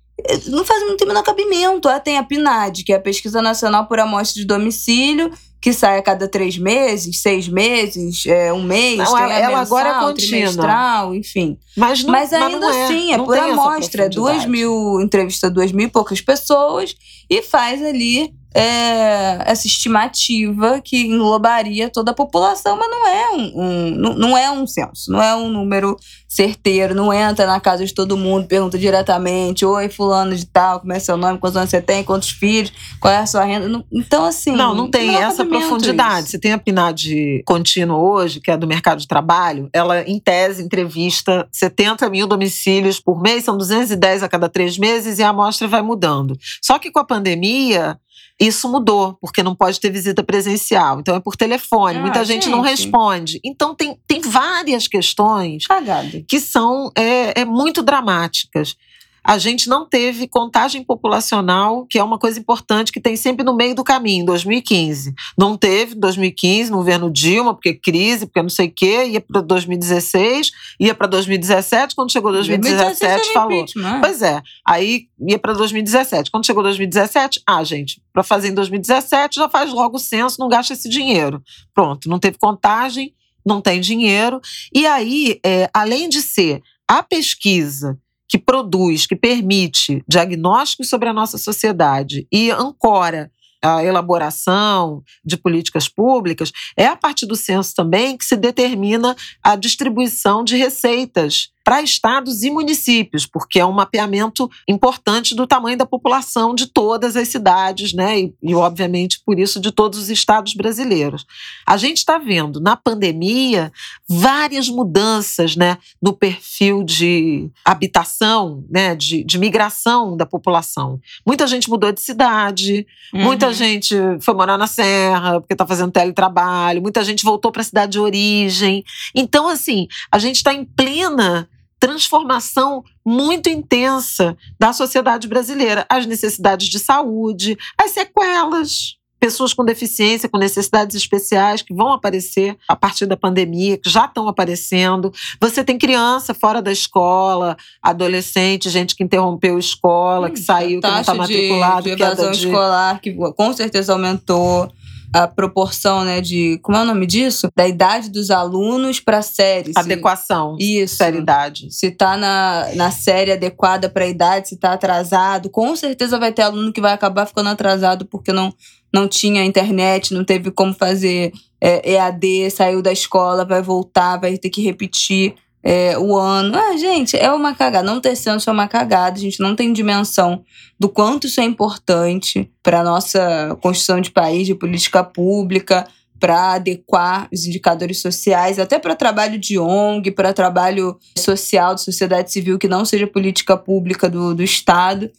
não 0.47 0.65
faz 0.65 0.83
muito 0.85 1.07
menor 1.07 1.23
cabimento. 1.23 1.89
Ah, 1.89 2.01
tem 2.01 2.19
a 2.19 2.23
PNAD, 2.23 2.85
que 2.85 2.93
é 2.93 2.97
a 2.97 3.01
Pesquisa 3.01 3.43
Nacional 3.43 3.87
por 3.87 3.99
Amostra 3.99 4.41
de 4.41 4.47
Domicílio, 4.47 5.31
que 5.61 5.73
sai 5.73 5.99
a 5.99 6.03
cada 6.03 6.29
três 6.29 6.59
meses, 6.59 7.21
seis 7.21 7.49
meses, 7.49 8.25
é, 8.27 8.53
um 8.53 8.63
mês. 8.63 8.99
Não, 8.99 9.15
tem 9.17 9.23
ela, 9.23 9.59
mensal, 9.59 9.79
agora 9.79 9.89
é 9.89 10.01
contínua. 10.01 11.17
enfim. 11.17 11.59
Mas, 11.77 12.05
não, 12.05 12.13
mas 12.13 12.33
ainda 12.33 12.67
mas 12.67 12.77
é, 12.77 12.85
assim, 12.85 13.13
é 13.13 13.19
por 13.19 13.37
amostra. 13.37 14.05
É 14.05 14.09
duas 14.09 14.47
mil, 14.47 15.01
entrevista 15.01 15.51
duas 15.51 15.73
mil 15.73 15.87
e 15.87 15.91
poucas 15.91 16.21
pessoas 16.21 16.95
e 17.29 17.43
faz 17.43 17.83
ali 17.83 18.33
é, 18.55 19.51
essa 19.51 19.67
estimativa 19.67 20.81
que 20.81 21.07
englobaria 21.07 21.91
toda 21.91 22.13
a 22.13 22.15
população, 22.15 22.77
mas 22.77 22.89
não 22.89 23.09
é 23.09 23.31
um, 23.33 23.61
um, 23.61 24.15
não 24.15 24.39
é 24.39 24.51
um 24.51 24.65
censo, 24.65 25.11
não 25.11 25.21
é 25.21 25.35
um 25.35 25.49
número 25.51 25.97
certeiro, 26.29 26.95
não 26.95 27.13
entra 27.13 27.47
na 27.47 27.61
casa 27.61 27.85
de 27.85 27.93
todo 27.93 28.17
mundo, 28.17 28.47
pergunta 28.47 28.79
diretamente, 28.79 29.65
oi, 29.65 29.89
fulano 29.89 30.35
de 30.35 30.47
tal, 30.47 30.81
como 30.81 30.93
é 30.93 30.99
seu 30.99 31.17
nome, 31.17 31.39
quantos 31.39 31.57
anos 31.57 31.71
você 31.71 31.81
tem, 31.81 32.03
quantos 32.03 32.31
filhos, 32.31 32.73
qual 33.01 33.13
é 33.13 33.19
a 33.19 33.27
sua 33.27 33.45
renda. 33.45 33.85
Então, 33.93 34.25
assim. 34.25 34.53
Não, 34.53 34.75
não 34.75 34.91
tem 34.91 35.17
essa 35.17 35.45
profundidade. 35.45 36.23
Isso. 36.23 36.31
Você 36.33 36.39
tem 36.39 36.53
a 36.53 36.59
PNAD 36.59 37.43
contínua 37.45 37.99
hoje, 37.99 38.41
que 38.41 38.51
é 38.51 38.57
do 38.57 38.67
mercado 38.67 38.99
de 38.99 39.07
trabalho, 39.07 39.69
ela, 39.73 40.03
em 40.03 40.19
tese, 40.19 40.63
entrevista 40.63 41.47
70 41.53 42.09
mil 42.11 42.27
domicílios 42.27 43.01
por 43.01 43.21
mês, 43.21 43.45
são 43.45 43.57
210 43.57 44.23
a 44.23 44.29
cada 44.29 44.49
três 44.49 44.77
meses, 44.79 45.19
e 45.19 45.23
a 45.23 45.29
amostra 45.29 45.69
vai 45.69 45.83
mudando. 45.83 46.37
Só 46.63 46.79
que 46.79 46.91
com 46.91 46.99
a 46.99 47.05
pandemia, 47.05 47.99
isso 48.41 48.69
mudou, 48.69 49.17
porque 49.21 49.43
não 49.43 49.55
pode 49.55 49.79
ter 49.79 49.91
visita 49.91 50.23
presencial. 50.23 51.01
Então 51.01 51.15
é 51.15 51.21
por 51.21 51.37
telefone. 51.37 51.99
Ah, 51.99 52.01
Muita 52.01 52.25
gente, 52.25 52.45
gente, 52.45 52.53
não 52.53 52.61
responde. 52.61 53.41
Então 53.45 53.75
tem, 53.75 53.97
tem 54.07 54.21
várias 54.21 54.89
questões 54.89 55.67
Cagada. 55.67 56.23
que 56.29 56.41
são 56.41 56.91
é, 56.97 57.43
é 57.43 57.45
muito 57.45 57.83
dramáticas 57.83 58.77
a 59.25 59.39
gente 59.39 59.71
não 59.71 59.87
teve 59.87 60.29
contagem 60.29 60.85
populacional, 60.85 61.87
que 61.87 61.99
é 61.99 62.05
uma 62.05 62.19
coisa 62.19 62.39
importante 62.39 62.93
que 62.93 63.01
tem 63.01 63.17
sempre 63.17 63.43
no 63.43 63.57
meio 63.57 63.75
do 63.75 63.83
caminho, 63.83 64.27
2015. 64.27 65.15
Não 65.37 65.57
teve 65.57 65.95
2015 65.95 66.71
no 66.71 66.77
governo 66.77 67.11
Dilma, 67.11 67.55
porque 67.55 67.73
crise, 67.73 68.27
porque 68.27 68.43
não 68.43 68.51
sei 68.51 68.67
o 68.69 68.73
quê, 68.73 69.07
ia 69.07 69.21
para 69.23 69.41
2016, 69.41 70.53
ia 70.79 70.95
para 70.95 71.07
2017, 71.07 71.95
quando 71.95 72.13
chegou 72.13 72.31
2017 72.33 73.33
falou. 73.33 73.65
Né? 73.77 73.99
Pois 74.03 74.21
é, 74.21 74.43
aí 74.67 75.09
ia 75.27 75.39
para 75.39 75.55
2017. 75.55 76.31
Quando 76.31 76.45
chegou 76.45 76.63
2017, 76.63 77.41
ah, 77.47 77.65
gente, 77.65 78.03
para 78.13 78.23
fazer 78.23 78.49
em 78.49 78.55
2017 78.55 79.37
já 79.37 79.49
faz 79.49 79.73
logo 79.73 79.97
o 79.97 80.01
censo, 80.01 80.39
não 80.39 80.49
gasta 80.49 80.75
esse 80.75 80.89
dinheiro. 80.89 81.43
Pronto, 81.73 82.11
não 82.11 82.19
teve 82.19 82.37
contagem, 82.37 83.15
não 83.45 83.61
tem 83.61 83.81
dinheiro. 83.81 84.41
E 84.75 84.87
aí, 84.87 85.41
é, 85.45 85.71
além 85.73 86.11
de 86.11 86.21
ser 86.21 86.63
a 86.87 87.03
pesquisa 87.03 87.99
que 88.35 88.39
produz, 88.39 89.07
que 89.07 89.15
permite 89.15 90.03
diagnósticos 90.09 90.89
sobre 90.89 91.09
a 91.09 91.13
nossa 91.13 91.39
sociedade 91.39 92.27
e 92.33 92.51
ancora 92.51 93.31
a 93.63 93.85
elaboração 93.85 95.05
de 95.25 95.37
políticas 95.37 95.89
públicas, 95.89 96.51
é 96.77 96.85
a 96.85 96.97
partir 96.97 97.27
do 97.27 97.37
censo 97.37 97.73
também 97.77 98.19
que 98.19 98.25
se 98.25 98.37
determina 98.37 99.15
a 99.41 99.55
distribuição 99.55 100.43
de 100.43 100.57
receitas 100.57 101.51
para 101.65 101.81
estados 101.81 102.43
e 102.43 102.51
municípios, 102.51 103.25
porque 103.25 103.59
é 103.59 103.65
um 103.65 103.73
mapeamento 103.73 104.51
importante 104.69 105.35
do 105.35 105.47
tamanho 105.47 105.79
da 105.79 105.87
população 105.87 106.55
de 106.55 106.67
todas 106.67 107.17
as 107.17 107.29
cidades, 107.29 107.95
né? 107.95 108.21
E, 108.21 108.35
e 108.43 108.55
obviamente, 108.55 109.23
por 109.25 109.39
isso, 109.39 109.59
de 109.59 109.73
todos 109.73 109.99
os 109.99 110.11
estados 110.11 110.53
brasileiros. 110.53 111.25
A 111.67 111.79
gente 111.79 111.99
está 111.99 112.19
vendo 112.19 112.61
na 112.61 112.77
pandemia 112.77 113.73
várias 114.07 114.69
mudanças 114.69 115.57
né, 115.57 115.79
no 116.03 116.13
perfil 116.13 116.85
de 116.85 117.49
habitação, 117.65 118.63
né, 118.69 118.95
de, 118.95 119.25
de 119.25 119.39
migração 119.39 120.17
da 120.17 120.27
população. 120.27 121.01
Muita 121.27 121.47
gente 121.47 121.71
mudou 121.71 121.91
de 121.91 122.03
cidade, 122.03 122.87
uhum. 123.13 123.23
muita 123.23 123.55
gente 123.55 123.97
foi 124.21 124.35
morar 124.35 124.59
na 124.59 124.67
Serra 124.67 125.41
porque 125.41 125.55
está 125.55 125.67
fazendo 125.67 125.93
teletrabalho, 125.93 126.83
muita 126.83 127.03
gente 127.03 127.25
voltou 127.25 127.51
para 127.51 127.63
a 127.63 127.65
cidade 127.65 127.93
de 127.93 128.01
origem. 128.01 128.85
Então, 129.15 129.49
assim, 129.49 129.89
a 130.13 130.19
gente 130.19 130.37
está 130.37 130.53
em 130.53 130.65
plena 130.65 131.49
transformação 131.85 132.83
muito 133.05 133.51
intensa 133.51 134.35
da 134.59 134.73
sociedade 134.73 135.29
brasileira, 135.29 135.85
as 135.87 136.07
necessidades 136.07 136.67
de 136.69 136.79
saúde, 136.79 137.59
as 137.79 137.91
sequelas, 137.91 138.97
pessoas 139.21 139.53
com 139.53 139.63
deficiência, 139.63 140.27
com 140.27 140.39
necessidades 140.39 140.97
especiais 140.97 141.61
que 141.61 141.75
vão 141.75 141.93
aparecer 141.93 142.57
a 142.67 142.75
partir 142.75 143.05
da 143.05 143.19
pandemia, 143.19 143.77
que 143.77 143.91
já 143.91 144.07
estão 144.07 144.27
aparecendo. 144.29 145.13
Você 145.39 145.63
tem 145.63 145.77
criança 145.77 146.33
fora 146.33 146.63
da 146.63 146.73
escola, 146.73 147.55
adolescente, 147.83 148.71
gente 148.71 148.97
que 148.97 149.05
interrompeu 149.05 149.57
a 149.57 149.61
escola, 149.61 150.31
que 150.31 150.41
hum, 150.41 150.43
saiu, 150.43 150.81
que 150.81 150.89
não 150.89 151.01
está 151.01 151.15
matriculado. 151.15 151.83
De, 151.83 151.97
de 151.97 152.03
evasão 152.03 152.31
de... 152.31 152.47
escolar, 152.47 152.99
que 152.99 153.13
com 153.13 153.53
certeza 153.53 153.93
aumentou 153.93 154.73
a 155.15 155.29
proporção, 155.29 156.05
né, 156.05 156.21
de. 156.21 156.59
Como 156.61 156.77
é 156.77 156.83
o 156.83 156.85
nome 156.85 157.07
disso? 157.07 157.49
Da 157.55 157.69
idade 157.69 158.11
dos 158.11 158.33
alunos 158.33 158.99
para 158.99 159.19
a 159.19 159.23
série. 159.23 159.71
Adequação. 159.77 160.57
Se, 160.59 160.83
isso. 160.83 160.97
Série 160.97 161.19
idade. 161.19 161.73
Se 161.73 161.93
tá 161.93 162.17
na, 162.17 162.69
na 162.75 162.91
série 162.91 163.31
adequada 163.31 163.89
para 163.89 164.05
a 164.05 164.09
idade, 164.09 164.49
se 164.49 164.57
tá 164.57 164.73
atrasado. 164.73 165.49
Com 165.49 165.77
certeza 165.77 166.19
vai 166.19 166.33
ter 166.33 166.43
aluno 166.43 166.73
que 166.73 166.81
vai 166.81 166.93
acabar 166.93 167.27
ficando 167.27 167.49
atrasado 167.49 168.05
porque 168.07 168.33
não, 168.33 168.53
não 168.93 169.07
tinha 169.07 169.45
internet, 169.45 170.13
não 170.13 170.25
teve 170.25 170.51
como 170.51 170.75
fazer 170.75 171.33
é, 171.61 171.93
EAD, 171.93 172.51
saiu 172.51 172.83
da 172.83 172.91
escola, 172.91 173.45
vai 173.45 173.63
voltar, 173.63 174.17
vai 174.17 174.37
ter 174.37 174.51
que 174.51 174.63
repetir 174.63 175.37
é, 175.65 175.99
o 175.99 176.15
ano. 176.15 176.57
Ah, 176.57 176.77
gente, 176.77 177.17
é 177.17 177.33
uma 177.33 177.55
cagada. 177.55 177.87
Não 177.87 177.99
ter 177.99 178.15
censo 178.15 178.51
é 178.51 178.53
uma 178.53 178.69
cagada. 178.69 179.17
A 179.17 179.21
gente 179.21 179.41
não 179.41 179.57
tem 179.57 179.73
dimensão 179.73 180.45
do 180.79 180.91
quanto 180.91 181.27
isso 181.27 181.41
é 181.41 181.45
importante 181.45 182.51
para 182.63 182.85
nossa 182.85 183.57
construção 183.63 183.99
de 183.99 184.11
país, 184.11 184.47
de 184.47 184.55
política 184.55 185.03
pública, 185.03 185.87
para 186.21 186.53
adequar 186.53 187.29
os 187.33 187.47
indicadores 187.47 188.01
sociais, 188.01 188.59
até 188.59 188.79
para 188.79 188.95
trabalho 188.95 189.39
de 189.39 189.59
ONG, 189.59 190.11
para 190.11 190.35
trabalho 190.35 190.99
social, 191.19 191.75
de 191.75 191.81
sociedade 191.81 192.31
civil, 192.31 192.59
que 192.59 192.69
não 192.69 192.85
seja 192.85 193.07
política 193.07 193.57
pública 193.57 194.09
do, 194.09 194.35
do 194.35 194.43
Estado. 194.43 195.11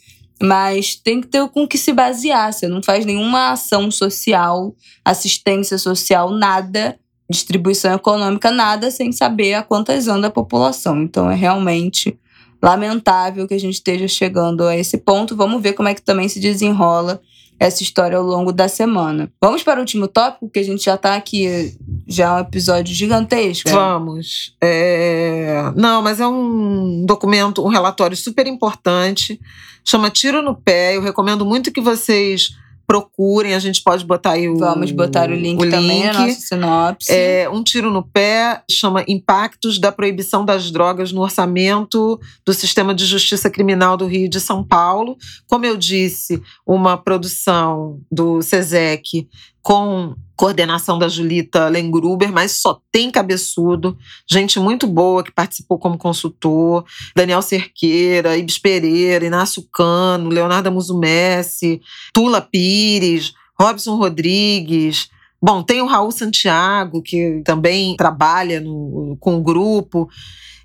Mas 0.42 0.96
tem 0.96 1.22
que 1.22 1.28
ter 1.28 1.48
com 1.50 1.68
que 1.68 1.78
se 1.78 1.94
basear. 1.94 2.54
Você 2.54 2.68
não 2.68 2.84
faz 2.84 3.06
nenhuma 3.06 3.52
ação 3.52 3.90
social, 3.90 4.76
assistência 5.04 5.78
social, 5.78 6.30
nada 6.30 7.00
distribuição 7.30 7.94
econômica, 7.94 8.52
nada 8.52 8.92
sem 8.92 9.12
saber 9.12 9.56
a 9.56 9.64
quantas 9.64 10.08
anda 10.08 10.28
a 10.28 10.32
população. 10.32 11.02
Então 11.02 11.30
é 11.30 11.36
realmente 11.36 12.18
lamentável 12.62 13.48
que 13.48 13.54
a 13.54 13.60
gente 13.60 13.76
esteja 13.76 14.08
chegando 14.08 14.64
a 14.64 14.76
esse 14.76 14.98
ponto. 14.98 15.36
Vamos 15.36 15.62
ver 15.62 15.74
como 15.74 15.90
é 15.90 15.94
que 15.94 16.02
também 16.02 16.28
se 16.28 16.40
desenrola 16.40 17.22
essa 17.60 17.84
história 17.84 18.18
ao 18.18 18.24
longo 18.24 18.52
da 18.52 18.68
semana. 18.68 19.32
Vamos 19.42 19.64
para 19.64 19.80
o 19.80 19.82
último 19.82 20.08
tópico, 20.08 20.50
que 20.50 20.60
a 20.60 20.64
gente 20.64 20.84
já 20.84 20.96
está 20.96 21.16
aqui, 21.16 21.74
já 22.08 22.26
é 22.26 22.32
um 22.34 22.40
episódio 22.40 22.94
gigantesco. 22.94 23.70
Vamos. 23.70 24.56
É... 24.62 25.72
Não, 25.76 26.02
mas 26.02 26.20
é 26.20 26.28
um 26.28 27.06
documento, 27.06 27.64
um 27.64 27.70
relatório 27.70 28.18
super 28.18 28.46
importante. 28.46 29.40
Chama 29.86 30.10
Tiro 30.10 30.42
no 30.42 30.56
Pé. 30.56 30.98
Eu 30.98 31.02
recomendo 31.02 31.46
muito 31.46 31.72
que 31.72 31.80
vocês 31.80 32.50
procurem, 32.86 33.54
a 33.54 33.60
gente 33.60 33.82
pode 33.84 34.06
botar 34.06 34.32
aí 34.32 34.48
o 34.48 34.58
Vamos 34.58 34.92
botar 34.92 35.30
o 35.30 35.34
link, 35.34 35.62
o 35.62 35.70
também 35.70 36.04
link. 36.04 36.14
na 36.14 36.28
nossa 36.28 36.40
sinopse. 36.40 37.12
É, 37.12 37.50
um 37.50 37.64
tiro 37.64 37.92
no 37.92 38.04
pé 38.04 38.62
chama 38.70 39.04
Impactos 39.08 39.80
da 39.80 39.92
Proibição 39.92 40.46
das 40.46 40.72
Drogas 40.72 41.12
no 41.12 41.22
Orçamento 41.22 42.20
do 42.46 42.54
Sistema 42.54 42.94
de 42.94 43.06
Justiça 43.06 43.50
Criminal 43.50 43.98
do 43.98 44.06
Rio 44.06 44.30
de 44.30 44.40
São 44.40 44.64
Paulo. 44.64 45.18
Como 45.48 45.66
eu 45.66 45.78
disse, 45.78 46.42
uma 46.66 46.98
produção 46.98 48.00
do 48.12 48.42
SESEC 48.42 49.28
com 49.66 50.14
coordenação 50.36 51.00
da 51.00 51.08
Julita 51.08 51.68
Lengruber, 51.70 52.32
mas 52.32 52.52
só 52.52 52.80
tem 52.92 53.10
cabeçudo, 53.10 53.98
gente 54.30 54.60
muito 54.60 54.86
boa 54.86 55.24
que 55.24 55.32
participou 55.32 55.80
como 55.80 55.98
consultor, 55.98 56.86
Daniel 57.16 57.42
Cerqueira, 57.42 58.38
Ibis 58.38 58.60
Pereira, 58.60 59.26
Inácio 59.26 59.68
Cano, 59.74 60.30
Leonardo 60.30 60.72
Musumessi, 60.72 61.82
Tula 62.14 62.42
Pires, 62.42 63.34
Robson 63.60 63.96
Rodrigues, 63.96 65.10
Bom, 65.42 65.62
tem 65.62 65.82
o 65.82 65.86
Raul 65.86 66.12
Santiago, 66.12 67.02
que 67.02 67.42
também 67.46 67.96
trabalha 67.96 68.60
no, 68.60 69.18
com 69.20 69.38
o 69.38 69.42
grupo. 69.42 70.10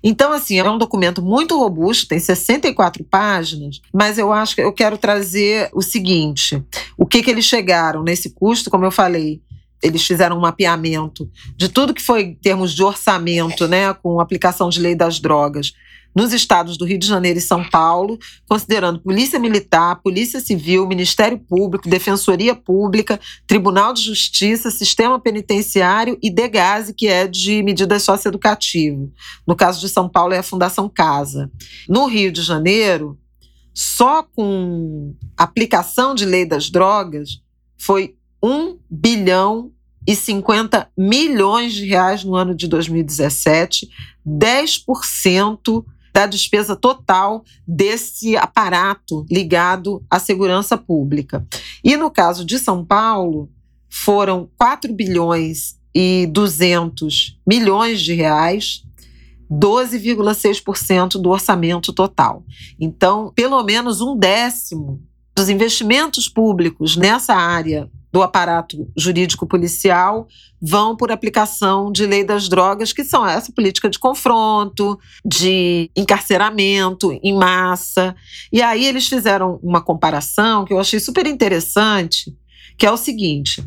Então, 0.03 0.31
assim, 0.33 0.57
é 0.57 0.69
um 0.69 0.77
documento 0.77 1.21
muito 1.21 1.57
robusto, 1.57 2.07
tem 2.07 2.19
64 2.19 3.03
páginas, 3.03 3.79
mas 3.93 4.17
eu 4.17 4.33
acho 4.33 4.55
que 4.55 4.61
eu 4.61 4.73
quero 4.73 4.97
trazer 4.97 5.69
o 5.73 5.81
seguinte: 5.81 6.63
o 6.97 7.05
que, 7.05 7.21
que 7.21 7.29
eles 7.29 7.45
chegaram 7.45 8.01
nesse 8.01 8.31
custo, 8.31 8.69
como 8.69 8.85
eu 8.85 8.91
falei, 8.91 9.41
eles 9.83 10.05
fizeram 10.05 10.37
um 10.37 10.41
mapeamento 10.41 11.29
de 11.55 11.69
tudo 11.69 11.93
que 11.93 12.01
foi 12.01 12.21
em 12.23 12.35
termos 12.35 12.73
de 12.73 12.83
orçamento, 12.83 13.67
né, 13.67 13.93
com 13.93 14.19
aplicação 14.19 14.69
de 14.69 14.79
lei 14.79 14.95
das 14.95 15.19
drogas 15.19 15.73
nos 16.15 16.33
estados 16.33 16.77
do 16.77 16.85
Rio 16.85 16.97
de 16.97 17.07
Janeiro 17.07 17.39
e 17.39 17.41
São 17.41 17.63
Paulo, 17.63 18.17
considerando 18.47 18.99
Polícia 18.99 19.39
Militar, 19.39 20.01
Polícia 20.01 20.39
Civil, 20.39 20.87
Ministério 20.87 21.39
Público, 21.39 21.89
Defensoria 21.89 22.53
Pública, 22.53 23.19
Tribunal 23.47 23.93
de 23.93 24.03
Justiça, 24.03 24.69
Sistema 24.69 25.19
Penitenciário 25.19 26.17
e 26.21 26.29
DEGASE, 26.29 26.93
que 26.93 27.07
é 27.07 27.27
de 27.27 27.63
medidas 27.63 28.03
socioeducativas. 28.03 29.09
No 29.47 29.55
caso 29.55 29.79
de 29.79 29.89
São 29.89 30.09
Paulo, 30.09 30.33
é 30.33 30.39
a 30.39 30.43
Fundação 30.43 30.89
Casa. 30.89 31.49
No 31.87 32.05
Rio 32.07 32.31
de 32.31 32.41
Janeiro, 32.41 33.17
só 33.73 34.23
com 34.23 35.15
aplicação 35.37 36.13
de 36.13 36.25
lei 36.25 36.45
das 36.45 36.69
drogas, 36.69 37.41
foi 37.77 38.15
1 38.43 38.77
bilhão 38.89 39.71
e 40.05 40.15
50 40.15 40.89
milhões 40.97 41.73
de 41.73 41.85
reais 41.85 42.23
no 42.23 42.35
ano 42.35 42.55
de 42.55 42.67
2017, 42.67 43.87
10% 44.27 45.85
da 46.13 46.25
despesa 46.25 46.75
total 46.75 47.43
desse 47.67 48.35
aparato 48.35 49.25
ligado 49.29 50.03
à 50.09 50.19
segurança 50.19 50.77
pública. 50.77 51.45
E 51.83 51.95
no 51.95 52.11
caso 52.11 52.45
de 52.45 52.59
São 52.59 52.85
Paulo, 52.85 53.49
foram 53.89 54.49
4 54.57 54.93
bilhões 54.93 55.77
e 55.93 56.27
200 56.31 57.39
milhões 57.45 58.01
de 58.01 58.13
reais, 58.13 58.83
12,6% 59.51 61.21
do 61.21 61.29
orçamento 61.29 61.91
total. 61.91 62.45
Então, 62.79 63.31
pelo 63.35 63.61
menos 63.63 63.99
um 63.99 64.15
décimo 64.15 65.01
dos 65.35 65.49
investimentos 65.49 66.29
públicos 66.29 66.95
nessa 66.95 67.33
área 67.33 67.89
do 68.11 68.21
aparato 68.21 68.87
jurídico 68.95 69.47
policial 69.47 70.27
vão 70.61 70.95
por 70.95 71.11
aplicação 71.11 71.91
de 71.91 72.05
lei 72.05 72.23
das 72.23 72.47
drogas, 72.49 72.93
que 72.93 73.03
são 73.03 73.25
essa 73.25 73.51
política 73.51 73.89
de 73.89 73.97
confronto, 73.97 74.99
de 75.25 75.89
encarceramento 75.95 77.17
em 77.23 77.33
massa. 77.33 78.15
E 78.51 78.61
aí 78.61 78.85
eles 78.85 79.07
fizeram 79.07 79.59
uma 79.63 79.81
comparação 79.81 80.65
que 80.65 80.73
eu 80.73 80.79
achei 80.79 80.99
super 80.99 81.25
interessante, 81.25 82.35
que 82.77 82.85
é 82.85 82.91
o 82.91 82.97
seguinte: 82.97 83.63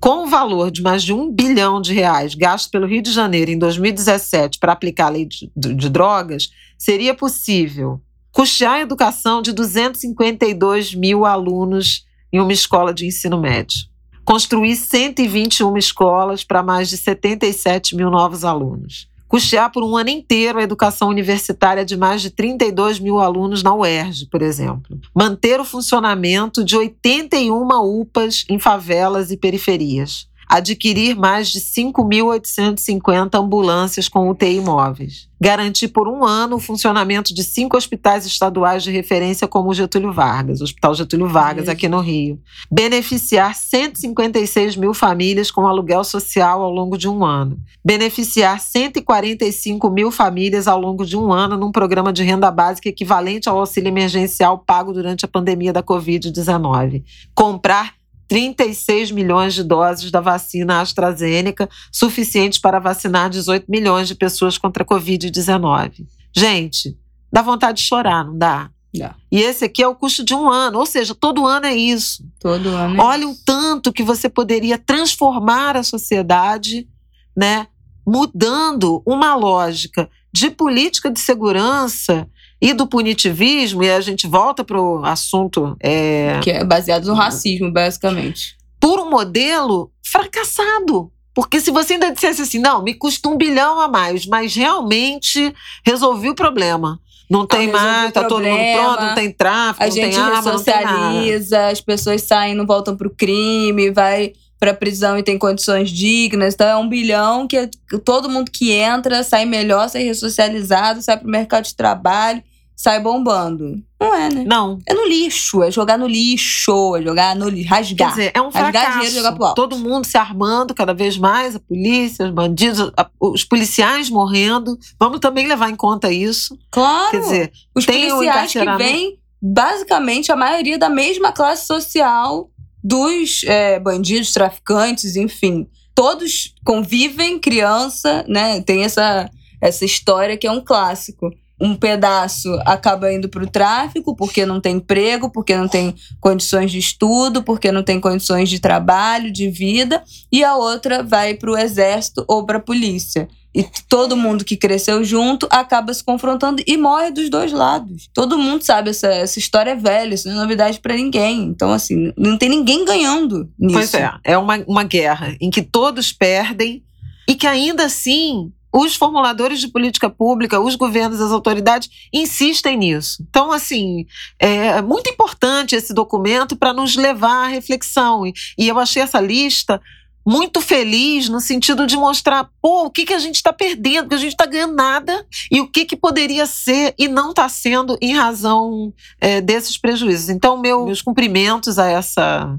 com 0.00 0.24
o 0.24 0.26
valor 0.26 0.70
de 0.70 0.82
mais 0.82 1.02
de 1.04 1.12
um 1.12 1.30
bilhão 1.30 1.80
de 1.80 1.92
reais 1.92 2.34
gasto 2.34 2.70
pelo 2.70 2.86
Rio 2.86 3.02
de 3.02 3.12
Janeiro 3.12 3.50
em 3.50 3.58
2017 3.58 4.58
para 4.58 4.72
aplicar 4.72 5.06
a 5.06 5.10
lei 5.10 5.26
de, 5.26 5.52
de, 5.54 5.74
de 5.74 5.88
drogas, 5.88 6.50
seria 6.76 7.14
possível 7.14 8.00
custear 8.32 8.72
a 8.72 8.80
educação 8.80 9.42
de 9.42 9.52
252 9.52 10.94
mil 10.94 11.24
alunos 11.24 12.04
em 12.32 12.40
uma 12.40 12.52
escola 12.52 12.94
de 12.94 13.06
ensino 13.06 13.40
médio. 13.40 13.86
Construir 14.24 14.76
121 14.76 15.76
escolas 15.76 16.44
para 16.44 16.62
mais 16.62 16.88
de 16.88 16.96
77 16.96 17.94
mil 17.96 18.10
novos 18.10 18.44
alunos. 18.44 19.08
Custear 19.28 19.72
por 19.72 19.82
um 19.82 19.96
ano 19.96 20.10
inteiro 20.10 20.58
a 20.58 20.62
educação 20.62 21.08
universitária 21.08 21.84
de 21.84 21.96
mais 21.96 22.20
de 22.20 22.30
32 22.30 22.98
mil 22.98 23.18
alunos 23.18 23.62
na 23.62 23.74
UERJ, 23.74 24.26
por 24.30 24.42
exemplo. 24.42 25.00
Manter 25.14 25.58
o 25.58 25.64
funcionamento 25.64 26.62
de 26.62 26.76
81 26.76 27.66
UPAs 28.00 28.44
em 28.48 28.58
favelas 28.58 29.30
e 29.30 29.36
periferias 29.36 30.30
adquirir 30.52 31.16
mais 31.16 31.48
de 31.48 31.60
5.850 31.60 33.40
ambulâncias 33.40 34.06
com 34.06 34.28
UTI 34.28 34.60
móveis, 34.60 35.26
garantir 35.40 35.88
por 35.88 36.06
um 36.06 36.26
ano 36.26 36.56
o 36.56 36.60
funcionamento 36.60 37.32
de 37.32 37.42
cinco 37.42 37.74
hospitais 37.74 38.26
estaduais 38.26 38.82
de 38.82 38.90
referência 38.90 39.48
como 39.48 39.70
o 39.70 39.74
Getúlio 39.74 40.12
Vargas, 40.12 40.60
o 40.60 40.64
Hospital 40.64 40.94
Getúlio 40.94 41.26
Vargas 41.26 41.70
aqui 41.70 41.88
no 41.88 42.00
Rio, 42.00 42.38
beneficiar 42.70 43.54
156 43.54 44.76
mil 44.76 44.92
famílias 44.92 45.50
com 45.50 45.66
aluguel 45.66 46.04
social 46.04 46.60
ao 46.60 46.70
longo 46.70 46.98
de 46.98 47.08
um 47.08 47.24
ano, 47.24 47.58
beneficiar 47.82 48.60
145 48.60 49.88
mil 49.88 50.10
famílias 50.10 50.68
ao 50.68 50.78
longo 50.78 51.06
de 51.06 51.16
um 51.16 51.32
ano 51.32 51.56
num 51.56 51.72
programa 51.72 52.12
de 52.12 52.22
renda 52.22 52.50
básica 52.50 52.90
equivalente 52.90 53.48
ao 53.48 53.58
auxílio 53.58 53.88
emergencial 53.88 54.58
pago 54.58 54.92
durante 54.92 55.24
a 55.24 55.28
pandemia 55.28 55.72
da 55.72 55.82
Covid-19, 55.82 57.02
comprar 57.34 58.01
36 58.32 59.10
milhões 59.10 59.52
de 59.52 59.62
doses 59.62 60.10
da 60.10 60.18
vacina 60.18 60.80
AstraZeneca, 60.80 61.68
suficientes 61.92 62.58
para 62.58 62.78
vacinar 62.78 63.28
18 63.28 63.66
milhões 63.70 64.08
de 64.08 64.14
pessoas 64.14 64.56
contra 64.56 64.84
a 64.84 64.86
Covid-19. 64.86 66.06
Gente, 66.34 66.96
dá 67.30 67.42
vontade 67.42 67.82
de 67.82 67.84
chorar, 67.86 68.24
não 68.24 68.38
dá? 68.38 68.70
Dá. 68.94 69.14
E 69.30 69.38
esse 69.38 69.66
aqui 69.66 69.82
é 69.82 69.86
o 69.86 69.94
custo 69.94 70.24
de 70.24 70.34
um 70.34 70.48
ano, 70.48 70.78
ou 70.78 70.86
seja, 70.86 71.14
todo 71.14 71.46
ano 71.46 71.66
é 71.66 71.74
isso. 71.74 72.26
Todo 72.40 72.70
ano. 72.70 72.98
é 72.98 73.04
Olha 73.04 73.28
o 73.28 73.36
tanto 73.44 73.92
que 73.92 74.02
você 74.02 74.30
poderia 74.30 74.78
transformar 74.78 75.76
a 75.76 75.82
sociedade, 75.82 76.88
né? 77.36 77.66
Mudando 78.06 79.02
uma 79.04 79.34
lógica 79.34 80.08
de 80.32 80.50
política 80.50 81.10
de 81.10 81.20
segurança 81.20 82.26
e 82.62 82.72
do 82.72 82.86
punitivismo, 82.86 83.82
e 83.82 83.90
a 83.90 84.00
gente 84.00 84.28
volta 84.28 84.62
para 84.62 84.80
o 84.80 85.04
assunto 85.04 85.76
é, 85.80 86.38
Que 86.40 86.52
é 86.52 86.64
baseado 86.64 87.04
no 87.06 87.14
racismo, 87.14 87.72
basicamente. 87.72 88.56
por 88.78 89.00
um 89.00 89.10
modelo 89.10 89.90
fracassado. 90.00 91.10
Porque 91.34 91.60
se 91.60 91.72
você 91.72 91.94
ainda 91.94 92.12
dissesse 92.12 92.42
assim, 92.42 92.58
não, 92.58 92.80
me 92.82 92.94
custa 92.94 93.28
um 93.28 93.36
bilhão 93.36 93.80
a 93.80 93.88
mais, 93.88 94.26
mas 94.26 94.54
realmente 94.54 95.52
resolvi 95.84 96.28
o 96.30 96.34
problema. 96.36 97.00
Não 97.28 97.46
tem 97.46 97.66
resolvi 97.66 97.84
mais, 97.84 98.12
tá 98.12 98.24
todo 98.24 98.44
mundo 98.44 98.60
pronto, 98.76 99.02
não 99.02 99.14
tem 99.14 99.32
tráfico, 99.32 99.82
A 99.82 99.86
não 99.86 99.92
gente 99.92 100.10
tem 100.12 100.20
arma, 100.20 100.52
nada. 100.52 101.68
as 101.70 101.80
pessoas 101.80 102.22
saem, 102.22 102.54
não 102.54 102.66
voltam 102.66 102.96
pro 102.96 103.10
crime, 103.10 103.90
vai 103.90 104.34
pra 104.60 104.72
prisão 104.72 105.18
e 105.18 105.22
tem 105.24 105.36
condições 105.36 105.90
dignas. 105.90 106.54
Então 106.54 106.68
é 106.68 106.76
um 106.76 106.88
bilhão 106.88 107.48
que 107.48 107.68
todo 108.04 108.28
mundo 108.28 108.50
que 108.50 108.70
entra 108.70 109.24
sai 109.24 109.44
melhor, 109.46 109.88
sai 109.88 110.04
ressocializado, 110.04 111.02
sai 111.02 111.16
pro 111.16 111.28
mercado 111.28 111.64
de 111.64 111.74
trabalho, 111.74 112.40
sai 112.82 112.98
bombando. 113.00 113.80
Não 114.00 114.14
é, 114.14 114.28
né? 114.28 114.44
Não, 114.44 114.78
É 114.88 114.92
no 114.92 115.06
lixo, 115.06 115.62
é 115.62 115.70
jogar 115.70 115.96
no 115.96 116.06
lixo, 116.08 116.96
é 116.96 117.02
jogar 117.02 117.36
no 117.36 117.48
lixo, 117.48 117.68
quer 117.68 117.74
rasgar. 117.76 118.10
dizer, 118.10 118.32
é 118.34 118.40
um 118.40 118.46
Rasgar 118.50 118.70
fracasso. 118.72 118.92
dinheiro 118.94 119.12
e 119.12 119.16
jogar 119.18 119.32
pro 119.36 119.44
alto. 119.44 119.54
Todo 119.54 119.78
mundo 119.78 120.04
se 120.04 120.16
armando 120.18 120.74
cada 120.74 120.92
vez 120.92 121.16
mais, 121.16 121.54
a 121.54 121.60
polícia, 121.60 122.26
os 122.26 122.32
bandidos, 122.32 122.90
a- 122.96 123.08
os 123.20 123.44
policiais 123.44 124.10
morrendo. 124.10 124.76
Vamos 124.98 125.20
também 125.20 125.46
levar 125.46 125.70
em 125.70 125.76
conta 125.76 126.10
isso. 126.10 126.58
claro. 126.72 127.10
Quer 127.12 127.20
dizer, 127.20 127.52
Os 127.74 127.86
tem 127.86 128.08
policiais 128.08 128.52
que 128.52 128.76
vêm, 128.76 129.18
basicamente, 129.40 130.32
a 130.32 130.36
maioria 130.36 130.76
da 130.78 130.88
mesma 130.88 131.30
classe 131.30 131.66
social 131.66 132.50
dos 132.82 133.44
é, 133.44 133.78
bandidos, 133.78 134.32
traficantes, 134.32 135.14
enfim. 135.14 135.68
Todos 135.94 136.52
convivem, 136.64 137.38
criança, 137.38 138.24
né? 138.26 138.60
Tem 138.62 138.82
essa, 138.82 139.30
essa 139.60 139.84
história 139.84 140.36
que 140.36 140.46
é 140.48 140.50
um 140.50 140.60
clássico. 140.64 141.30
Um 141.62 141.76
pedaço 141.76 142.52
acaba 142.66 143.12
indo 143.12 143.28
para 143.28 143.44
o 143.44 143.46
tráfico 143.48 144.16
porque 144.16 144.44
não 144.44 144.60
tem 144.60 144.76
emprego, 144.76 145.30
porque 145.30 145.56
não 145.56 145.68
tem 145.68 145.94
condições 146.20 146.72
de 146.72 146.78
estudo, 146.78 147.40
porque 147.40 147.70
não 147.70 147.84
tem 147.84 148.00
condições 148.00 148.50
de 148.50 148.58
trabalho, 148.58 149.32
de 149.32 149.48
vida, 149.48 150.02
e 150.30 150.42
a 150.42 150.56
outra 150.56 151.04
vai 151.04 151.34
para 151.34 151.52
o 151.52 151.56
exército 151.56 152.24
ou 152.26 152.44
para 152.44 152.58
a 152.58 152.60
polícia. 152.60 153.28
E 153.54 153.64
todo 153.88 154.16
mundo 154.16 154.44
que 154.44 154.56
cresceu 154.56 155.04
junto 155.04 155.46
acaba 155.50 155.92
se 155.94 156.02
confrontando 156.02 156.62
e 156.66 156.76
morre 156.76 157.10
dos 157.10 157.28
dois 157.28 157.52
lados. 157.52 158.08
Todo 158.12 158.38
mundo 158.38 158.62
sabe, 158.64 158.90
essa, 158.90 159.08
essa 159.08 159.38
história 159.38 159.72
é 159.72 159.76
velha, 159.76 160.14
isso 160.14 160.26
não 160.26 160.36
é 160.36 160.40
novidade 160.40 160.80
para 160.80 160.96
ninguém. 160.96 161.42
Então, 161.44 161.70
assim, 161.70 162.12
não 162.16 162.36
tem 162.36 162.48
ninguém 162.48 162.84
ganhando 162.84 163.48
nisso. 163.56 163.74
Pois 163.74 163.94
é, 163.94 164.10
é 164.24 164.38
uma, 164.38 164.56
uma 164.66 164.82
guerra 164.82 165.36
em 165.40 165.50
que 165.50 165.62
todos 165.62 166.12
perdem 166.12 166.82
e 167.28 167.36
que 167.36 167.46
ainda 167.46 167.84
assim 167.84 168.50
os 168.72 168.96
formuladores 168.96 169.60
de 169.60 169.68
política 169.68 170.08
pública, 170.08 170.60
os 170.60 170.74
governos, 170.74 171.20
as 171.20 171.30
autoridades 171.30 171.90
insistem 172.12 172.78
nisso. 172.78 173.22
Então, 173.28 173.52
assim, 173.52 174.06
é 174.38 174.80
muito 174.80 175.10
importante 175.10 175.76
esse 175.76 175.92
documento 175.92 176.56
para 176.56 176.72
nos 176.72 176.96
levar 176.96 177.44
à 177.44 177.48
reflexão. 177.48 178.26
E, 178.26 178.32
eu 178.58 178.78
achei 178.78 179.02
essa 179.02 179.20
lista 179.20 179.80
muito 180.24 180.60
feliz 180.60 181.28
no 181.28 181.40
sentido 181.40 181.84
de 181.86 181.96
mostrar, 181.96 182.48
pô, 182.62 182.84
o 182.84 182.90
que, 182.90 183.04
que 183.04 183.12
a 183.12 183.18
gente 183.18 183.34
está 183.34 183.52
perdendo, 183.52 184.08
que 184.08 184.14
a 184.14 184.18
gente 184.18 184.32
está 184.32 184.46
ganhando 184.46 184.74
nada 184.74 185.26
e 185.50 185.60
o 185.60 185.66
que, 185.66 185.84
que 185.84 185.96
poderia 185.96 186.46
ser 186.46 186.94
e 186.96 187.08
não 187.08 187.30
está 187.30 187.48
sendo 187.48 187.98
em 188.00 188.14
razão 188.14 188.94
é, 189.20 189.40
desses 189.40 189.76
prejuízos. 189.76 190.28
Então, 190.28 190.56
meu, 190.56 190.86
meus 190.86 191.02
cumprimentos 191.02 191.78
a 191.78 191.88
essa 191.88 192.56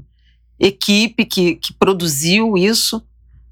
equipe 0.60 1.24
que, 1.24 1.56
que 1.56 1.72
produziu 1.72 2.56
isso. 2.56 3.02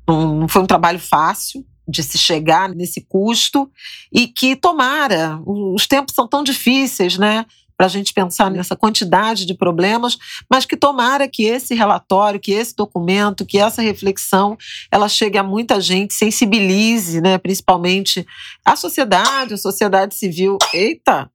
Não, 0.06 0.40
não 0.40 0.48
foi 0.48 0.62
um 0.62 0.66
trabalho 0.66 0.98
fácil 0.98 1.64
de 1.86 2.02
se 2.02 2.16
chegar 2.16 2.68
nesse 2.68 3.00
custo 3.00 3.70
e 4.12 4.28
que 4.28 4.54
tomara, 4.54 5.40
os 5.44 5.86
tempos 5.86 6.14
são 6.14 6.28
tão 6.28 6.42
difíceis, 6.42 7.18
né? 7.18 7.44
para 7.82 7.86
a 7.86 7.88
gente 7.88 8.12
pensar 8.12 8.48
nessa 8.48 8.76
quantidade 8.76 9.44
de 9.44 9.54
problemas, 9.54 10.16
mas 10.48 10.64
que 10.64 10.76
tomara 10.76 11.26
que 11.26 11.42
esse 11.42 11.74
relatório, 11.74 12.38
que 12.38 12.52
esse 12.52 12.76
documento, 12.76 13.44
que 13.44 13.58
essa 13.58 13.82
reflexão, 13.82 14.56
ela 14.88 15.08
chegue 15.08 15.36
a 15.36 15.42
muita 15.42 15.80
gente, 15.80 16.14
sensibilize, 16.14 17.20
né, 17.20 17.38
principalmente 17.38 18.24
a 18.64 18.76
sociedade, 18.76 19.54
a 19.54 19.58
sociedade 19.58 20.14
civil. 20.14 20.58
Eita, 20.72 21.28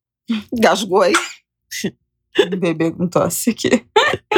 gasgou 0.54 1.02
aí. 1.02 1.14
Um 2.40 2.58
bebê 2.58 2.92
com 2.92 3.08
tosse 3.08 3.50
aqui. 3.50 3.84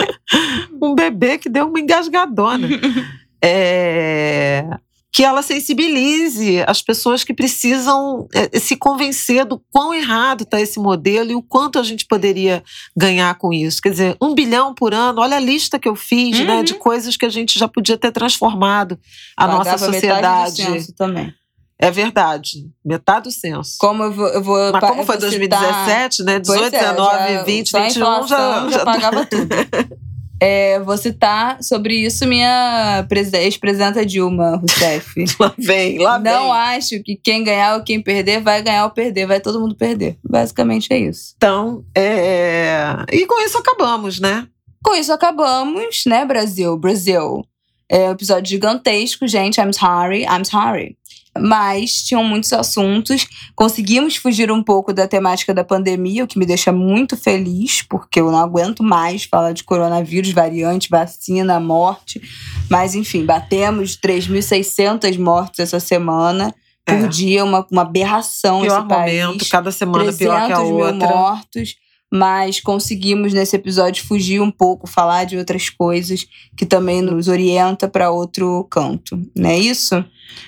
um 0.82 0.95
bebê 0.95 1.38
que 1.38 1.47
deu 1.47 1.68
uma 1.68 1.80
engasgadona. 1.80 2.68
É, 3.41 4.66
que 5.12 5.24
ela 5.24 5.41
sensibilize 5.41 6.64
as 6.68 6.82
pessoas 6.82 7.24
que 7.24 7.34
precisam 7.34 8.28
é, 8.34 8.60
se 8.60 8.76
convencer 8.76 9.43
do 9.43 9.62
quão 9.72 9.93
errado 9.93 10.43
está 10.43 10.62
esse 10.62 10.80
modelo 10.80 11.32
e 11.32 11.36
o 11.36 11.41
quanto 11.41 11.80
a 11.80 11.84
gente 11.84 12.05
poderia 12.05 12.64
ganhar 12.95 13.36
com 13.36 13.51
isso. 13.51 13.82
Quer 13.82 13.89
dizer, 13.89 14.18
um 14.22 14.36
bilhão 14.36 14.74
por 14.74 14.93
ano, 14.93 15.22
olha 15.22 15.38
a 15.38 15.39
lista 15.39 15.80
que 15.80 15.88
eu 15.88 15.95
fiz, 15.95 16.39
uhum. 16.39 16.45
né, 16.45 16.64
de 16.64 16.74
uhum. 16.74 16.80
coisas 16.80 17.18
que 17.18 17.26
a 17.26 17.30
gente 17.30 17.57
já 17.57 17.68
podia 17.68 17.97
ter 17.97 18.12
transformado 18.12 18.99
a 19.36 19.47
Pagava 19.47 19.72
nossa 19.72 19.78
sociedade. 19.86 20.62
Metade 20.62 20.88
do 20.88 20.93
também. 20.93 21.34
É 21.82 21.89
verdade, 21.89 22.70
metade 22.84 23.30
do 23.30 23.32
censo. 23.32 23.78
Como 23.80 24.03
eu 24.03 24.12
vou. 24.12 24.28
Eu 24.28 24.43
vou 24.43 24.72
Mas 24.74 24.82
como 24.82 25.05
foi 25.05 25.18
2017, 25.18 26.16
citar... 26.18 26.34
né? 26.34 26.39
18, 26.39 26.64
é, 26.66 26.80
19, 26.80 27.18
já, 27.18 27.43
20, 27.43 27.72
21 27.72 28.28
já, 28.28 28.70
já, 28.70 28.86
pagava 28.86 29.26
tudo. 29.26 29.47
É, 30.42 30.80
vou 30.80 30.98
citar 30.98 31.62
sobre 31.62 31.96
isso 31.96 32.26
minha 32.26 33.06
ex-presidenta 33.34 34.06
Dilma 34.06 34.56
Rousseff. 34.56 35.14
lá 35.40 35.54
vem, 35.58 35.98
lá 36.00 36.18
vem. 36.18 36.32
Não 36.32 36.54
acho 36.54 37.04
que 37.04 37.16
quem 37.16 37.44
ganhar 37.44 37.76
ou 37.76 37.84
quem 37.84 38.02
perder 38.02 38.42
vai 38.42 38.62
ganhar 38.62 38.86
ou 38.86 38.92
perder, 38.92 39.26
vai 39.26 39.40
todo 39.42 39.60
mundo 39.60 39.76
perder. 39.76 40.18
Basicamente 40.24 40.94
é 40.94 40.98
isso. 40.98 41.34
Então, 41.36 41.84
é... 41.96 42.96
e 43.12 43.26
com 43.26 43.44
isso 43.44 43.58
acabamos, 43.58 44.20
né? 44.20 44.48
Com 44.82 44.96
isso 44.96 45.12
acabamos, 45.12 46.06
né, 46.06 46.24
Brasil? 46.26 46.78
Brasil. 46.78 47.44
É 47.92 48.08
um 48.08 48.12
episódio 48.12 48.50
gigantesco, 48.50 49.28
gente. 49.28 49.60
I'm 49.60 49.74
sorry, 49.74 50.24
I'm 50.24 50.46
sorry 50.46 50.99
mas 51.38 52.04
tinham 52.04 52.24
muitos 52.24 52.52
assuntos. 52.54 53.28
Conseguimos 53.56 54.16
fugir 54.16 54.52
um 54.52 54.64
pouco 54.64 54.94
da 54.94 55.08
temática 55.08 55.54
da 55.54 55.64
pandemia, 55.64 56.24
o 56.24 56.28
que 56.28 56.40
me 56.40 56.46
deixa 56.46 56.72
muito 56.72 57.16
feliz, 57.18 57.82
porque 57.82 58.20
eu 58.20 58.32
não 58.32 58.40
aguento 58.40 58.84
mais 58.84 59.24
falar 59.24 59.54
de 59.54 59.64
coronavírus, 59.64 60.32
variante, 60.32 60.90
vacina, 60.90 61.60
morte. 61.60 62.22
Mas, 62.70 62.96
enfim, 62.96 63.26
batemos 63.26 63.98
3.600 63.98 65.18
mortes 65.20 65.60
essa 65.60 65.80
semana. 65.80 66.54
Por 66.86 66.96
é. 66.96 67.08
dia, 67.08 67.44
uma, 67.44 67.66
uma 67.72 67.84
aberração 67.84 68.62
pior 68.62 68.80
esse 68.80 68.88
país. 68.88 69.24
momento, 69.24 69.50
cada 69.50 69.72
semana 69.72 70.12
pior 70.12 70.48
que 70.48 70.54
a 70.54 70.60
outra. 70.60 70.94
mil 70.94 71.08
mortos 71.08 71.76
mas 72.12 72.60
conseguimos 72.60 73.34
nesse 73.34 73.55
episódio 73.55 74.05
fugir 74.05 74.41
um 74.41 74.51
pouco, 74.51 74.88
falar 74.88 75.26
de 75.26 75.38
outras 75.38 75.70
coisas 75.70 76.26
que 76.57 76.66
também 76.66 77.01
nos 77.01 77.28
orienta 77.28 77.88
para 77.88 78.10
outro 78.10 78.68
canto, 78.70 79.22
não 79.36 79.49
é 79.49 79.57
isso? 79.57 80.03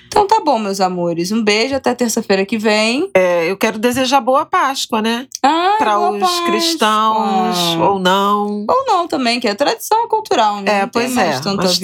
Então 0.06 0.26
tá 0.26 0.40
bom, 0.44 0.58
meus 0.58 0.80
amores. 0.80 1.32
Um 1.32 1.42
beijo 1.42 1.74
até 1.74 1.94
terça-feira 1.94 2.44
que 2.44 2.58
vem. 2.58 3.10
É, 3.14 3.50
eu 3.50 3.56
quero 3.56 3.78
desejar 3.78 4.20
boa 4.20 4.44
Páscoa, 4.44 5.00
né? 5.00 5.26
Ah, 5.42 5.76
para 5.78 5.98
os 5.98 6.20
Páscoa. 6.20 6.46
cristãos 6.46 7.56
ou 7.80 7.98
não. 7.98 8.66
Ou 8.68 8.86
não 8.86 9.08
também, 9.08 9.40
que 9.40 9.48
é 9.48 9.54
tradição 9.54 10.06
cultural, 10.08 10.60
né? 10.60 10.82
É, 10.82 10.86
pois 10.86 11.16
é. 11.16 11.40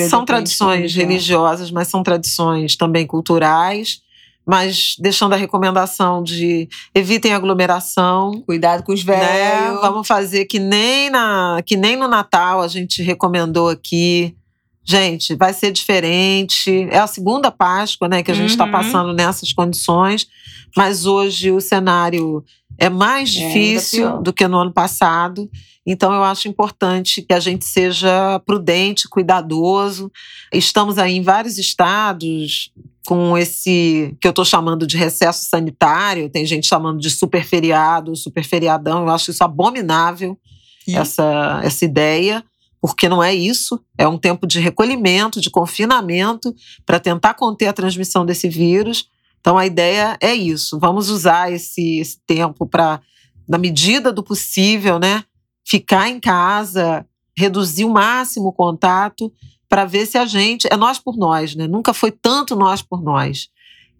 são 0.08 0.24
tradições 0.24 0.94
religiosas, 0.94 1.70
mas 1.70 1.88
são 1.88 2.02
tradições 2.02 2.76
também 2.76 3.06
culturais 3.06 4.00
mas 4.48 4.96
deixando 4.98 5.34
a 5.34 5.36
recomendação 5.36 6.22
de 6.22 6.70
evitem 6.94 7.34
aglomeração. 7.34 8.42
Cuidado 8.46 8.82
com 8.82 8.94
os 8.94 9.02
velhos. 9.02 9.28
Né? 9.28 9.78
Vamos 9.82 10.08
fazer 10.08 10.46
que 10.46 10.58
nem, 10.58 11.10
na, 11.10 11.60
que 11.66 11.76
nem 11.76 11.96
no 11.96 12.08
Natal 12.08 12.62
a 12.62 12.66
gente 12.66 13.02
recomendou 13.02 13.68
aqui. 13.68 14.34
Gente, 14.82 15.34
vai 15.34 15.52
ser 15.52 15.70
diferente. 15.70 16.88
É 16.90 16.98
a 16.98 17.06
segunda 17.06 17.50
Páscoa 17.50 18.08
né, 18.08 18.22
que 18.22 18.30
a 18.30 18.34
gente 18.34 18.48
está 18.48 18.64
uhum. 18.64 18.70
passando 18.70 19.12
nessas 19.12 19.52
condições, 19.52 20.26
mas 20.74 21.04
hoje 21.04 21.50
o 21.50 21.60
cenário 21.60 22.42
é 22.78 22.88
mais 22.88 23.36
é, 23.36 23.46
difícil 23.46 24.08
é 24.08 24.22
do 24.22 24.32
que 24.32 24.48
no 24.48 24.56
ano 24.56 24.72
passado. 24.72 25.50
Então, 25.86 26.12
eu 26.14 26.24
acho 26.24 26.48
importante 26.48 27.20
que 27.20 27.34
a 27.34 27.40
gente 27.40 27.66
seja 27.66 28.38
prudente, 28.46 29.08
cuidadoso. 29.08 30.10
Estamos 30.52 30.96
aí 30.96 31.16
em 31.16 31.22
vários 31.22 31.58
estados, 31.58 32.70
com 33.08 33.38
esse 33.38 34.14
que 34.20 34.28
eu 34.28 34.32
estou 34.32 34.44
chamando 34.44 34.86
de 34.86 34.98
recesso 34.98 35.48
sanitário, 35.48 36.28
tem 36.28 36.44
gente 36.44 36.66
chamando 36.66 37.00
de 37.00 37.08
super 37.08 37.42
feriado, 37.42 38.14
super 38.14 38.44
feriadão, 38.44 39.04
eu 39.04 39.08
acho 39.08 39.30
isso 39.30 39.42
abominável, 39.42 40.38
essa, 40.86 41.58
essa 41.64 41.86
ideia, 41.86 42.44
porque 42.82 43.08
não 43.08 43.24
é 43.24 43.34
isso, 43.34 43.82
é 43.96 44.06
um 44.06 44.18
tempo 44.18 44.46
de 44.46 44.60
recolhimento, 44.60 45.40
de 45.40 45.48
confinamento, 45.48 46.54
para 46.84 47.00
tentar 47.00 47.32
conter 47.32 47.68
a 47.68 47.72
transmissão 47.72 48.26
desse 48.26 48.46
vírus. 48.46 49.08
Então 49.40 49.56
a 49.56 49.64
ideia 49.64 50.18
é 50.20 50.34
isso, 50.34 50.78
vamos 50.78 51.08
usar 51.08 51.50
esse, 51.50 52.00
esse 52.00 52.18
tempo 52.26 52.66
para, 52.66 53.00
na 53.48 53.56
medida 53.56 54.12
do 54.12 54.22
possível, 54.22 54.98
né, 54.98 55.24
ficar 55.66 56.10
em 56.10 56.20
casa, 56.20 57.06
reduzir 57.34 57.86
o 57.86 57.90
máximo 57.90 58.48
o 58.48 58.52
contato 58.52 59.32
para 59.68 59.84
ver 59.84 60.06
se 60.06 60.16
a 60.16 60.24
gente. 60.26 60.66
É 60.70 60.76
nós 60.76 60.98
por 60.98 61.16
nós, 61.16 61.54
né? 61.54 61.66
Nunca 61.66 61.92
foi 61.92 62.10
tanto 62.10 62.56
nós 62.56 62.82
por 62.82 63.02
nós. 63.02 63.48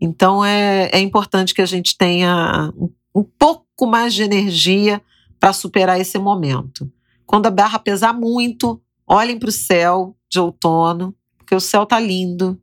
Então 0.01 0.45
é, 0.45 0.89
é 0.93 1.01
importante 1.01 1.55
que 1.55 1.62
a 1.62 1.66
gente 1.66 1.97
tenha 1.97 2.73
um, 2.77 2.91
um 3.14 3.25
pouco 3.25 3.87
mais 3.87 4.14
de 4.14 4.23
energia 4.23 5.03
para 5.39 5.53
superar 5.53 6.01
esse 6.01 6.19
momento. 6.19 6.91
Quando 7.27 7.47
a 7.47 7.51
barra 7.51 7.79
pesar 7.79 8.12
muito, 8.12 8.81
olhem 9.07 9.39
para 9.39 9.49
o 9.49 9.53
céu 9.53 10.16
de 10.31 10.40
outono, 10.40 11.15
porque 11.36 11.55
o 11.55 11.61
céu 11.61 11.85
tá 11.85 11.99
lindo. 11.99 12.59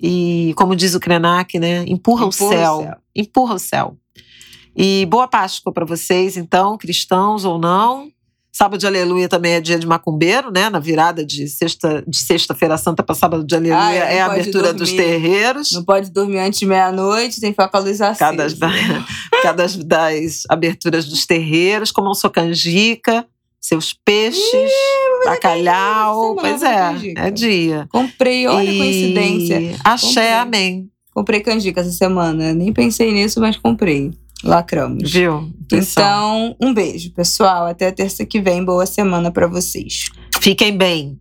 E, 0.00 0.52
como 0.56 0.76
diz 0.76 0.94
o 0.94 1.00
Krenak, 1.00 1.58
né? 1.58 1.84
Empurra, 1.86 2.26
empurra 2.26 2.26
o, 2.26 2.32
céu, 2.32 2.74
o 2.74 2.82
céu. 2.82 2.96
Empurra 3.14 3.54
o 3.54 3.58
céu. 3.58 3.96
E 4.76 5.06
boa 5.06 5.26
Páscoa 5.26 5.72
para 5.72 5.86
vocês, 5.86 6.36
então, 6.36 6.76
cristãos 6.76 7.44
ou 7.46 7.58
não. 7.58 8.10
Sábado 8.56 8.80
de 8.80 8.86
Aleluia 8.86 9.28
também 9.28 9.52
é 9.52 9.60
dia 9.60 9.78
de 9.78 9.86
macumbeiro, 9.86 10.50
né? 10.50 10.70
Na 10.70 10.78
virada 10.78 11.22
de 11.26 11.46
sexta 11.46 12.02
de 12.08 12.16
sexta-feira 12.16 12.78
santa 12.78 13.02
para 13.02 13.14
sábado 13.14 13.44
de 13.44 13.54
Aleluia 13.54 13.78
ah, 13.78 13.94
é, 13.94 14.16
é 14.16 14.22
a 14.22 14.32
abertura 14.32 14.72
dormir, 14.72 14.78
dos 14.78 14.92
terreiros. 14.94 15.72
Não 15.72 15.84
pode 15.84 16.10
dormir 16.10 16.38
antes 16.38 16.60
de 16.60 16.64
meia-noite, 16.64 17.38
tem 17.38 17.50
que 17.50 17.52
ficar 17.52 17.68
com 17.68 17.76
a 17.76 17.80
luz 17.80 18.00
acesa. 18.00 18.18
Cada, 18.18 18.46
cada 19.42 19.68
das 19.84 20.44
aberturas 20.48 21.04
dos 21.04 21.26
terreiros, 21.26 21.90
como 21.90 22.14
sua 22.14 22.30
canjica, 22.30 23.26
seus 23.60 23.92
peixes, 23.92 24.54
Ih, 24.54 25.26
bacalhau. 25.26 26.34
Pois 26.36 26.62
é, 26.62 27.12
é 27.14 27.30
dia. 27.30 27.86
Comprei, 27.92 28.46
olha 28.46 28.70
e... 28.70 28.74
a 28.74 28.82
coincidência. 28.82 29.76
Axé, 29.84 30.06
comprei. 30.06 30.32
amém. 30.32 30.90
Comprei 31.12 31.40
canjica 31.40 31.82
essa 31.82 31.92
semana. 31.92 32.54
Nem 32.54 32.72
pensei 32.72 33.12
nisso, 33.12 33.38
mas 33.38 33.58
comprei. 33.58 34.12
Lacramos. 34.42 35.12
Viu? 35.12 35.52
Então, 35.72 36.56
um 36.60 36.72
beijo, 36.72 37.12
pessoal. 37.12 37.66
Até 37.66 37.90
terça 37.90 38.24
que 38.24 38.40
vem. 38.40 38.64
Boa 38.64 38.86
semana 38.86 39.30
para 39.30 39.46
vocês. 39.46 40.10
Fiquem 40.40 40.76
bem. 40.76 41.20